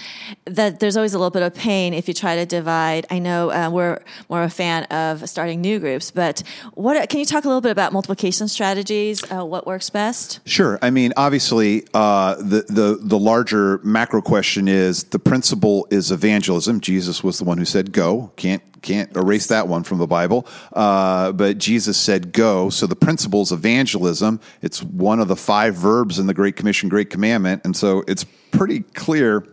that 0.44 0.80
there's 0.80 0.96
always 0.96 1.14
a 1.14 1.18
little 1.18 1.30
bit 1.30 1.42
of 1.42 1.54
pain 1.54 1.94
if 1.94 2.08
you 2.08 2.14
try 2.14 2.36
to 2.36 2.46
divide. 2.46 3.06
I 3.10 3.18
know 3.18 3.50
uh, 3.50 3.70
we're 3.70 4.00
more 4.28 4.42
of 4.42 4.50
a 4.50 4.54
fan 4.54 4.84
of 4.84 5.28
starting 5.28 5.60
new 5.60 5.78
groups, 5.78 6.10
but 6.10 6.42
what 6.74 7.08
can 7.08 7.20
you 7.20 7.26
talk 7.26 7.44
a 7.44 7.48
little 7.48 7.60
bit 7.60 7.72
about 7.72 7.92
multiplication 7.92 8.48
strategies? 8.48 9.22
Uh, 9.30 9.44
what 9.44 9.66
works 9.66 9.90
best? 9.90 10.40
Sure. 10.44 10.78
I 10.82 10.90
mean, 10.90 11.12
obviously, 11.16 11.86
uh, 11.94 12.36
the 12.36 12.64
the 12.68 12.98
the 13.00 13.18
larger 13.18 13.78
macro 13.84 14.22
question 14.22 14.68
is 14.68 15.04
the 15.04 15.18
principle 15.18 15.86
is 15.90 16.10
evangelism. 16.10 16.80
Jesus 16.80 17.22
was 17.22 17.38
the 17.38 17.44
one 17.44 17.58
who 17.58 17.64
said, 17.64 17.92
"Go." 17.92 18.32
Can't 18.36 18.62
can't 18.82 19.16
erase 19.16 19.46
that 19.46 19.68
one 19.68 19.84
from 19.84 19.98
the 19.98 20.06
Bible. 20.06 20.46
Uh, 20.72 21.32
but 21.32 21.58
Jesus 21.58 21.96
said, 21.96 22.32
go. 22.32 22.68
So 22.68 22.86
the 22.86 22.96
principle 22.96 23.42
is 23.42 23.52
evangelism. 23.82 24.40
It's 24.60 24.82
one 24.82 25.20
of 25.20 25.28
the 25.28 25.36
five 25.36 25.74
verbs 25.74 26.18
in 26.18 26.26
the 26.26 26.34
Great 26.34 26.56
Commission, 26.56 26.88
Great 26.88 27.10
Commandment. 27.10 27.62
And 27.64 27.76
so 27.76 28.04
it's 28.06 28.24
pretty 28.50 28.80
clear. 28.80 29.46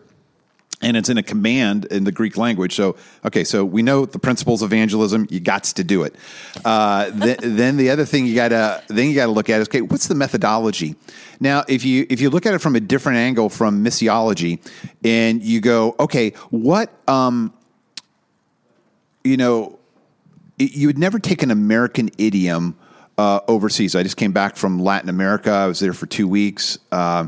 And 0.81 0.95
it's 0.95 1.09
in 1.09 1.17
a 1.17 1.23
command 1.23 1.85
in 1.85 2.05
the 2.05 2.11
Greek 2.11 2.37
language. 2.37 2.73
So, 2.73 2.95
okay, 3.25 3.43
so 3.43 3.65
we 3.65 3.81
know 3.81 4.05
the 4.05 4.19
principles 4.19 4.61
of 4.61 4.71
evangelism. 4.71 5.27
You 5.29 5.41
got 5.41 5.65
to 5.65 5.83
do 5.83 6.03
it. 6.03 6.15
Uh, 6.63 7.11
th- 7.11 7.39
then 7.43 7.75
the 7.75 7.89
other 7.89 8.05
thing 8.05 8.25
you 8.25 8.33
gotta 8.33 8.81
then 8.87 9.09
you 9.09 9.15
gotta 9.15 9.33
look 9.33 9.49
at 9.49 9.59
is 9.59 9.67
okay, 9.67 9.81
what's 9.81 10.07
the 10.07 10.15
methodology? 10.15 10.95
Now, 11.41 11.65
if 11.67 11.83
you 11.83 12.07
if 12.09 12.21
you 12.21 12.29
look 12.29 12.45
at 12.45 12.53
it 12.53 12.59
from 12.59 12.77
a 12.77 12.79
different 12.79 13.17
angle 13.17 13.49
from 13.49 13.83
missiology, 13.83 14.65
and 15.03 15.43
you 15.43 15.59
go, 15.59 15.97
okay, 15.99 16.29
what 16.49 16.93
um, 17.09 17.51
you 19.25 19.35
know, 19.35 19.79
you 20.57 20.87
would 20.87 20.97
never 20.97 21.19
take 21.19 21.43
an 21.43 21.51
American 21.51 22.09
idiom 22.17 22.77
uh, 23.19 23.41
overseas. 23.49 23.95
I 23.95 24.03
just 24.03 24.15
came 24.15 24.31
back 24.31 24.55
from 24.55 24.79
Latin 24.79 25.09
America. 25.09 25.51
I 25.51 25.67
was 25.67 25.81
there 25.81 25.91
for 25.91 26.05
two 26.05 26.25
weeks. 26.27 26.79
Uh, 26.89 27.27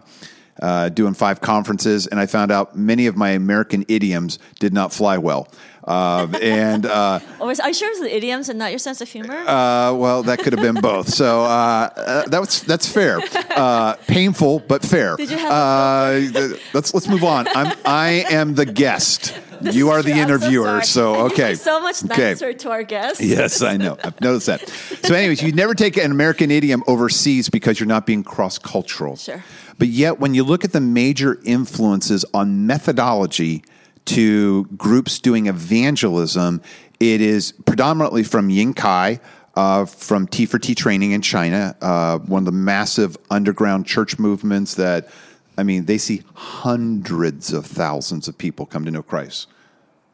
uh, 0.62 0.90
doing 0.90 1.14
five 1.14 1.42
conferences, 1.42 2.08
and 2.08 2.20
I 2.20 2.26
found 2.26 2.52
out 2.52 2.76
many 2.76 3.08
of 3.08 3.16
my 3.16 3.30
American 3.30 3.86
idioms 3.88 4.40
did 4.60 4.74
not 4.74 4.94
fly 4.94 5.18
well. 5.18 5.48
Uh, 5.84 6.28
and 6.42 6.86
uh, 6.86 7.20
oh, 7.40 7.48
are 7.48 7.68
you 7.68 7.74
sure 7.74 7.88
it 7.88 8.00
was 8.00 8.02
the 8.02 8.16
idioms 8.16 8.50
and 8.50 8.60
not 8.60 8.72
your 8.72 8.80
sense 8.80 9.02
of 9.02 9.10
humor? 9.10 9.36
Uh, 9.36 9.94
well, 9.94 10.24
that 10.24 10.40
could 10.40 10.54
have 10.54 10.62
been 10.62 10.82
both. 10.82 11.10
So 11.10 11.42
uh, 11.42 11.90
uh, 11.96 12.28
that 12.28 12.40
was 12.40 12.62
that's 12.62 12.88
fair. 12.88 13.20
Uh, 13.50 13.96
painful, 14.08 14.60
but 14.60 14.84
fair. 14.84 15.16
Did 15.16 15.32
you 15.32 15.38
have? 15.38 16.60
let's 16.74 16.94
let's 16.94 17.08
move 17.08 17.24
on. 17.24 17.48
I'm 17.50 17.78
I 17.86 18.26
am 18.30 18.56
the 18.56 18.66
guest. 18.66 19.38
This 19.62 19.76
you 19.76 19.92
are 19.92 20.02
the 20.02 20.14
interviewer, 20.14 20.82
so, 20.82 21.14
so 21.14 21.26
okay. 21.28 21.54
so 21.54 21.80
much 21.82 22.04
nicer 22.04 22.48
okay. 22.48 22.58
to 22.58 22.72
our 22.72 22.82
guests. 22.82 23.22
Yes, 23.22 23.62
I 23.62 23.78
know. 23.78 23.96
I've 24.04 24.20
noticed 24.20 24.48
that. 24.48 24.68
So, 25.04 25.14
anyways, 25.14 25.44
you 25.44 25.52
never 25.52 25.76
take 25.76 25.98
an 25.98 26.10
American 26.10 26.50
idiom 26.50 26.84
overseas 26.88 27.48
because 27.48 27.80
you're 27.80 27.86
not 27.86 28.08
being 28.08 28.24
cross 28.24 28.58
cultural. 28.58 29.18
Sure. 29.18 29.44
But 29.82 29.88
yet, 29.88 30.20
when 30.20 30.36
you 30.36 30.44
look 30.44 30.64
at 30.64 30.74
the 30.74 30.80
major 30.80 31.40
influences 31.44 32.24
on 32.36 32.68
methodology 32.68 33.64
to 34.06 34.66
groups 34.78 35.18
doing 35.18 35.48
evangelism, 35.48 36.62
it 37.00 37.20
is 37.20 37.54
predominantly 37.66 38.22
from 38.22 38.52
Ying 38.52 38.76
Kai. 38.76 39.20
Uh, 39.56 39.86
from 39.86 40.28
T 40.28 40.46
for 40.46 40.60
T 40.60 40.76
training 40.76 41.14
in 41.14 41.24
China, 41.24 41.76
uh, 41.82 42.20
one 42.20 42.42
of 42.42 42.46
the 42.46 42.52
massive 42.52 43.18
underground 43.32 43.88
church 43.88 44.20
movements 44.20 44.76
that, 44.76 45.10
I 45.58 45.64
mean, 45.64 45.86
they 45.86 45.98
see 45.98 46.22
hundreds 46.36 47.52
of 47.52 47.66
thousands 47.66 48.28
of 48.28 48.38
people 48.38 48.68
come 48.68 48.86
to 48.86 48.92
know 48.92 49.02
Christ. 49.02 49.48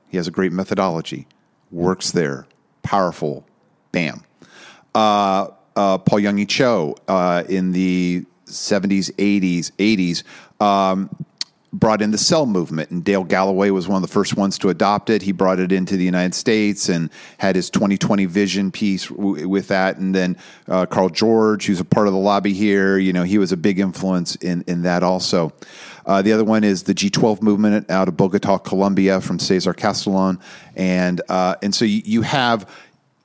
He 0.07 0.15
has 0.15 0.29
a 0.29 0.31
great 0.31 0.53
methodology, 0.53 1.27
works 1.71 2.11
there, 2.11 2.47
powerful, 2.83 3.45
bam. 3.91 4.23
Uh, 4.95 5.49
uh 5.75 5.97
Paul 5.97 6.19
Yonggi 6.19 6.47
Cho 6.47 6.95
uh, 7.09 7.43
in 7.49 7.73
the 7.73 8.25
70s, 8.47 9.11
80s, 9.13 9.71
80s, 9.73 10.23
um, 10.63 11.09
brought 11.73 12.01
in 12.01 12.11
the 12.11 12.17
cell 12.17 12.45
movement. 12.45 12.89
And 12.91 13.03
Dale 13.03 13.23
Galloway 13.23 13.69
was 13.69 13.87
one 13.87 14.01
of 14.01 14.01
the 14.07 14.13
first 14.13 14.35
ones 14.35 14.57
to 14.59 14.69
adopt 14.69 15.09
it. 15.09 15.21
He 15.21 15.31
brought 15.31 15.59
it 15.59 15.71
into 15.71 15.97
the 15.97 16.03
United 16.03 16.33
States 16.33 16.89
and 16.89 17.09
had 17.37 17.55
his 17.55 17.69
2020 17.69 18.25
vision 18.25 18.71
piece 18.71 19.07
w- 19.07 19.47
with 19.47 19.67
that. 19.67 19.97
And 19.97 20.15
then 20.15 20.37
uh, 20.67 20.85
Carl 20.85 21.09
George, 21.09 21.65
who's 21.65 21.79
a 21.79 21.85
part 21.85 22.07
of 22.07 22.13
the 22.13 22.19
lobby 22.19 22.53
here, 22.53 22.97
you 22.97 23.13
know, 23.13 23.23
he 23.23 23.37
was 23.37 23.51
a 23.51 23.57
big 23.57 23.79
influence 23.79 24.35
in, 24.37 24.63
in 24.67 24.83
that 24.83 25.03
also. 25.03 25.53
Uh, 26.05 26.21
the 26.21 26.31
other 26.31 26.45
one 26.45 26.63
is 26.63 26.83
the 26.83 26.95
G12 26.95 27.41
movement 27.41 27.91
out 27.91 28.07
of 28.07 28.15
Bogota, 28.15 28.57
Colombia, 28.57 29.19
from 29.19 29.39
Cesar 29.39 29.73
Castellon, 29.73 30.39
and 30.77 31.21
uh, 31.27 31.55
and 31.61 31.75
so 31.75 31.83
you, 31.83 32.01
you 32.05 32.21
have 32.21 32.73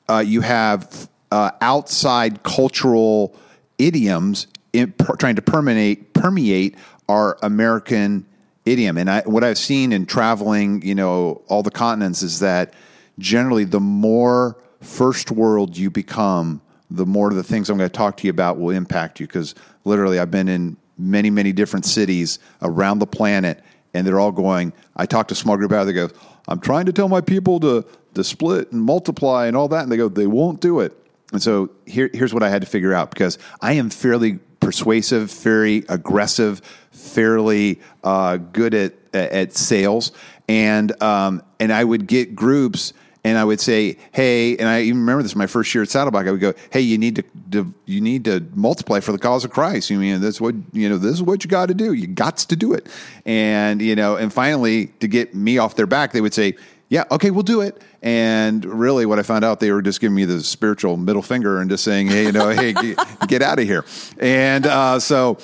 uh, 0.08 0.18
you 0.18 0.40
have 0.40 1.08
uh, 1.30 1.52
outside 1.60 2.42
cultural 2.42 3.36
idioms 3.78 4.48
per, 4.72 5.16
trying 5.16 5.36
to 5.36 5.42
permeate 5.42 6.14
permeate 6.14 6.76
our 7.08 7.38
American 7.42 8.26
idiom. 8.64 8.96
And 8.96 9.10
I, 9.10 9.20
what 9.22 9.44
I've 9.44 9.58
seen 9.58 9.92
in 9.92 10.06
traveling, 10.06 10.82
you 10.82 10.94
know, 10.94 11.42
all 11.48 11.62
the 11.62 11.70
continents 11.70 12.22
is 12.22 12.40
that 12.40 12.74
generally 13.18 13.64
the 13.64 13.80
more 13.80 14.56
first 14.80 15.30
world 15.30 15.76
you 15.76 15.90
become, 15.90 16.60
the 16.90 17.06
more 17.06 17.32
the 17.32 17.42
things 17.42 17.70
I'm 17.70 17.78
going 17.78 17.88
to 17.88 17.96
talk 17.96 18.16
to 18.18 18.26
you 18.26 18.30
about 18.30 18.58
will 18.58 18.70
impact 18.70 19.20
you. 19.20 19.26
Because 19.26 19.54
literally, 19.84 20.18
I've 20.18 20.30
been 20.30 20.48
in 20.48 20.76
many, 20.98 21.30
many 21.30 21.52
different 21.52 21.86
cities 21.86 22.38
around 22.60 22.98
the 22.98 23.06
planet, 23.06 23.62
and 23.94 24.06
they're 24.06 24.20
all 24.20 24.32
going. 24.32 24.72
I 24.96 25.06
talked 25.06 25.28
to 25.30 25.34
a 25.34 25.36
small 25.36 25.56
group 25.56 25.72
out. 25.72 25.84
They 25.84 25.92
go, 25.92 26.08
"I'm 26.48 26.60
trying 26.60 26.86
to 26.86 26.92
tell 26.92 27.08
my 27.08 27.20
people 27.20 27.60
to 27.60 27.84
to 28.14 28.24
split 28.24 28.72
and 28.72 28.82
multiply 28.82 29.46
and 29.46 29.56
all 29.56 29.68
that," 29.68 29.82
and 29.82 29.92
they 29.92 29.96
go, 29.96 30.08
"They 30.08 30.26
won't 30.26 30.60
do 30.60 30.80
it." 30.80 30.96
And 31.32 31.42
so 31.42 31.70
here, 31.86 32.10
here's 32.12 32.34
what 32.34 32.42
I 32.42 32.50
had 32.50 32.60
to 32.60 32.68
figure 32.68 32.92
out 32.92 33.10
because 33.10 33.38
I 33.60 33.72
am 33.72 33.88
fairly 33.88 34.38
persuasive, 34.62 35.30
very 35.32 35.84
aggressive, 35.88 36.60
fairly 36.92 37.80
uh, 38.04 38.36
good 38.36 38.74
at 38.74 38.94
at 39.12 39.52
sales, 39.54 40.12
and 40.48 41.00
um, 41.02 41.42
and 41.60 41.72
I 41.72 41.84
would 41.84 42.06
get 42.06 42.34
groups. 42.34 42.92
And 43.24 43.38
I 43.38 43.44
would 43.44 43.60
say, 43.60 43.98
"Hey," 44.10 44.56
and 44.56 44.68
I 44.68 44.82
even 44.82 44.98
remember 44.98 45.22
this 45.22 45.36
my 45.36 45.46
first 45.46 45.72
year 45.72 45.82
at 45.82 45.88
Saddleback. 45.88 46.26
I 46.26 46.32
would 46.32 46.40
go, 46.40 46.54
"Hey, 46.70 46.80
you 46.80 46.98
need 46.98 47.16
to, 47.16 47.24
to 47.52 47.72
you 47.86 48.00
need 48.00 48.24
to 48.24 48.44
multiply 48.52 48.98
for 48.98 49.12
the 49.12 49.18
cause 49.18 49.44
of 49.44 49.52
Christ. 49.52 49.90
You 49.90 49.98
mean 49.98 50.20
that's 50.20 50.40
what 50.40 50.56
you 50.72 50.88
know? 50.88 50.98
This 50.98 51.12
is 51.12 51.22
what 51.22 51.44
you 51.44 51.48
got 51.48 51.66
to 51.66 51.74
do. 51.74 51.92
You 51.92 52.08
got 52.08 52.38
to 52.38 52.56
do 52.56 52.72
it." 52.72 52.88
And 53.24 53.80
you 53.80 53.94
know, 53.94 54.16
and 54.16 54.32
finally, 54.32 54.88
to 54.98 55.06
get 55.06 55.36
me 55.36 55.58
off 55.58 55.76
their 55.76 55.86
back, 55.86 56.10
they 56.10 56.20
would 56.20 56.34
say, 56.34 56.56
yeah, 56.92 57.04
okay, 57.10 57.30
we'll 57.30 57.42
do 57.42 57.62
it. 57.62 57.80
And 58.02 58.62
really, 58.66 59.06
what 59.06 59.18
I 59.18 59.22
found 59.22 59.46
out, 59.46 59.60
they 59.60 59.72
were 59.72 59.80
just 59.80 59.98
giving 59.98 60.14
me 60.14 60.26
the 60.26 60.42
spiritual 60.42 60.98
middle 60.98 61.22
finger 61.22 61.58
and 61.58 61.70
just 61.70 61.84
saying, 61.84 62.08
hey, 62.08 62.26
you 62.26 62.32
know, 62.32 62.50
hey, 62.50 62.72
get, 62.74 62.98
get, 63.28 63.40
out 63.40 63.58
of 63.58 63.64
here. 63.64 63.86
And 64.18 64.66
uh, 64.66 65.00
so, 65.00 65.38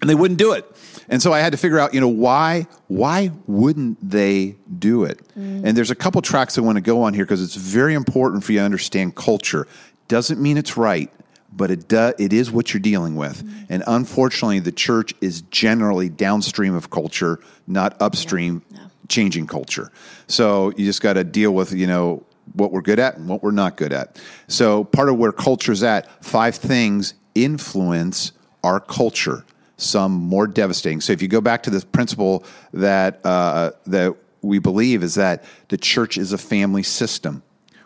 and 0.00 0.08
they 0.08 0.14
wouldn't 0.14 0.38
do 0.38 0.52
it. 0.52 0.64
And 1.10 1.20
so 1.20 1.34
I 1.34 1.40
had 1.40 1.52
to 1.52 1.58
figure 1.58 1.78
out, 1.78 1.92
you 1.92 2.00
know, 2.00 2.08
why 2.08 2.66
why 2.88 3.30
wouldn't 3.46 3.98
they 4.00 4.56
do 4.78 5.04
it? 5.04 5.20
Mm. 5.38 5.66
And 5.66 5.76
there's 5.76 5.90
a 5.90 5.94
couple 5.94 6.22
tracks 6.22 6.56
I 6.56 6.62
want 6.62 6.76
to 6.76 6.82
go 6.82 7.02
on 7.02 7.12
here 7.12 7.26
because 7.26 7.42
it's 7.42 7.56
very 7.56 7.92
important 7.92 8.42
for 8.42 8.52
you 8.52 8.60
to 8.60 8.64
understand 8.64 9.14
culture. 9.14 9.68
Doesn't 10.08 10.40
mean 10.40 10.56
it's 10.56 10.78
right, 10.78 11.12
but 11.52 11.70
it 11.70 11.88
do, 11.88 12.14
it 12.18 12.32
is 12.32 12.50
what 12.50 12.72
you're 12.72 12.80
dealing 12.80 13.16
with. 13.16 13.44
Mm. 13.44 13.66
And 13.68 13.84
unfortunately, 13.86 14.60
the 14.60 14.72
church 14.72 15.12
is 15.20 15.42
generally 15.42 16.08
downstream 16.08 16.74
of 16.74 16.88
culture, 16.88 17.38
not 17.66 18.00
upstream. 18.00 18.62
Yeah. 18.70 18.78
Yeah 18.78 18.86
changing 19.10 19.46
culture. 19.46 19.90
So 20.26 20.72
you 20.76 20.86
just 20.86 21.02
got 21.02 21.14
to 21.14 21.24
deal 21.24 21.52
with, 21.52 21.72
you 21.72 21.86
know, 21.86 22.24
what 22.54 22.72
we're 22.72 22.80
good 22.80 22.98
at 22.98 23.16
and 23.16 23.28
what 23.28 23.42
we're 23.42 23.50
not 23.50 23.76
good 23.76 23.92
at. 23.92 24.20
So 24.48 24.84
part 24.84 25.08
of 25.08 25.18
where 25.18 25.32
culture's 25.32 25.82
at, 25.82 26.24
five 26.24 26.54
things 26.54 27.14
influence 27.34 28.32
our 28.64 28.80
culture. 28.80 29.44
Some 29.76 30.12
more 30.12 30.46
devastating. 30.46 31.00
So 31.00 31.12
if 31.12 31.22
you 31.22 31.28
go 31.28 31.40
back 31.40 31.62
to 31.64 31.70
the 31.70 31.84
principle 31.84 32.44
that 32.72 33.20
uh, 33.24 33.72
that 33.86 34.14
we 34.42 34.58
believe 34.58 35.02
is 35.02 35.14
that 35.14 35.44
the 35.68 35.76
church 35.76 36.18
is 36.18 36.32
a 36.32 36.38
family 36.38 36.82
system. 36.82 37.42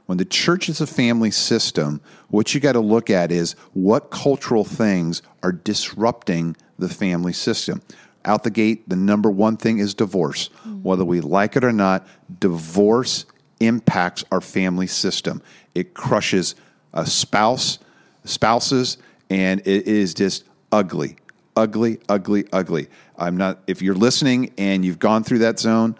When 0.06 0.18
the 0.18 0.24
church 0.24 0.68
is 0.68 0.80
a 0.80 0.86
family 0.86 1.30
system, 1.30 2.00
what 2.28 2.52
you 2.52 2.60
got 2.60 2.72
to 2.72 2.80
look 2.80 3.10
at 3.10 3.32
is 3.32 3.52
what 3.72 4.10
cultural 4.10 4.64
things 4.64 5.22
are 5.42 5.52
disrupting 5.52 6.56
the 6.78 6.88
family 6.88 7.32
system 7.32 7.80
out 8.24 8.44
the 8.44 8.50
gate, 8.50 8.88
the 8.88 8.96
number 8.96 9.30
one 9.30 9.56
thing 9.56 9.78
is 9.78 9.94
divorce. 9.94 10.48
Mm-hmm. 10.48 10.82
Whether 10.82 11.04
we 11.04 11.20
like 11.20 11.56
it 11.56 11.64
or 11.64 11.72
not, 11.72 12.06
divorce 12.40 13.26
impacts 13.60 14.24
our 14.30 14.40
family 14.40 14.86
system. 14.86 15.42
It 15.74 15.94
crushes 15.94 16.54
a 16.92 17.06
spouse, 17.06 17.78
spouses, 18.24 18.98
and 19.30 19.60
it 19.60 19.86
is 19.86 20.14
just 20.14 20.44
ugly, 20.72 21.16
ugly, 21.56 21.98
ugly, 22.08 22.46
ugly. 22.52 22.88
I'm 23.16 23.36
not. 23.36 23.60
If 23.66 23.82
you're 23.82 23.94
listening 23.94 24.52
and 24.58 24.84
you've 24.84 24.98
gone 24.98 25.24
through 25.24 25.38
that 25.40 25.58
zone, 25.58 25.96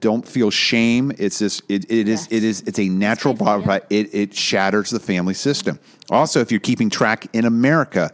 don't 0.00 0.26
feel 0.26 0.50
shame. 0.50 1.12
It's 1.18 1.38
just 1.38 1.62
it, 1.68 1.90
it 1.90 2.08
is 2.08 2.22
yes. 2.22 2.32
it 2.32 2.44
is 2.44 2.60
it's 2.62 2.78
a 2.78 2.88
natural 2.88 3.34
problem. 3.34 3.80
It 3.90 4.14
it 4.14 4.34
shatters 4.34 4.90
the 4.90 5.00
family 5.00 5.34
system. 5.34 5.78
Also, 6.10 6.40
if 6.40 6.50
you're 6.50 6.60
keeping 6.60 6.90
track 6.90 7.26
in 7.32 7.44
America 7.44 8.12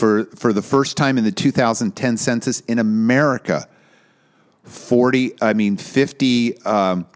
for, 0.00 0.24
for 0.34 0.54
the 0.54 0.62
first 0.62 0.96
time 0.96 1.18
in 1.18 1.24
the 1.24 1.30
2010 1.30 2.16
census 2.16 2.60
in 2.60 2.78
America, 2.78 3.68
40, 4.64 5.34
I 5.42 5.52
mean, 5.52 5.76
50, 5.76 6.62
um, 6.62 7.06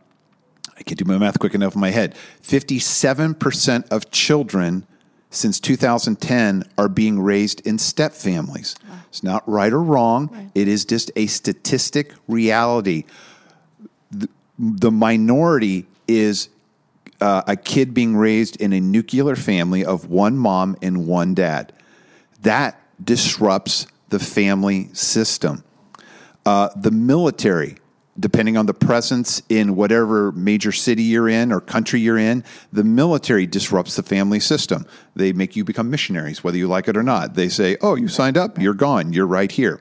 I 0.76 0.82
can't 0.82 0.98
do 0.98 1.06
my 1.06 1.16
math 1.16 1.38
quick 1.38 1.54
enough 1.54 1.74
in 1.74 1.80
my 1.80 1.90
head. 1.90 2.14
57% 2.42 3.90
of 3.90 4.10
children 4.10 4.86
since 5.30 5.58
2010 5.60 6.64
are 6.76 6.90
being 6.90 7.20
raised 7.20 7.66
in 7.66 7.78
step 7.78 8.12
families. 8.12 8.76
It's 9.08 9.22
not 9.22 9.48
right 9.48 9.72
or 9.72 9.82
wrong. 9.82 10.28
Right. 10.30 10.50
It 10.54 10.68
is 10.68 10.84
just 10.84 11.10
a 11.16 11.26
statistic 11.26 12.12
reality. 12.28 13.04
The, 14.10 14.28
the 14.58 14.90
minority 14.90 15.86
is 16.06 16.50
uh, 17.22 17.42
a 17.46 17.56
kid 17.56 17.94
being 17.94 18.14
raised 18.14 18.60
in 18.60 18.74
a 18.74 18.80
nuclear 18.80 19.36
family 19.36 19.86
of 19.86 20.10
one 20.10 20.36
mom 20.36 20.76
and 20.82 21.06
one 21.06 21.32
dad. 21.32 21.72
That 22.44 22.80
disrupts 23.02 23.86
the 24.10 24.18
family 24.18 24.88
system. 24.92 25.64
Uh, 26.46 26.68
the 26.76 26.90
military, 26.90 27.76
depending 28.20 28.58
on 28.58 28.66
the 28.66 28.74
presence 28.74 29.42
in 29.48 29.76
whatever 29.76 30.30
major 30.32 30.70
city 30.70 31.02
you're 31.02 31.28
in 31.28 31.50
or 31.52 31.60
country 31.60 32.00
you're 32.00 32.18
in, 32.18 32.44
the 32.70 32.84
military 32.84 33.46
disrupts 33.46 33.96
the 33.96 34.02
family 34.02 34.40
system. 34.40 34.86
They 35.16 35.32
make 35.32 35.56
you 35.56 35.64
become 35.64 35.90
missionaries, 35.90 36.44
whether 36.44 36.58
you 36.58 36.68
like 36.68 36.86
it 36.86 36.98
or 36.98 37.02
not. 37.02 37.34
They 37.34 37.48
say, 37.48 37.78
oh, 37.80 37.94
you 37.96 38.08
signed 38.08 38.36
up, 38.36 38.60
you're 38.60 38.74
gone, 38.74 39.14
you're 39.14 39.26
right 39.26 39.50
here. 39.50 39.80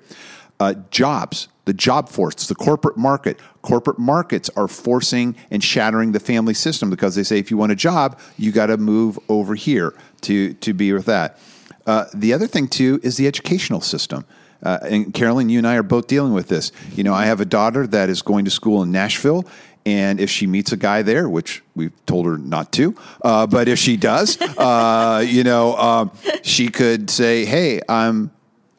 Uh, 0.57 0.75
jobs, 0.89 1.49
the 1.65 1.73
job 1.73 2.07
force, 2.07 2.47
the 2.47 2.55
corporate 2.55 2.95
market. 2.95 3.39
Corporate 3.61 3.99
markets 3.99 4.49
are 4.55 4.69
forcing 4.69 5.35
and 5.51 5.61
shattering 5.61 6.13
the 6.13 6.19
family 6.19 6.53
system 6.53 6.89
because 6.89 7.15
they 7.15 7.23
say 7.23 7.39
if 7.39 7.51
you 7.51 7.57
want 7.57 7.73
a 7.73 7.75
job, 7.75 8.17
you 8.37 8.53
got 8.53 8.67
to 8.67 8.77
move 8.77 9.19
over 9.27 9.53
here 9.53 9.93
to, 10.21 10.53
to 10.53 10.73
be 10.73 10.93
with 10.93 11.05
that. 11.05 11.37
Uh, 11.85 12.05
the 12.13 12.33
other 12.33 12.47
thing, 12.47 12.67
too, 12.67 12.99
is 13.03 13.17
the 13.17 13.27
educational 13.27 13.81
system. 13.81 14.25
Uh, 14.61 14.79
and 14.83 15.13
Carolyn, 15.13 15.49
you 15.49 15.57
and 15.57 15.67
I 15.67 15.75
are 15.75 15.83
both 15.83 16.07
dealing 16.07 16.33
with 16.33 16.47
this. 16.47 16.71
You 16.95 17.03
know, 17.03 17.13
I 17.13 17.25
have 17.25 17.41
a 17.41 17.45
daughter 17.45 17.85
that 17.87 18.09
is 18.09 18.21
going 18.21 18.45
to 18.45 18.51
school 18.51 18.81
in 18.83 18.91
Nashville. 18.91 19.45
And 19.85 20.21
if 20.21 20.29
she 20.29 20.47
meets 20.47 20.71
a 20.71 20.77
guy 20.77 21.01
there, 21.01 21.27
which 21.27 21.61
we've 21.75 21.91
told 22.05 22.25
her 22.25 22.37
not 22.37 22.71
to, 22.73 22.95
uh, 23.21 23.45
but 23.47 23.67
if 23.67 23.77
she 23.77 23.97
does, 23.97 24.39
uh, 24.41 25.21
you 25.27 25.43
know, 25.43 25.75
um, 25.75 26.11
she 26.41 26.69
could 26.69 27.09
say, 27.09 27.43
"Hey, 27.43 27.81
I'm 27.89 28.31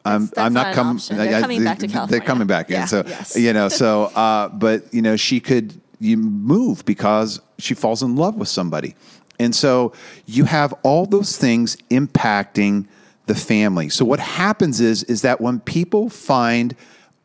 I'm 0.03 0.25
That's- 0.25 0.45
I'm 0.47 0.53
not 0.53 0.67
not 0.67 0.73
coming. 0.75 0.99
They're 1.07 1.41
coming 1.41 1.63
back 1.63 1.77
to 1.77 1.87
California. 1.87 2.07
They're 2.09 2.27
coming 2.27 2.47
back, 2.47 2.69
Yeah, 2.71 2.81
and 2.81 2.89
so 2.89 3.03
yes. 3.05 3.35
you 3.37 3.53
know. 3.53 3.69
So, 3.69 4.05
uh, 4.15 4.49
but 4.49 4.91
you 4.91 5.03
know, 5.03 5.15
she 5.15 5.39
could 5.39 5.79
you 5.99 6.17
move 6.17 6.83
because 6.85 7.39
she 7.59 7.75
falls 7.75 8.01
in 8.01 8.15
love 8.15 8.33
with 8.35 8.47
somebody, 8.49 8.95
and 9.39 9.55
so 9.55 9.93
you 10.25 10.45
have 10.45 10.73
all 10.83 11.05
those 11.05 11.37
things 11.37 11.77
impacting 11.89 12.87
the 13.25 13.35
family. 13.35 13.89
So 13.89 14.05
what 14.05 14.19
happens 14.19 14.79
is 14.79 15.03
is 15.03 15.21
that 15.23 15.41
when 15.41 15.59
people 15.59 16.09
find 16.09 16.75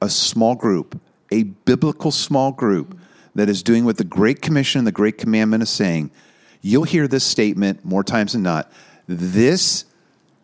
a 0.01 0.09
small 0.09 0.55
group, 0.55 1.01
a 1.31 1.45
biblical 1.45 2.11
small 2.11 2.53
group 2.53 2.99
that 3.35 3.49
is 3.49 3.63
doing 3.63 3.85
what 3.85 3.97
the 3.97 4.05
Great 4.05 4.43
Commission 4.43 4.81
and 4.81 4.87
the 4.87 4.93
Great 4.93 5.19
Commandment 5.19 5.63
is 5.63 5.71
saying, 5.71 6.11
you'll 6.63 6.85
hear 6.85 7.07
this 7.07 7.25
statement 7.25 7.85
more 7.85 8.03
times 8.03 8.33
than 8.33 8.43
not. 8.43 8.71
This 9.07 9.85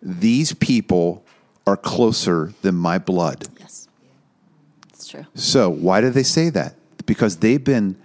these 0.02 0.52
people 0.52 1.24
are 1.66 1.76
closer 1.76 2.52
than 2.62 2.74
my 2.74 2.98
blood. 2.98 3.46
Yes. 3.58 3.88
It's 4.92 5.08
true. 5.08 5.26
So, 5.34 5.68
why 5.68 6.00
do 6.00 6.10
they 6.10 6.22
say 6.22 6.50
that? 6.50 6.74
Because 7.06 7.38
they've 7.38 7.62
been 7.62 7.96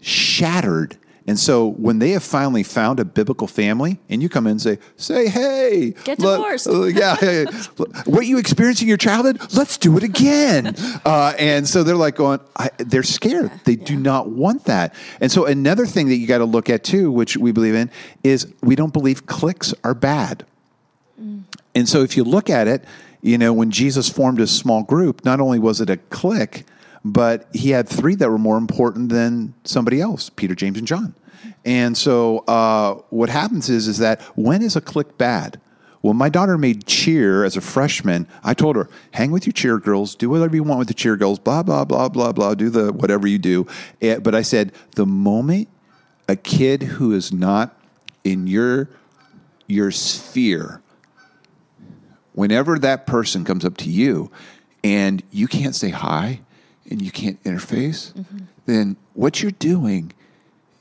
shattered. 0.00 0.96
And 1.28 1.38
so, 1.38 1.68
when 1.68 1.98
they 1.98 2.10
have 2.12 2.24
finally 2.24 2.62
found 2.62 2.98
a 2.98 3.04
biblical 3.04 3.46
family, 3.46 4.00
and 4.08 4.22
you 4.22 4.30
come 4.30 4.46
in 4.46 4.52
and 4.52 4.62
say, 4.62 4.78
"Say, 4.96 5.28
hey, 5.28 5.94
Get 6.04 6.18
let- 6.18 6.38
divorced." 6.38 6.66
uh, 6.66 6.84
yeah, 6.84 7.16
hey, 7.16 7.44
what 8.06 8.26
you 8.26 8.38
experienced 8.38 8.80
in 8.80 8.88
your 8.88 8.96
childhood, 8.96 9.38
let's 9.52 9.76
do 9.76 9.96
it 9.96 10.02
again." 10.02 10.74
Uh, 11.04 11.32
and 11.38 11.66
so 11.66 11.82
they're 11.82 11.96
like 11.96 12.16
going, 12.16 12.40
I, 12.56 12.70
they're 12.78 13.02
scared. 13.02 13.50
They 13.64 13.76
do 13.76 13.96
not 13.96 14.28
want 14.28 14.64
that. 14.64 14.94
And 15.20 15.30
so, 15.30 15.46
another 15.46 15.86
thing 15.86 16.08
that 16.08 16.16
you 16.16 16.26
got 16.26 16.38
to 16.38 16.44
look 16.44 16.68
at 16.68 16.82
too, 16.82 17.12
which 17.12 17.36
we 17.36 17.52
believe 17.52 17.74
in, 17.74 17.90
is 18.24 18.52
we 18.62 18.74
don't 18.74 18.92
believe 18.92 19.26
cliques 19.26 19.72
are 19.84 19.94
bad. 19.94 20.44
And 21.74 21.88
so 21.88 22.02
if 22.02 22.16
you 22.16 22.24
look 22.24 22.50
at 22.50 22.66
it, 22.68 22.84
you 23.22 23.38
know, 23.38 23.52
when 23.52 23.70
Jesus 23.70 24.08
formed 24.08 24.40
his 24.40 24.50
small 24.50 24.82
group, 24.82 25.24
not 25.24 25.40
only 25.40 25.58
was 25.58 25.80
it 25.80 25.90
a 25.90 25.96
clique, 25.96 26.64
but 27.04 27.48
he 27.52 27.70
had 27.70 27.88
three 27.88 28.14
that 28.16 28.30
were 28.30 28.38
more 28.38 28.58
important 28.58 29.10
than 29.10 29.54
somebody 29.64 30.00
else 30.00 30.30
Peter, 30.30 30.54
James, 30.54 30.78
and 30.78 30.86
John. 30.86 31.14
And 31.64 31.96
so 31.96 32.38
uh, 32.40 32.94
what 33.10 33.28
happens 33.28 33.68
is, 33.68 33.88
is 33.88 33.98
that 33.98 34.22
when 34.36 34.62
is 34.62 34.76
a 34.76 34.80
clique 34.80 35.18
bad? 35.18 35.60
Well, 36.00 36.14
my 36.14 36.28
daughter 36.28 36.56
made 36.56 36.86
cheer 36.86 37.44
as 37.44 37.56
a 37.56 37.60
freshman, 37.60 38.28
I 38.44 38.54
told 38.54 38.76
her, 38.76 38.88
hang 39.12 39.32
with 39.32 39.46
your 39.46 39.52
cheer 39.52 39.78
girls, 39.78 40.14
do 40.14 40.30
whatever 40.30 40.54
you 40.54 40.62
want 40.62 40.78
with 40.78 40.88
the 40.88 40.94
cheer 40.94 41.16
girls, 41.16 41.40
blah, 41.40 41.64
blah, 41.64 41.84
blah, 41.84 42.08
blah, 42.08 42.32
blah, 42.32 42.54
do 42.54 42.70
the 42.70 42.92
whatever 42.92 43.26
you 43.26 43.38
do. 43.38 43.66
Eh, 44.00 44.18
But 44.18 44.34
I 44.34 44.42
said, 44.42 44.72
the 44.94 45.06
moment 45.06 45.68
a 46.28 46.36
kid 46.36 46.82
who 46.82 47.12
is 47.12 47.32
not 47.32 47.74
in 48.22 48.46
your 48.46 48.90
your 49.66 49.90
sphere 49.90 50.82
whenever 52.32 52.78
that 52.78 53.06
person 53.06 53.44
comes 53.44 53.64
up 53.64 53.76
to 53.76 53.90
you 53.90 54.30
and 54.84 55.22
you 55.30 55.46
can't 55.46 55.74
say 55.74 55.90
hi 55.90 56.40
and 56.90 57.02
you 57.02 57.10
can't 57.10 57.42
interface, 57.44 58.12
mm-hmm. 58.12 58.38
then 58.66 58.96
what 59.14 59.42
you're 59.42 59.52
doing 59.52 60.12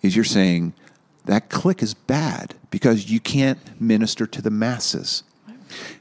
is 0.02 0.16
you're 0.16 0.26
saying 0.26 0.74
that 1.26 1.50
clique 1.50 1.84
is 1.84 1.94
bad 1.94 2.56
because 2.70 3.10
you 3.12 3.20
can't 3.20 3.60
minister 3.82 4.26
to 4.26 4.42
the 4.42 4.50
masses. 4.50 5.24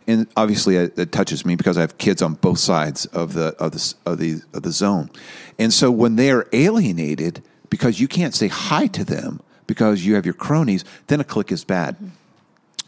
And 0.07 0.29
obviously, 0.37 0.77
it, 0.77 0.97
it 0.97 1.11
touches 1.11 1.45
me 1.45 1.57
because 1.57 1.77
I 1.77 1.81
have 1.81 1.99
kids 1.99 2.23
on 2.23 2.35
both 2.35 2.59
sides 2.59 3.07
of 3.07 3.33
the 3.33 3.57
of 3.59 3.73
the 3.73 3.95
of 4.07 4.19
the 4.19 4.41
of 4.55 4.63
the 4.63 4.71
zone, 4.71 5.11
and 5.59 5.73
so 5.73 5.91
when 5.91 6.15
they 6.15 6.31
are 6.31 6.47
alienated 6.53 7.43
because 7.69 7.99
you 7.99 8.07
can't 8.07 8.33
say 8.33 8.47
hi 8.47 8.87
to 8.87 9.05
them 9.05 9.41
because 9.67 10.07
you 10.07 10.15
have 10.15 10.25
your 10.25 10.35
cronies, 10.35 10.85
then 11.09 11.19
a 11.21 11.25
clique 11.25 11.51
is 11.51 11.65
bad. 11.65 11.97
Mm-hmm. 11.97 12.09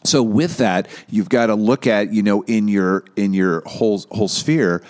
So 0.05 0.23
with 0.23 0.59
that, 0.59 0.87
you've 1.09 1.29
got 1.29 1.47
to 1.47 1.57
look 1.57 1.89
at 1.89 2.13
you 2.13 2.23
know 2.23 2.43
in 2.43 2.69
your 2.69 3.05
in 3.17 3.35
your 3.35 3.63
whole 3.67 4.01
whole 4.13 4.29
sphere. 4.29 4.83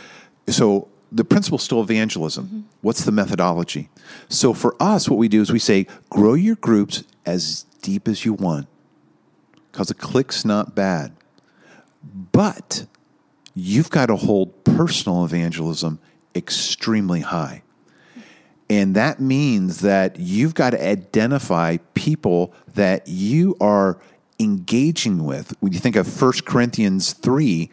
So 0.48 0.88
the 1.10 1.24
principle 1.24 1.56
is 1.56 1.64
still 1.64 1.80
evangelism. 1.80 2.68
What's 2.80 3.04
the 3.04 3.12
methodology? 3.12 3.88
So 4.28 4.52
for 4.52 4.76
us, 4.80 5.08
what 5.08 5.18
we 5.18 5.28
do 5.28 5.40
is 5.40 5.50
we 5.50 5.58
say 5.58 5.86
grow 6.10 6.34
your 6.34 6.56
groups 6.56 7.04
as 7.24 7.64
deep 7.82 8.08
as 8.08 8.24
you 8.24 8.34
want, 8.34 8.66
because 9.70 9.90
a 9.90 9.94
clique's 9.94 10.44
not 10.44 10.74
bad, 10.74 11.12
but 12.32 12.86
you've 13.54 13.90
got 13.90 14.06
to 14.06 14.16
hold 14.16 14.64
personal 14.64 15.24
evangelism 15.24 15.98
extremely 16.34 17.20
high. 17.20 17.62
And 18.70 18.94
that 18.94 19.18
means 19.18 19.80
that 19.80 20.18
you've 20.18 20.54
got 20.54 20.70
to 20.70 20.86
identify 20.86 21.78
people 21.94 22.52
that 22.74 23.08
you 23.08 23.56
are 23.60 23.98
engaging 24.38 25.24
with. 25.24 25.54
When 25.60 25.72
you 25.72 25.78
think 25.78 25.96
of 25.96 26.20
1 26.20 26.32
Corinthians 26.44 27.14
3, 27.14 27.70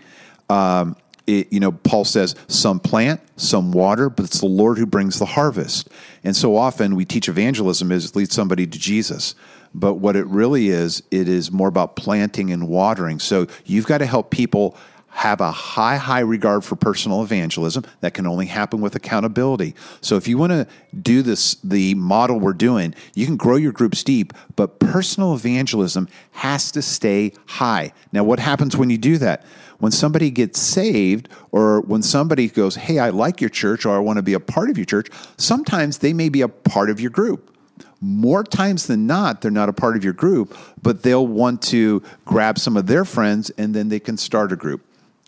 um, 0.49 0.95
it, 1.27 1.51
you 1.51 1.59
know, 1.59 1.71
Paul 1.71 2.05
says, 2.05 2.35
some 2.47 2.79
plant, 2.79 3.21
some 3.35 3.71
water, 3.71 4.09
but 4.09 4.25
it's 4.25 4.39
the 4.39 4.45
Lord 4.45 4.77
who 4.77 4.85
brings 4.85 5.19
the 5.19 5.25
harvest. 5.25 5.89
And 6.23 6.35
so 6.35 6.55
often 6.55 6.95
we 6.95 7.05
teach 7.05 7.27
evangelism 7.27 7.91
is 7.91 8.15
lead 8.15 8.31
somebody 8.31 8.67
to 8.67 8.79
Jesus. 8.79 9.35
But 9.73 9.95
what 9.95 10.15
it 10.15 10.25
really 10.27 10.69
is, 10.69 11.03
it 11.11 11.27
is 11.27 11.51
more 11.51 11.67
about 11.67 11.95
planting 11.95 12.51
and 12.51 12.67
watering. 12.67 13.19
So 13.19 13.47
you've 13.65 13.85
got 13.85 13.97
to 13.97 14.05
help 14.05 14.29
people 14.31 14.77
have 15.15 15.39
a 15.39 15.51
high, 15.51 15.95
high 15.95 16.19
regard 16.19 16.63
for 16.65 16.75
personal 16.75 17.23
evangelism 17.23 17.85
that 18.01 18.13
can 18.13 18.27
only 18.27 18.45
happen 18.47 18.81
with 18.81 18.95
accountability. 18.95 19.73
So 20.01 20.17
if 20.17 20.27
you 20.27 20.37
want 20.37 20.51
to 20.51 20.67
do 21.01 21.21
this, 21.21 21.55
the 21.63 21.95
model 21.95 22.37
we're 22.37 22.51
doing, 22.51 22.93
you 23.13 23.25
can 23.25 23.37
grow 23.37 23.55
your 23.55 23.71
groups 23.71 24.03
deep, 24.03 24.33
but 24.57 24.77
personal 24.79 25.33
evangelism 25.33 26.09
has 26.31 26.69
to 26.73 26.81
stay 26.81 27.31
high. 27.45 27.93
Now, 28.11 28.25
what 28.25 28.39
happens 28.39 28.75
when 28.75 28.89
you 28.89 28.97
do 28.97 29.17
that? 29.19 29.45
When 29.79 29.91
somebody 29.91 30.31
gets 30.31 30.59
saved, 30.59 31.29
or 31.51 31.81
when 31.81 32.01
somebody 32.01 32.47
goes, 32.47 32.75
Hey, 32.75 32.99
I 32.99 33.09
like 33.09 33.41
your 33.41 33.49
church, 33.49 33.85
or 33.85 33.95
I 33.95 33.99
want 33.99 34.17
to 34.17 34.23
be 34.23 34.33
a 34.33 34.39
part 34.39 34.69
of 34.69 34.77
your 34.77 34.85
church, 34.85 35.09
sometimes 35.37 35.97
they 35.97 36.13
may 36.13 36.29
be 36.29 36.41
a 36.41 36.47
part 36.47 36.89
of 36.89 36.99
your 36.99 37.11
group 37.11 37.55
more 38.01 38.43
times 38.43 38.87
than 38.87 39.07
not, 39.07 39.41
they're 39.41 39.51
not 39.51 39.69
a 39.69 39.73
part 39.73 39.95
of 39.95 40.03
your 40.03 40.13
group, 40.13 40.55
but 40.81 41.03
they'll 41.03 41.27
want 41.27 41.61
to 41.61 42.03
grab 42.25 42.59
some 42.59 42.77
of 42.77 42.87
their 42.87 43.05
friends 43.05 43.49
and 43.57 43.73
then 43.73 43.89
they 43.89 43.99
can 43.99 44.17
start 44.17 44.51
a 44.51 44.55
group. 44.55 44.81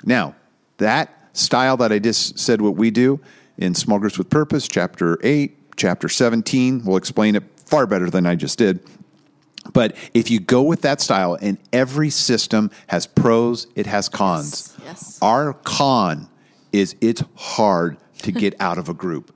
Now, 0.04 0.36
that 0.78 1.14
style 1.34 1.78
that 1.78 1.92
I 1.92 2.00
just 2.00 2.38
said 2.38 2.62
what 2.62 2.76
we 2.76 2.92
do 2.92 3.20
in 3.58 3.74
Small 3.74 4.00
Groups 4.00 4.18
with 4.18 4.30
Purpose, 4.30 4.68
chapter 4.68 5.18
8, 5.24 5.76
chapter 5.76 6.08
17, 6.08 6.86
will 6.86 6.98
explain 6.98 7.36
it 7.36 7.44
far 7.66 7.88
better 7.88 8.10
than 8.10 8.26
I 8.26 8.36
just 8.36 8.58
did. 8.58 8.80
But 9.78 9.96
if 10.16 10.32
you 10.32 10.40
go 10.40 10.64
with 10.64 10.82
that 10.82 11.02
style, 11.02 11.38
and 11.40 11.60
every 11.72 12.10
system 12.10 12.72
has 12.88 13.06
pros, 13.06 13.68
it 13.76 13.86
has 13.86 14.10
cons. 14.10 14.76
Yes, 14.80 14.86
yes. 14.86 15.20
Our 15.22 15.54
con 15.54 16.28
is 16.72 16.96
it's 17.00 17.22
hard 17.36 17.98
to 18.24 18.32
get 18.32 18.56
out 18.60 18.80
of 18.80 18.90
a 18.90 18.96
group 18.96 19.32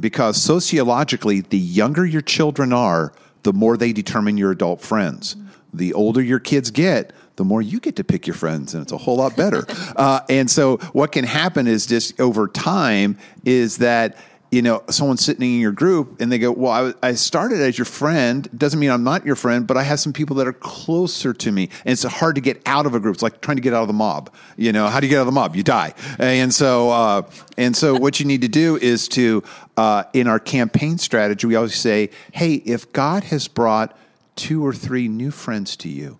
because 0.00 0.42
sociologically, 0.42 1.42
the 1.42 1.56
younger 1.56 2.04
your 2.04 2.20
children 2.20 2.72
are, 2.72 3.12
the 3.44 3.52
more 3.52 3.76
they 3.76 3.92
determine 3.92 4.36
your 4.36 4.50
adult 4.50 4.80
friends. 4.80 5.36
The 5.72 5.94
older 5.94 6.20
your 6.20 6.40
kids 6.40 6.72
get, 6.72 7.12
the 7.36 7.44
more 7.44 7.62
you 7.62 7.78
get 7.78 7.94
to 7.94 8.02
pick 8.02 8.26
your 8.26 8.34
friends, 8.34 8.74
and 8.74 8.82
it's 8.82 8.90
a 8.90 8.98
whole 8.98 9.18
lot 9.18 9.36
better. 9.36 9.66
uh, 9.94 10.22
and 10.28 10.50
so, 10.50 10.78
what 10.92 11.12
can 11.12 11.24
happen 11.24 11.68
is 11.68 11.86
just 11.86 12.20
over 12.20 12.48
time 12.48 13.16
is 13.44 13.78
that 13.78 14.16
you 14.50 14.62
know, 14.62 14.82
someone 14.90 15.16
sitting 15.16 15.54
in 15.54 15.60
your 15.60 15.70
group 15.70 16.20
and 16.20 16.30
they 16.30 16.38
go, 16.38 16.50
Well, 16.50 16.94
I, 17.02 17.08
I 17.08 17.12
started 17.14 17.60
as 17.60 17.78
your 17.78 17.84
friend. 17.84 18.48
Doesn't 18.56 18.80
mean 18.80 18.90
I'm 18.90 19.04
not 19.04 19.24
your 19.24 19.36
friend, 19.36 19.64
but 19.64 19.76
I 19.76 19.84
have 19.84 20.00
some 20.00 20.12
people 20.12 20.36
that 20.36 20.48
are 20.48 20.52
closer 20.52 21.32
to 21.32 21.52
me. 21.52 21.70
And 21.84 21.92
it's 21.92 22.02
hard 22.02 22.34
to 22.34 22.40
get 22.40 22.60
out 22.66 22.84
of 22.84 22.94
a 22.94 23.00
group. 23.00 23.14
It's 23.14 23.22
like 23.22 23.40
trying 23.40 23.58
to 23.58 23.62
get 23.62 23.74
out 23.74 23.82
of 23.82 23.88
the 23.88 23.94
mob. 23.94 24.34
You 24.56 24.72
know, 24.72 24.88
how 24.88 24.98
do 24.98 25.06
you 25.06 25.10
get 25.10 25.18
out 25.18 25.22
of 25.22 25.26
the 25.26 25.32
mob? 25.32 25.54
You 25.54 25.62
die. 25.62 25.94
And 26.18 26.52
so, 26.52 26.90
uh, 26.90 27.22
and 27.56 27.76
so 27.76 27.96
what 27.96 28.18
you 28.18 28.26
need 28.26 28.40
to 28.42 28.48
do 28.48 28.76
is 28.76 29.06
to, 29.08 29.44
uh, 29.76 30.04
in 30.14 30.26
our 30.26 30.40
campaign 30.40 30.98
strategy, 30.98 31.46
we 31.46 31.54
always 31.54 31.76
say, 31.76 32.10
Hey, 32.32 32.54
if 32.54 32.92
God 32.92 33.24
has 33.24 33.46
brought 33.46 33.96
two 34.34 34.66
or 34.66 34.72
three 34.72 35.06
new 35.06 35.30
friends 35.30 35.76
to 35.76 35.88
you, 35.88 36.18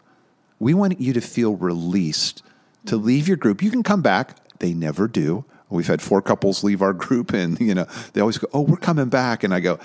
we 0.61 0.73
want 0.73 1.01
you 1.01 1.13
to 1.15 1.21
feel 1.21 1.57
released 1.57 2.45
to 2.87 2.97
leave 2.97 3.27
your 3.27 3.37
group. 3.37 3.61
You 3.61 3.71
can 3.71 3.83
come 3.83 4.03
back. 4.03 4.37
They 4.61 4.73
never 4.73 5.09
do. 5.09 5.45
We've 5.71 5.87
had 5.87 6.03
four 6.03 6.21
couples 6.21 6.65
leave 6.65 6.83
our 6.83 6.93
group, 6.93 7.33
and 7.35 7.59
you 7.61 7.75
know 7.75 7.87
they 8.13 8.21
always 8.21 8.39
go, 8.39 8.49
"Oh, 8.53 8.63
we're 8.63 8.77
coming 8.77 9.09
back," 9.09 9.45
and 9.45 9.55
I 9.55 9.61
go. 9.61 9.79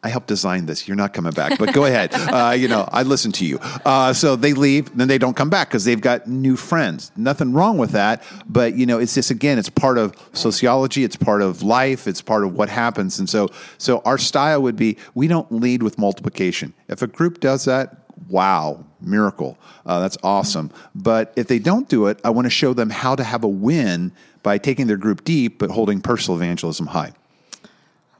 I 0.00 0.10
helped 0.10 0.28
design 0.28 0.66
this. 0.66 0.86
You're 0.86 0.96
not 0.96 1.12
coming 1.12 1.32
back, 1.32 1.58
but 1.58 1.72
go 1.74 1.84
ahead. 1.84 2.14
Uh, 2.28 2.52
you 2.52 2.68
know, 2.68 2.88
I 2.92 3.02
listen 3.02 3.32
to 3.32 3.44
you. 3.44 3.58
Uh, 3.84 4.12
so 4.12 4.36
they 4.36 4.52
leave, 4.52 4.96
then 4.96 5.08
they 5.08 5.18
don't 5.18 5.34
come 5.34 5.50
back 5.50 5.68
because 5.68 5.84
they've 5.84 6.00
got 6.00 6.28
new 6.28 6.56
friends. 6.56 7.10
Nothing 7.16 7.52
wrong 7.52 7.78
with 7.78 7.92
that, 7.92 8.22
but 8.46 8.76
you 8.76 8.86
know, 8.86 8.98
it's 8.98 9.14
just 9.14 9.30
again, 9.30 9.58
it's 9.58 9.70
part 9.70 9.98
of 9.98 10.14
sociology. 10.34 11.04
It's 11.04 11.16
part 11.16 11.42
of 11.42 11.62
life. 11.62 12.06
It's 12.06 12.22
part 12.22 12.44
of 12.44 12.54
what 12.54 12.68
happens. 12.68 13.18
And 13.18 13.28
so, 13.28 13.48
so 13.78 14.02
our 14.04 14.18
style 14.18 14.62
would 14.62 14.76
be: 14.76 14.98
we 15.14 15.26
don't 15.26 15.50
lead 15.50 15.82
with 15.82 15.98
multiplication. 15.98 16.74
If 16.86 17.02
a 17.02 17.06
group 17.06 17.40
does 17.40 17.64
that, 17.64 18.07
wow, 18.28 18.84
miracle. 19.00 19.58
Uh, 19.86 20.00
that's 20.00 20.18
awesome. 20.22 20.70
But 20.94 21.32
if 21.36 21.48
they 21.48 21.58
don't 21.58 21.88
do 21.88 22.06
it, 22.06 22.20
I 22.24 22.30
want 22.30 22.46
to 22.46 22.50
show 22.50 22.74
them 22.74 22.90
how 22.90 23.14
to 23.16 23.24
have 23.24 23.44
a 23.44 23.48
win 23.48 24.12
by 24.42 24.58
taking 24.58 24.86
their 24.86 24.96
group 24.96 25.24
deep, 25.24 25.58
but 25.58 25.70
holding 25.70 26.00
personal 26.00 26.36
evangelism 26.36 26.86
high. 26.86 27.12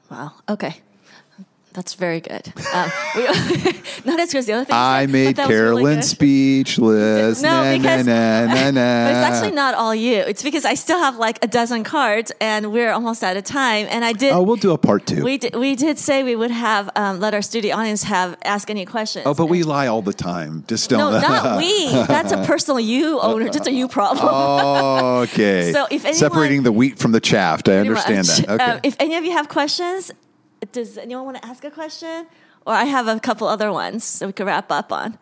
Wow. 0.09 0.33
Okay. 0.47 0.81
That's 1.73 1.93
very 1.93 2.19
good. 2.19 2.51
Um, 2.73 2.91
we, 3.15 3.23
not 4.03 4.19
as 4.19 4.31
good 4.31 4.39
as 4.39 4.45
the 4.47 4.53
other 4.53 4.65
thing. 4.65 4.75
I 4.75 5.05
made 5.05 5.35
but 5.35 5.43
that 5.43 5.47
was 5.49 5.55
really 5.55 5.83
Carolyn 5.83 6.01
speechless. 6.01 7.41
No, 7.49 7.49
Na, 7.63 7.77
because 7.77 8.05
na, 8.05 8.45
na, 8.45 8.53
na, 8.53 8.71
na. 8.71 9.05
but 9.05 9.11
it's 9.11 9.25
actually 9.35 9.51
not 9.51 9.75
all 9.75 9.93
you. 9.93 10.15
It's 10.17 10.41
because 10.43 10.65
I 10.65 10.73
still 10.73 10.99
have 10.99 11.17
like 11.17 11.37
a 11.43 11.47
dozen 11.47 11.83
cards, 11.83 12.31
and 12.41 12.71
we're 12.73 12.91
almost 12.91 13.23
out 13.23 13.37
of 13.37 13.43
time. 13.43 13.87
And 13.89 14.03
I 14.03 14.13
did. 14.13 14.33
Oh, 14.33 14.41
we'll 14.41 14.55
do 14.55 14.71
a 14.71 14.77
part 14.77 15.05
two. 15.05 15.23
we 15.23 15.37
did, 15.37 15.55
we 15.55 15.75
did 15.75 15.99
say 15.99 16.23
we 16.23 16.35
would 16.35 16.51
have 16.51 16.89
um, 16.95 17.19
let 17.19 17.33
our 17.33 17.41
studio 17.41 17.75
audience 17.75 18.03
have 18.03 18.35
ask 18.43 18.69
any 18.69 18.85
questions. 18.85 19.25
oh, 19.27 19.33
but 19.33 19.45
we 19.45 19.63
lie 19.63 19.87
all 19.87 20.01
the 20.01 20.13
time. 20.13 20.63
Just 20.67 20.89
don't. 20.89 20.99
no, 20.99 21.19
not 21.19 21.57
we. 21.61 21.89
That's 21.91 22.31
a 22.31 22.43
personal 22.45 22.79
you 22.79 23.19
owner, 23.19 23.47
just 23.49 23.67
a 23.67 23.71
you 23.71 23.87
problem. 23.87 24.27
Oh, 24.29 25.19
okay. 25.21 25.71
So 25.71 25.85
if 25.91 26.03
anyone- 26.03 26.13
separating 26.15 26.63
the 26.63 26.71
wheat 26.71 26.97
from 26.97 27.11
the 27.11 27.19
chaff, 27.21 27.61
I 27.67 27.73
understand 27.77 28.27
much. 28.27 28.37
that. 28.39 28.49
Okay. 28.49 28.63
Um, 28.63 28.79
if 28.83 28.95
any 28.99 29.15
of 29.15 29.23
you 29.23 29.31
have 29.31 29.47
questions, 29.49 30.11
does 30.71 30.97
anyone 30.97 31.25
want 31.25 31.37
to 31.41 31.45
ask 31.45 31.63
a 31.63 31.71
question? 31.71 32.27
Or 32.65 32.73
I 32.73 32.85
have 32.85 33.07
a 33.07 33.19
couple 33.19 33.47
other 33.47 33.71
ones 33.71 34.19
that 34.19 34.27
we 34.27 34.33
could 34.33 34.45
wrap 34.45 34.71
up 34.71 34.91
on. 34.91 35.17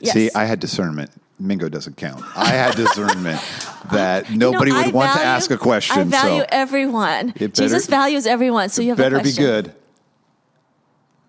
Yes. 0.00 0.14
See, 0.14 0.30
I 0.34 0.44
had 0.44 0.60
discernment. 0.60 1.10
Mingo 1.38 1.68
doesn't 1.68 1.96
count. 1.96 2.24
I 2.36 2.50
had 2.50 2.74
discernment 2.74 3.40
that 3.92 4.30
You 4.30 4.38
know, 4.38 4.52
nobody 4.52 4.72
I 4.72 4.84
would 4.84 4.94
want 4.94 5.12
to 5.18 5.24
ask 5.24 5.50
a 5.50 5.58
question. 5.58 6.00
I 6.00 6.04
value 6.04 6.42
so 6.42 6.46
everyone. 6.48 7.34
It 7.36 7.54
Jesus 7.54 7.86
values 7.86 8.26
everyone. 8.26 8.68
So 8.70 8.82
you 8.82 8.90
have 8.90 8.98
a 8.98 9.02
better 9.02 9.20
be 9.20 9.32
good. 9.32 9.74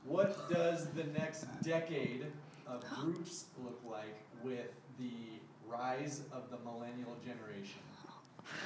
What 0.07 0.49
does 0.49 0.87
the 0.89 1.05
next 1.05 1.45
decade 1.63 2.27
of 2.67 2.83
groups 3.01 3.45
look 3.63 3.81
like 3.89 4.15
with 4.43 4.67
the 4.99 5.11
rise 5.67 6.21
of 6.31 6.49
the 6.51 6.57
millennial 6.63 7.17
generation? 7.25 7.79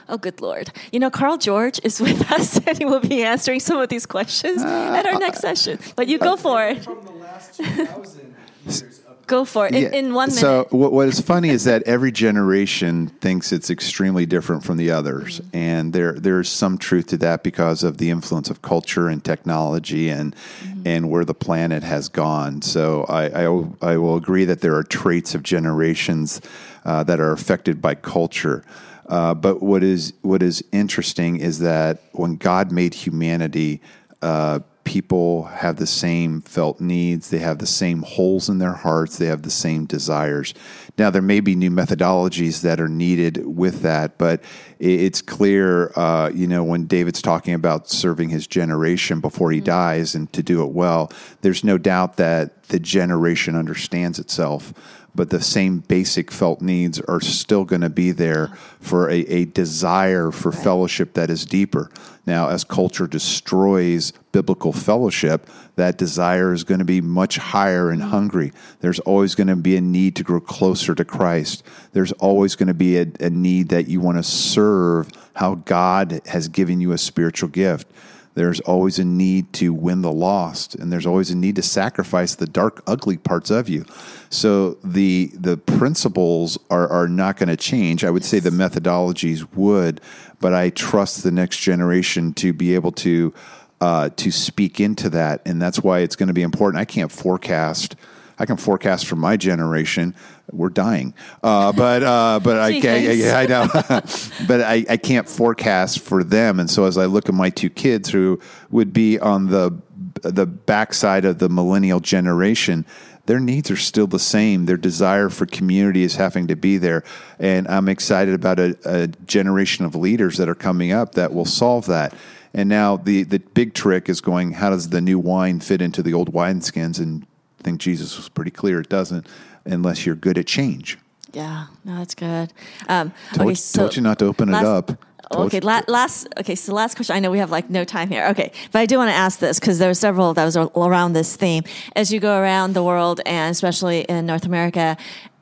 Oh, 0.09 0.17
good 0.17 0.41
Lord. 0.41 0.71
You 0.91 0.99
know, 0.99 1.09
Carl 1.11 1.37
George 1.37 1.79
is 1.83 2.01
with 2.07 2.31
us 2.31 2.57
and 2.65 2.77
he 2.77 2.85
will 2.85 2.99
be 2.99 3.23
answering 3.23 3.59
some 3.59 3.77
of 3.79 3.89
these 3.89 4.05
questions 4.05 4.61
at 4.63 5.05
our 5.05 5.19
next 5.19 5.39
session. 5.39 5.79
But 5.95 6.07
you 6.07 6.17
go 6.17 6.35
for 6.35 6.65
it. 6.65 6.83
From 6.83 7.03
the 7.05 7.11
last 7.11 7.55
2,000 7.57 8.35
years 8.65 8.81
of 8.81 9.27
Go 9.27 9.45
for 9.45 9.67
it 9.67 9.75
in, 9.75 9.83
Yeah. 9.83 9.89
in 9.99 10.13
one 10.15 10.29
minute. 10.29 10.41
So 10.41 10.65
what, 10.71 10.91
what 10.91 11.07
is 11.07 11.19
funny 11.21 11.49
is 11.49 11.63
that 11.65 11.83
every 11.83 12.11
generation 12.11 13.09
thinks 13.21 13.51
it's 13.51 13.69
extremely 13.69 14.25
different 14.25 14.63
from 14.63 14.77
the 14.77 14.89
others, 14.89 15.39
Mm-hmm. 15.39 15.55
and 15.57 15.93
there 15.93 16.13
there's 16.13 16.49
some 16.49 16.79
truth 16.79 17.05
to 17.09 17.17
that 17.17 17.43
because 17.43 17.83
of 17.83 17.99
the 17.99 18.09
influence 18.09 18.49
of 18.49 18.63
culture 18.63 19.07
and 19.07 19.23
technology 19.23 20.09
and 20.09 20.35
Mm-hmm. 20.35 20.81
and 20.87 21.11
where 21.11 21.25
the 21.25 21.35
planet 21.35 21.83
has 21.83 22.09
gone. 22.09 22.63
So 22.63 23.03
I 23.07 23.43
I, 23.43 23.47
will- 23.49 23.77
I 23.83 23.97
will 23.97 24.15
agree 24.15 24.45
that 24.45 24.61
there 24.61 24.73
are 24.75 24.83
traits 24.83 25.35
of 25.35 25.43
generations 25.43 26.41
uh, 26.83 27.03
that 27.03 27.19
are 27.19 27.31
affected 27.31 27.83
by 27.83 27.93
culture. 27.93 28.63
Uh, 29.09 29.33
but 29.33 29.61
what 29.61 29.83
is 29.83 30.13
what 30.21 30.43
is 30.43 30.63
interesting 30.71 31.37
is 31.37 31.59
that 31.59 32.03
when 32.13 32.35
God 32.35 32.71
made 32.71 32.93
humanity, 32.93 33.81
uh, 34.21 34.59
people 34.89 35.43
have 35.43 35.75
the 35.75 35.85
same 35.85 36.41
felt 36.41 36.81
needs. 36.81 37.29
They 37.29 37.37
have 37.37 37.59
the 37.59 37.67
same 37.67 38.01
holes 38.01 38.49
in 38.49 38.57
their 38.57 38.73
hearts. 38.73 39.19
They 39.19 39.27
have 39.27 39.43
the 39.43 39.51
same 39.51 39.85
desires. 39.85 40.55
Now, 40.97 41.11
there 41.11 41.21
may 41.21 41.41
be 41.41 41.53
new 41.53 41.69
methodologies 41.69 42.63
that 42.63 42.81
are 42.81 42.87
needed 42.87 43.45
with 43.45 43.83
that, 43.83 44.17
but 44.17 44.43
it's 44.79 45.21
clear, 45.21 45.91
uh, 45.95 46.31
you 46.33 46.47
know, 46.47 46.63
when 46.63 46.87
David's 46.87 47.21
talking 47.21 47.53
about 47.53 47.87
serving 47.87 48.29
his 48.29 48.47
generation 48.47 49.19
before 49.19 49.51
he 49.51 49.61
dies 49.61 50.15
and 50.15 50.33
to 50.33 50.41
do 50.41 50.63
it 50.63 50.71
well, 50.71 51.11
there's 51.41 51.63
no 51.63 51.77
doubt 51.77 52.17
that 52.17 52.63
the 52.69 52.79
generation 52.79 53.55
understands 53.55 54.17
itself 54.17 54.73
but 55.15 55.31
the 55.31 55.41
same 55.41 55.79
basic 55.79 56.31
felt 56.31 56.61
needs 56.61 57.01
are 57.01 57.19
still 57.19 57.65
going 57.65 57.81
to 57.81 57.89
be 57.89 58.11
there 58.11 58.47
for 58.79 59.09
a, 59.09 59.19
a 59.21 59.45
desire 59.45 60.31
for 60.31 60.51
fellowship 60.51 61.13
that 61.13 61.29
is 61.29 61.45
deeper. 61.45 61.89
Now, 62.25 62.49
as 62.49 62.63
culture 62.63 63.07
destroys 63.07 64.13
biblical 64.31 64.73
fellowship, 64.73 65.49
that 65.75 65.97
desire 65.97 66.53
is 66.53 66.63
going 66.63 66.79
to 66.79 66.85
be 66.85 67.01
much 67.01 67.37
higher 67.37 67.89
and 67.89 68.01
mm. 68.01 68.09
hungry. 68.09 68.51
There's 68.81 68.99
always 68.99 69.35
going 69.35 69.47
to 69.47 69.55
be 69.55 69.75
a 69.75 69.81
need 69.81 70.15
to 70.17 70.23
grow 70.23 70.39
closer 70.39 70.93
to 70.95 71.05
Christ. 71.05 71.63
There's 71.93 72.11
always 72.13 72.55
going 72.55 72.67
to 72.67 72.73
be 72.73 72.97
a, 72.97 73.07
a 73.19 73.29
need 73.29 73.69
that 73.69 73.87
you 73.87 73.99
want 74.01 74.17
to 74.17 74.23
serve 74.23 75.09
how 75.35 75.55
God 75.55 76.21
has 76.27 76.47
given 76.47 76.81
you 76.81 76.91
a 76.91 76.97
spiritual 76.97 77.49
gift. 77.49 77.87
There's 78.35 78.59
always 78.61 78.99
a 78.99 79.03
need 79.03 79.51
to 79.53 79.73
win 79.73 80.01
the 80.01 80.13
lost 80.13 80.75
and 80.75 80.93
there's 80.93 81.05
always 81.05 81.29
a 81.29 81.35
need 81.35 81.57
to 81.57 81.61
sacrifice 81.61 82.35
the 82.35 82.45
dark 82.45 82.81
ugly 82.87 83.17
parts 83.17 83.49
of 83.49 83.67
you. 83.67 83.85
So 84.29 84.75
the 84.83 85.31
the 85.33 85.57
principles 85.57 86.57
are, 86.69 86.87
are 86.87 87.07
not 87.07 87.37
going 87.37 87.49
to 87.49 87.57
change. 87.57 88.03
I 88.05 88.09
would 88.11 88.23
say 88.23 88.39
the 88.39 88.51
methodologies 88.51 89.45
would 89.55 89.99
but 90.39 90.53
i 90.53 90.69
trust 90.69 91.23
the 91.23 91.31
next 91.31 91.57
generation 91.57 92.33
to 92.33 92.53
be 92.53 92.75
able 92.75 92.91
to 92.91 93.33
uh, 93.81 94.09
to 94.17 94.31
speak 94.31 94.79
into 94.79 95.09
that 95.09 95.41
and 95.45 95.61
that's 95.61 95.81
why 95.81 95.99
it's 95.99 96.15
going 96.15 96.27
to 96.27 96.33
be 96.33 96.41
important 96.41 96.79
i 96.81 96.85
can't 96.85 97.11
forecast 97.11 97.95
I 98.39 98.45
can 98.45 98.55
forecast 98.55 99.05
for 99.05 99.17
my 99.17 99.35
generation. 99.35 100.15
We're 100.51 100.69
dying, 100.69 101.13
uh, 101.43 101.73
but 101.73 102.01
uh, 102.01 102.39
but 102.41 102.57
I 102.57 102.79
can't. 102.79 103.17
Yeah, 103.17 103.37
I 103.37 103.45
know, 103.45 103.67
but 104.47 104.61
I, 104.61 104.85
I 104.89 104.97
can't 104.97 105.27
forecast 105.27 105.99
for 105.99 106.23
them. 106.23 106.59
And 106.59 106.69
so 106.69 106.85
as 106.85 106.97
I 106.97 107.05
look 107.05 107.27
at 107.27 107.35
my 107.35 107.49
two 107.49 107.69
kids 107.69 108.09
who 108.09 108.39
would 108.71 108.93
be 108.93 109.19
on 109.19 109.47
the 109.47 109.77
the 110.23 110.45
backside 110.45 111.25
of 111.25 111.37
the 111.37 111.49
millennial 111.49 111.99
generation, 111.99 112.85
their 113.25 113.39
needs 113.39 113.69
are 113.69 113.77
still 113.77 114.07
the 114.07 114.19
same. 114.19 114.65
Their 114.65 114.77
desire 114.77 115.29
for 115.29 115.45
community 115.45 116.03
is 116.03 116.15
having 116.15 116.47
to 116.47 116.55
be 116.55 116.77
there, 116.77 117.03
and 117.37 117.67
I'm 117.67 117.89
excited 117.89 118.33
about 118.33 118.59
a, 118.59 118.77
a 118.85 119.07
generation 119.27 119.85
of 119.85 119.95
leaders 119.95 120.37
that 120.37 120.47
are 120.47 120.55
coming 120.55 120.93
up 120.93 121.15
that 121.15 121.33
will 121.33 121.45
solve 121.45 121.87
that. 121.87 122.13
And 122.53 122.67
now 122.69 122.97
the 122.97 123.23
the 123.23 123.39
big 123.39 123.73
trick 123.73 124.09
is 124.09 124.21
going. 124.21 124.53
How 124.53 124.69
does 124.69 124.89
the 124.89 125.01
new 125.01 125.19
wine 125.19 125.59
fit 125.59 125.81
into 125.81 126.01
the 126.01 126.13
old 126.13 126.33
wineskins? 126.33 126.99
And 126.99 127.25
I 127.59 127.63
think 127.63 127.79
Jesus 127.79 128.17
was 128.17 128.29
pretty 128.29 128.51
clear. 128.51 128.79
It 128.81 128.89
doesn't 128.89 129.27
unless 129.65 130.05
you're 130.05 130.15
good 130.15 130.37
at 130.37 130.47
change. 130.47 130.97
Yeah, 131.31 131.67
no, 131.85 131.97
that's 131.97 132.15
good. 132.15 132.51
Um, 132.87 133.13
Told, 133.33 133.49
okay, 133.49 133.55
so 133.55 133.81
told 133.81 133.95
you 133.95 134.01
not 134.01 134.19
to 134.19 134.25
open 134.25 134.49
last- 134.49 134.63
it 134.63 134.67
up. 134.67 135.05
Told 135.31 135.45
Okay, 135.47 135.59
la- 135.59 135.81
last. 135.87 136.27
Okay, 136.39 136.55
so 136.55 136.73
last 136.73 136.95
question. 136.95 137.15
I 137.15 137.19
know 137.19 137.29
we 137.29 137.37
have 137.37 137.51
like 137.51 137.69
no 137.69 137.83
time 137.83 138.09
here. 138.09 138.25
Okay, 138.29 138.51
but 138.71 138.79
I 138.79 138.87
do 138.87 138.97
want 138.97 139.09
to 139.09 139.15
ask 139.15 139.37
this 139.37 139.59
because 139.59 139.77
there 139.77 139.87
were 139.89 139.93
several 139.93 140.33
that 140.33 140.43
was 140.43 140.57
around 140.57 141.13
this 141.13 141.35
theme. 141.35 141.63
As 141.95 142.11
you 142.11 142.19
go 142.19 142.39
around 142.39 142.73
the 142.73 142.83
world, 142.83 143.21
and 143.27 143.51
especially 143.51 144.01
in 144.01 144.25
North 144.25 144.45
America, 144.45 144.97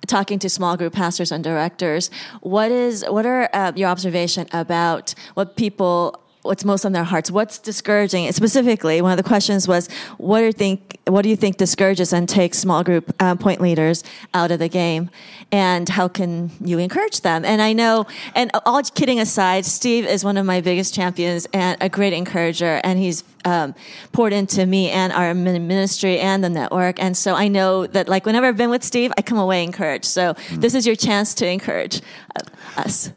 talking 0.05 0.39
to 0.39 0.49
small 0.49 0.76
group 0.76 0.91
pastors 0.91 1.32
and 1.32 1.41
directors, 1.41 2.12
what 2.41 2.70
is 2.70 3.05
what 3.08 3.26
are 3.26 3.49
uh, 3.53 3.72
your 3.78 3.88
observation 3.88 4.45
about 4.51 5.16
what 5.36 5.55
people? 5.55 6.22
What's 6.48 6.66
most 6.66 6.86
on 6.86 6.93
their 6.93 7.04
hearts? 7.04 7.30
What's 7.30 7.60
discouraging? 7.60 8.26
And 8.26 8.36
Specifically, 8.36 9.02
one 9.02 9.12
of 9.12 9.18
the 9.18 9.24
questions 9.24 9.68
was, 9.68 9.89
"What 10.18 10.39
do 10.39 10.45
you 10.45 10.52
think? 10.54 10.98
What 11.06 11.22
do 11.22 11.30
you 11.30 11.36
think 11.36 11.58
discourages 11.58 12.14
and 12.14 12.28
takes 12.28 12.58
small 12.58 12.84
group 12.84 13.14
uh, 13.20 13.36
point 13.36 13.62
leaders 13.62 14.04
out 14.34 14.52
of 14.52 14.60
the 14.60 14.70
game? 14.70 15.10
And 15.52 15.89
how 15.89 16.08
can 16.08 16.52
you 16.64 16.80
encourage 16.80 17.22
them?" 17.22 17.43
And 17.45 17.62
I 17.62 17.74
know, 17.74 18.06
and 18.36 18.50
all 18.66 18.82
kidding 18.84 19.20
aside, 19.20 19.66
Steve 19.66 20.06
is 20.06 20.24
one 20.24 20.38
of 20.38 20.45
my 20.45 20.62
biggest 20.62 20.93
champions 20.93 21.48
and 21.54 21.78
a 21.82 21.89
great 21.89 22.14
encourager, 22.14 22.80
and 22.84 22.98
he's 22.98 23.24
um, 23.45 23.76
poured 24.12 24.34
into 24.34 24.66
me 24.66 24.89
and 24.89 25.12
our 25.14 25.34
ministry 25.34 26.20
and 26.20 26.43
the 26.43 26.50
network. 26.50 27.02
And 27.02 27.18
so 27.18 27.36
I 27.36 27.48
know 27.48 27.88
that, 27.88 28.08
like, 28.08 28.26
whenever 28.26 28.48
I've 28.48 28.58
been 28.58 28.70
with 28.70 28.84
Steve, 28.84 29.12
I 29.18 29.22
come 29.22 29.38
away 29.38 29.64
encouraged. 29.64 30.06
So 30.06 30.36
this 30.52 30.74
is 30.74 30.86
your 30.86 30.95
chance 30.95 31.34
to 31.36 31.48
encourage 31.48 32.02
uh, 32.36 32.82
us. 32.82 33.12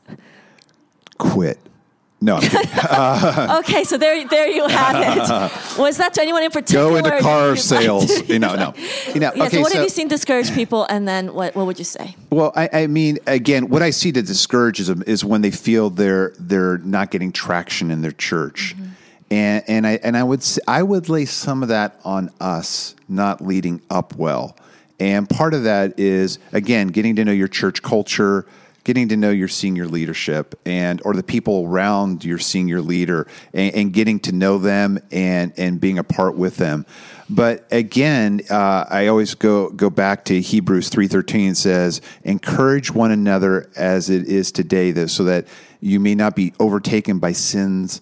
quit. 1.19 1.59
No, 2.23 2.37
I'm 2.37 2.43
kidding. 2.43 2.71
Uh, 2.91 3.61
okay, 3.65 3.85
so 3.85 3.97
there, 3.97 4.27
there 4.29 4.49
you 4.49 4.67
have 4.67 4.97
it. 4.97 5.79
Was 5.79 5.97
that 5.99 6.13
to 6.15 6.23
anyone 6.23 6.43
in 6.43 6.51
particular? 6.51 6.91
Go 6.91 6.97
into 6.97 7.19
car 7.21 7.57
sales. 7.73 8.29
You 8.29 8.39
know, 8.39 8.55
no. 8.57 8.75
You 9.15 9.21
know, 9.21 9.33
Yeah. 9.35 9.45
okay, 9.45 9.57
so, 9.57 9.61
what 9.63 9.71
so- 9.73 9.79
have 9.79 9.85
you 9.85 9.89
seen 9.91 10.09
discourage 10.09 10.53
people, 10.55 10.85
and 10.91 11.07
then 11.09 11.33
what, 11.33 11.55
what 11.55 11.67
would 11.67 11.79
you 11.79 11.85
say? 11.85 12.15
Well, 12.31 12.53
I, 12.57 12.69
I 12.73 12.87
mean, 12.89 13.19
again, 13.27 13.69
what 13.69 13.83
I 13.83 13.91
see 13.91 14.11
that 14.13 14.27
discourages 14.27 14.89
them 14.89 15.03
is 15.07 15.25
when 15.25 15.41
they 15.43 15.51
feel 15.51 15.89
they're 15.91 16.33
they're 16.39 16.79
not 16.79 17.11
getting 17.11 17.33
traction 17.33 17.91
in 17.91 18.03
their 18.03 18.13
church, 18.13 18.75
mm-hmm. 18.77 18.91
and 19.31 19.65
and 19.69 19.87
I 19.87 19.93
and 20.03 20.17
I 20.17 20.23
would 20.23 20.41
s- 20.41 20.59
I 20.69 20.83
would 20.83 21.09
lay 21.09 21.25
some 21.27 21.63
of 21.63 21.69
that 21.71 22.01
on 22.05 22.31
us 22.41 22.95
not 23.09 23.41
leading 23.41 23.81
up 23.89 24.15
well, 24.17 24.57
and 24.99 25.29
part 25.29 25.55
of 25.55 25.63
that 25.65 25.99
is 25.99 26.39
again 26.53 26.89
getting 26.89 27.17
to 27.17 27.25
know 27.25 27.33
your 27.33 27.49
church 27.49 27.83
culture, 27.83 28.47
getting 28.85 29.09
to 29.09 29.17
know 29.17 29.31
your 29.31 29.49
senior 29.49 29.87
leadership 29.87 30.59
and 30.65 31.01
or 31.05 31.15
the 31.15 31.23
people 31.23 31.67
around 31.67 32.25
your 32.25 32.39
senior 32.39 32.81
leader, 32.81 33.27
and, 33.53 33.75
and 33.75 33.93
getting 33.93 34.19
to 34.21 34.33
know 34.33 34.59
them 34.59 34.99
and 35.11 35.53
and 35.57 35.81
being 35.81 35.99
a 35.99 36.05
part 36.05 36.37
with 36.37 36.57
them. 36.57 36.87
But 37.29 37.67
again, 37.71 38.41
uh, 38.51 38.87
I 38.89 39.07
always 39.07 39.35
go 39.35 39.71
go 39.71 39.91
back 39.91 40.25
to 40.27 40.41
Hebrews 40.41 40.89
three 40.89 41.09
thirteen 41.09 41.55
says, 41.55 42.01
"Encourage 42.25 42.93
one 42.93 43.11
another 43.11 43.71
as 43.77 44.11
it 44.11 44.27
is 44.27 44.51
today, 44.53 44.91
that 44.93 45.09
so 45.09 45.25
that 45.25 45.47
you 45.81 46.01
may 46.01 46.15
not 46.15 46.35
be 46.35 46.53
overtaken 46.59 47.19
by 47.19 47.33
sins." 47.33 48.01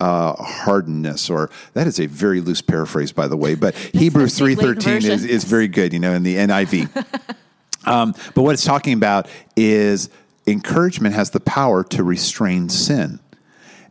Uh, 0.00 0.34
hardness, 0.42 1.30
or 1.30 1.48
that 1.72 1.86
is 1.86 2.00
a 2.00 2.06
very 2.06 2.40
loose 2.40 2.60
paraphrase, 2.60 3.12
by 3.12 3.28
the 3.28 3.36
way. 3.36 3.54
But 3.54 3.74
Hebrews 3.94 4.32
the 4.32 4.38
three 4.38 4.54
Big 4.56 4.64
League 4.64 4.82
thirteen 4.82 5.10
is, 5.10 5.24
is 5.24 5.44
very 5.44 5.68
good, 5.68 5.92
you 5.92 6.00
know, 6.00 6.12
in 6.12 6.24
the 6.24 6.34
NIV. 6.34 7.36
Um, 7.86 8.14
but 8.34 8.42
what 8.42 8.54
it's 8.54 8.64
talking 8.64 8.92
about 8.92 9.28
is 9.56 10.10
encouragement 10.46 11.14
has 11.14 11.30
the 11.30 11.40
power 11.40 11.84
to 11.84 12.02
restrain 12.02 12.68
sin. 12.68 13.20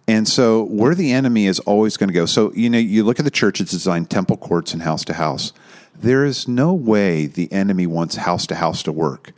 And 0.07 0.27
so, 0.27 0.63
where 0.65 0.95
the 0.95 1.13
enemy 1.13 1.45
is 1.45 1.59
always 1.59 1.95
going 1.95 2.09
to 2.09 2.13
go. 2.13 2.25
So, 2.25 2.51
you 2.53 2.69
know, 2.69 2.77
you 2.77 3.03
look 3.05 3.19
at 3.19 3.25
the 3.25 3.31
church, 3.31 3.61
it's 3.61 3.71
designed 3.71 4.09
temple 4.09 4.35
courts 4.35 4.73
and 4.73 4.81
house 4.81 5.05
to 5.05 5.13
house. 5.13 5.53
There 5.95 6.25
is 6.25 6.47
no 6.47 6.73
way 6.73 7.25
the 7.27 7.51
enemy 7.53 7.87
wants 7.87 8.17
house 8.17 8.45
to 8.47 8.55
house 8.55 8.83
to 8.83 8.91
work. 8.91 9.31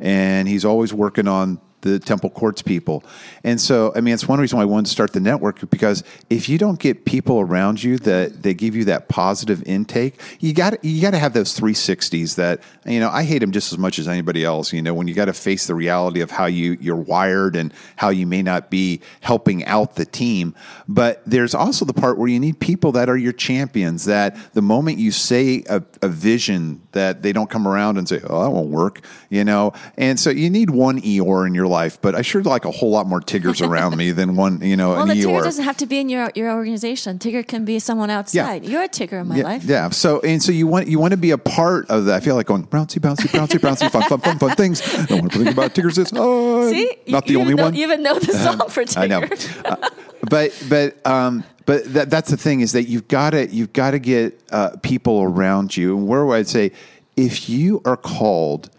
And 0.00 0.48
he's 0.48 0.64
always 0.64 0.94
working 0.94 1.28
on 1.28 1.60
the 1.92 1.98
temple 1.98 2.30
courts 2.30 2.62
people. 2.62 3.04
And 3.44 3.60
so, 3.60 3.92
I 3.94 4.00
mean, 4.00 4.14
it's 4.14 4.28
one 4.28 4.40
reason 4.40 4.56
why 4.58 4.62
I 4.62 4.66
wanted 4.66 4.86
to 4.86 4.92
start 4.92 5.12
the 5.12 5.20
network 5.20 5.68
because 5.70 6.02
if 6.30 6.48
you 6.48 6.58
don't 6.58 6.78
get 6.78 7.04
people 7.04 7.40
around 7.40 7.82
you 7.82 7.98
that 7.98 8.42
they 8.42 8.54
give 8.54 8.74
you 8.74 8.84
that 8.86 9.08
positive 9.08 9.62
intake, 9.66 10.20
you 10.40 10.52
got 10.52 10.84
you 10.84 11.00
got 11.00 11.12
to 11.12 11.18
have 11.18 11.32
those 11.32 11.58
360s 11.58 12.36
that, 12.36 12.60
you 12.84 13.00
know, 13.00 13.10
I 13.10 13.22
hate 13.22 13.38
them 13.38 13.52
just 13.52 13.72
as 13.72 13.78
much 13.78 13.98
as 13.98 14.08
anybody 14.08 14.44
else, 14.44 14.72
you 14.72 14.82
know, 14.82 14.94
when 14.94 15.08
you 15.08 15.14
got 15.14 15.26
to 15.26 15.32
face 15.32 15.66
the 15.66 15.74
reality 15.74 16.20
of 16.20 16.30
how 16.30 16.46
you 16.46 16.76
you're 16.80 16.96
wired 16.96 17.56
and 17.56 17.72
how 17.96 18.10
you 18.10 18.26
may 18.26 18.42
not 18.42 18.70
be 18.70 19.00
helping 19.20 19.64
out 19.64 19.96
the 19.96 20.04
team. 20.04 20.54
But 20.88 21.22
there's 21.26 21.54
also 21.54 21.84
the 21.84 21.94
part 21.94 22.18
where 22.18 22.28
you 22.28 22.40
need 22.40 22.60
people 22.60 22.92
that 22.92 23.08
are 23.08 23.16
your 23.16 23.32
champions 23.32 24.04
that 24.06 24.36
the 24.54 24.62
moment 24.62 24.98
you 24.98 25.10
say 25.10 25.64
a, 25.68 25.82
a 26.02 26.08
vision 26.08 26.82
that 26.92 27.22
they 27.22 27.32
don't 27.32 27.50
come 27.50 27.68
around 27.68 27.98
and 27.98 28.08
say, 28.08 28.20
"Oh, 28.24 28.42
that 28.42 28.50
won't 28.50 28.70
work," 28.70 29.02
you 29.30 29.44
know. 29.44 29.72
And 29.96 30.18
so 30.18 30.30
you 30.30 30.50
need 30.50 30.70
one 30.70 31.00
Eeyore 31.00 31.46
in 31.46 31.54
your 31.54 31.66
life, 31.66 31.75
but 32.00 32.14
I 32.14 32.22
sure 32.22 32.42
like 32.42 32.64
a 32.64 32.70
whole 32.70 32.90
lot 32.90 33.06
more 33.06 33.20
Tiggers 33.20 33.60
around 33.60 33.96
me 33.96 34.10
than 34.12 34.36
one, 34.36 34.60
you 34.60 34.76
know, 34.76 34.90
Well, 34.90 35.02
an 35.02 35.08
the 35.08 35.14
Tigger 35.22 35.42
doesn't 35.42 35.64
have 35.64 35.76
to 35.78 35.86
be 35.86 35.98
in 35.98 36.08
your, 36.08 36.30
your 36.34 36.50
organization. 36.52 37.18
Tigger 37.18 37.46
can 37.46 37.64
be 37.64 37.78
someone 37.78 38.10
outside. 38.10 38.64
Yeah. 38.64 38.70
You're 38.70 38.82
a 38.84 38.88
Tigger 38.88 39.20
in 39.20 39.28
my 39.28 39.36
yeah, 39.36 39.44
life. 39.44 39.64
yeah. 39.64 39.90
So 39.90 40.20
and 40.20 40.42
so 40.42 40.52
you 40.52 40.66
want 40.66 40.88
you 40.88 40.98
want 40.98 41.12
to 41.12 41.16
be 41.16 41.30
a 41.32 41.38
part 41.38 41.90
of 41.90 42.06
that. 42.06 42.16
I 42.16 42.20
feel 42.20 42.34
like 42.34 42.46
going 42.46 42.66
bouncy, 42.66 42.98
bouncy, 42.98 43.28
bouncy, 43.28 43.58
bouncy, 43.58 43.90
fun, 43.90 44.02
fun, 44.02 44.20
fun, 44.20 44.38
fun 44.38 44.56
things. 44.56 44.80
Don't 45.06 45.20
want 45.20 45.32
to 45.32 45.38
think 45.38 45.50
about 45.50 45.74
Tiggers. 45.74 45.96
This, 45.96 46.12
oh, 46.14 46.70
See, 46.70 46.96
not 47.08 47.28
you, 47.28 47.34
the 47.34 47.40
only 47.40 47.50
you 47.50 47.54
even 47.54 47.56
know, 47.56 47.64
one. 47.64 47.74
You 47.74 47.82
even 47.82 48.02
know 48.02 48.18
the 48.18 48.32
song 48.32 48.68
for 48.68 48.84
Tigger. 48.84 48.98
I 48.98 49.06
know, 49.06 49.22
Uh, 49.64 49.90
but 50.30 50.64
but 50.68 51.06
um, 51.06 51.44
but 51.66 51.84
that, 51.94 52.10
that's 52.10 52.30
the 52.30 52.36
thing 52.36 52.60
is 52.60 52.72
that 52.72 52.84
you've 52.84 53.08
got 53.08 53.30
to 53.30 53.48
you've 53.48 53.72
got 53.72 53.90
to 53.90 53.98
get 53.98 54.40
uh, 54.50 54.76
people 54.82 55.22
around 55.22 55.76
you. 55.76 55.96
And 55.96 56.06
where 56.06 56.28
I'd 56.32 56.48
say, 56.48 56.72
if 57.16 57.48
you 57.48 57.82
are 57.84 57.96
called 57.96 58.70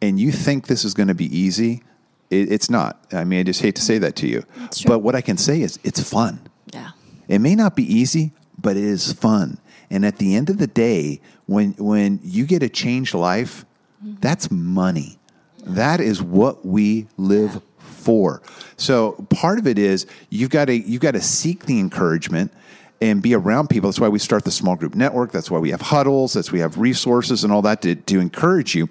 and 0.00 0.20
you 0.20 0.30
think 0.30 0.66
this 0.66 0.84
is 0.84 0.94
going 0.94 1.08
to 1.08 1.14
be 1.14 1.26
easy, 1.36 1.82
it, 2.30 2.52
it's 2.52 2.70
not. 2.70 3.06
I 3.12 3.24
mean, 3.24 3.40
I 3.40 3.42
just 3.42 3.62
hate 3.62 3.76
to 3.76 3.82
say 3.82 3.98
that 3.98 4.16
to 4.16 4.28
you, 4.28 4.44
but 4.86 5.00
what 5.00 5.14
I 5.14 5.20
can 5.20 5.36
say 5.36 5.62
is 5.62 5.78
it's 5.84 6.00
fun. 6.00 6.40
yeah. 6.72 6.90
It 7.28 7.40
may 7.40 7.54
not 7.54 7.76
be 7.76 7.82
easy, 7.82 8.32
but 8.58 8.76
it 8.76 8.84
is 8.84 9.12
fun. 9.12 9.58
And 9.90 10.04
at 10.04 10.16
the 10.16 10.34
end 10.34 10.50
of 10.50 10.58
the 10.58 10.66
day, 10.66 11.20
when 11.46 11.72
when 11.72 12.20
you 12.22 12.46
get 12.46 12.62
a 12.62 12.68
changed 12.68 13.14
life, 13.14 13.64
mm-hmm. 14.04 14.16
that's 14.20 14.50
money. 14.50 15.18
That 15.64 16.00
is 16.00 16.22
what 16.22 16.64
we 16.64 17.06
live 17.16 17.62
for. 17.78 18.40
So 18.76 19.26
part 19.30 19.58
of 19.58 19.66
it 19.66 19.78
is 19.78 20.06
you've 20.30 20.50
got 20.50 20.66
to 20.66 20.76
you've 20.76 21.02
got 21.02 21.12
to 21.12 21.20
seek 21.20 21.66
the 21.66 21.78
encouragement 21.78 22.52
and 23.00 23.22
be 23.22 23.34
around 23.34 23.68
people. 23.68 23.88
That's 23.88 24.00
why 24.00 24.08
we 24.08 24.18
start 24.18 24.44
the 24.44 24.50
small 24.50 24.76
group 24.76 24.94
network. 24.94 25.30
That's 25.30 25.50
why 25.50 25.58
we 25.58 25.70
have 25.70 25.80
huddles. 25.80 26.32
That's 26.32 26.50
why 26.50 26.54
we 26.56 26.60
have 26.60 26.78
resources 26.78 27.44
and 27.44 27.52
all 27.52 27.62
that 27.62 27.82
to, 27.82 27.94
to 27.94 28.18
encourage 28.18 28.74
you. 28.74 28.88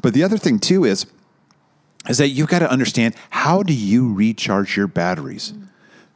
But 0.00 0.14
the 0.14 0.22
other 0.22 0.38
thing 0.38 0.58
too 0.58 0.84
is 0.84 1.06
is 2.08 2.18
that 2.18 2.28
you've 2.28 2.48
got 2.48 2.60
to 2.60 2.70
understand 2.70 3.14
how 3.30 3.62
do 3.62 3.72
you 3.72 4.12
recharge 4.12 4.76
your 4.76 4.86
batteries. 4.86 5.52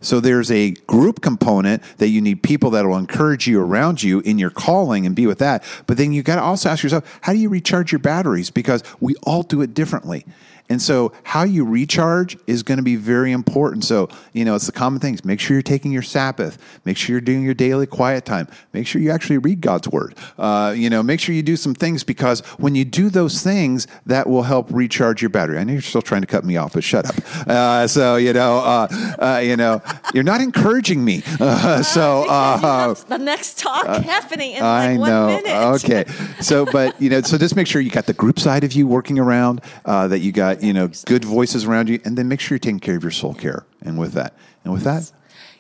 So 0.01 0.19
there's 0.19 0.51
a 0.51 0.73
group 0.73 1.21
component 1.21 1.83
that 1.99 2.09
you 2.09 2.21
need 2.21 2.43
people 2.43 2.71
that 2.71 2.85
will 2.85 2.99
encourage 2.99 3.47
you 3.47 3.63
around 3.63 4.03
you 4.03 4.19
in 4.21 4.37
your 4.37 4.51
calling 4.51 5.07
and 5.07 5.15
be 5.15 5.29
with 5.29 5.39
that. 5.39 5.63
But 5.87 5.97
then 5.97 6.13
you 6.13 6.25
got 6.25 6.37
to 6.37 6.43
also 6.43 6.69
ask 6.71 6.83
yourself, 6.83 7.21
how 7.23 7.33
do 7.33 7.39
you 7.39 7.49
recharge 7.49 7.93
your 7.93 8.01
batteries? 8.01 8.51
Because 8.51 8.83
we 8.99 9.15
all 9.23 9.45
do 9.45 9.63
it 9.63 9.75
differently. 9.75 10.27
And 10.69 10.81
so 10.81 11.13
how 11.25 11.43
you 11.43 11.65
recharge 11.65 12.37
is 12.47 12.63
going 12.63 12.79
to 12.79 12.83
be 12.83 12.97
very 12.97 13.33
important. 13.33 13.85
So, 13.85 14.09
you 14.33 14.45
know, 14.45 14.55
it's 14.55 14.67
the 14.67 14.73
common 14.73 15.01
things. 15.01 15.25
Make 15.25 15.39
sure 15.41 15.55
you're 15.55 15.63
taking 15.63 15.93
your 15.93 16.03
Sabbath. 16.03 16.59
Make 16.85 16.97
sure 16.97 17.13
you're 17.15 17.21
doing 17.21 17.43
your 17.43 17.55
daily 17.55 17.87
quiet 17.87 18.25
time. 18.25 18.49
Make 18.73 18.87
sure 18.87 19.01
you 19.01 19.11
actually 19.11 19.39
read 19.39 19.61
God's 19.61 19.89
word. 19.89 20.15
Uh, 20.39 20.75
you 20.77 20.89
know, 20.89 21.03
make 21.03 21.21
sure 21.21 21.35
you 21.35 21.43
do 21.43 21.57
some 21.57 21.75
things 21.75 22.05
because 22.05 22.41
when 22.59 22.75
you 22.75 22.85
do 22.85 23.11
those 23.11 23.43
things, 23.43 23.87
that 24.07 24.29
will 24.29 24.45
help 24.45 24.69
recharge 24.71 25.21
your 25.21 25.29
battery. 25.29 25.59
I 25.59 25.65
know 25.65 25.73
you're 25.73 25.83
still 25.83 26.03
trying 26.03 26.23
to 26.23 26.27
cut 26.27 26.45
me 26.45 26.57
off, 26.57 26.73
but 26.73 26.85
shut 26.85 27.07
up. 27.07 27.17
Uh, 27.47 27.87
so, 27.87 28.17
you 28.17 28.33
know, 28.33 28.59
uh, 28.59 29.17
uh, 29.19 29.41
you 29.45 29.57
know, 29.57 29.83
you're 30.15 30.25
not 30.25 30.41
encouraging 30.41 31.05
me. 31.05 31.23
Uh, 31.43 31.83
so, 31.83 32.25
uh, 32.29 32.95
the 33.09 33.19
next 33.19 33.59
talk 33.59 33.85
happening 34.05 34.53
in 34.53 34.63
I 34.63 34.91
like 34.91 35.01
one 35.01 35.11
know. 35.11 35.27
minute. 35.27 35.85
Okay. 35.85 36.05
So, 36.41 36.65
but 36.65 37.01
you 37.03 37.11
know, 37.11 37.21
so 37.23 37.37
just 37.37 37.57
make 37.57 37.67
sure 37.67 37.81
you 37.81 37.91
got 37.91 38.07
the 38.07 38.13
group 38.13 38.39
side 38.39 38.63
of 38.63 38.73
you 38.73 38.87
working 38.87 39.19
around, 39.19 39.61
uh, 39.85 40.07
that 40.09 40.21
you 40.21 40.31
got 40.31 40.52
you 40.61 40.73
know 40.73 40.91
good 41.07 41.25
voices 41.25 41.65
around 41.65 41.89
you, 41.89 42.01
and 42.05 42.19
then 42.19 42.29
make 42.29 42.41
sure 42.41 42.57
you're 42.57 42.61
taking 42.61 42.81
care 42.81 42.97
of 42.97 43.03
your 43.03 43.13
soul 43.13 43.35
care. 43.35 43.65
And 43.81 43.99
with 43.99 44.13
that, 44.15 44.35
and 44.65 44.73
with 44.73 44.83
that, 44.83 45.13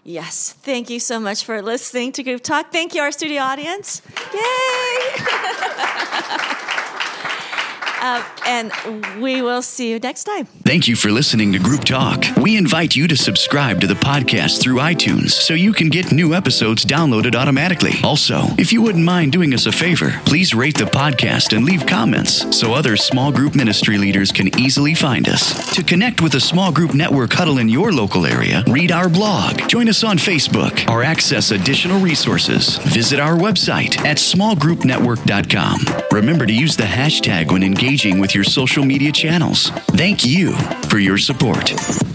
Yes. 0.04 0.52
Thank 0.52 0.90
you 0.90 0.98
so 0.98 1.20
much 1.20 1.44
for 1.44 1.62
listening 1.62 2.10
to 2.12 2.24
Group 2.24 2.42
Talk. 2.42 2.72
Thank 2.72 2.94
you, 2.94 3.02
our 3.02 3.12
studio 3.12 3.40
audience. 3.42 4.02
Yay! 4.34 5.12
um, 8.02 8.22
and 8.46 8.72
we 9.20 9.42
will 9.42 9.62
see 9.62 9.90
you 9.90 9.98
next 9.98 10.24
time. 10.24 10.46
Thank 10.64 10.88
you 10.88 10.96
for 10.96 11.10
listening 11.10 11.52
to 11.52 11.58
Group 11.58 11.84
Talk. 11.84 12.24
We 12.36 12.56
invite 12.56 12.96
you 12.96 13.06
to 13.06 13.16
subscribe 13.16 13.80
to 13.80 13.86
the 13.86 13.94
podcast 13.94 14.60
through 14.60 14.76
iTunes 14.78 15.30
so 15.30 15.54
you 15.54 15.72
can 15.72 15.88
get 15.88 16.10
new 16.10 16.34
episodes 16.34 16.84
downloaded 16.84 17.36
automatically. 17.36 17.94
Also, 18.02 18.42
if 18.58 18.72
you 18.72 18.82
wouldn't 18.82 19.04
mind 19.04 19.30
doing 19.30 19.54
us 19.54 19.66
a 19.66 19.72
favor, 19.72 20.20
please 20.24 20.52
rate 20.52 20.76
the 20.76 20.84
podcast 20.84 21.56
and 21.56 21.64
leave 21.64 21.86
comments 21.86 22.56
so 22.56 22.74
other 22.74 22.96
small 22.96 23.30
group 23.30 23.54
ministry 23.54 23.98
leaders 23.98 24.32
can 24.32 24.48
easily 24.58 24.94
find 24.94 25.28
us. 25.28 25.72
To 25.74 25.84
connect 25.84 26.20
with 26.20 26.34
a 26.34 26.40
small 26.40 26.72
group 26.72 26.94
network 26.94 27.32
huddle 27.32 27.58
in 27.58 27.68
your 27.68 27.92
local 27.92 28.26
area, 28.26 28.64
read 28.66 28.90
our 28.90 29.08
blog, 29.08 29.68
join 29.68 29.88
us 29.88 30.02
on 30.02 30.18
Facebook, 30.18 30.90
or 30.90 31.04
access 31.04 31.52
additional 31.52 32.00
resources. 32.00 32.78
Visit 32.78 33.20
our 33.20 33.36
website 33.36 33.96
at 34.04 34.16
smallgroupnetwork.com. 34.16 36.06
Remember 36.10 36.46
to 36.46 36.52
use 36.52 36.76
the 36.76 36.82
hashtag 36.82 37.52
when 37.52 37.62
engaging 37.92 38.18
with 38.18 38.34
your 38.34 38.44
social 38.44 38.82
media 38.84 39.12
channels. 39.12 39.68
Thank 39.90 40.24
you 40.24 40.52
for 40.88 40.98
your 40.98 41.18
support. 41.18 42.11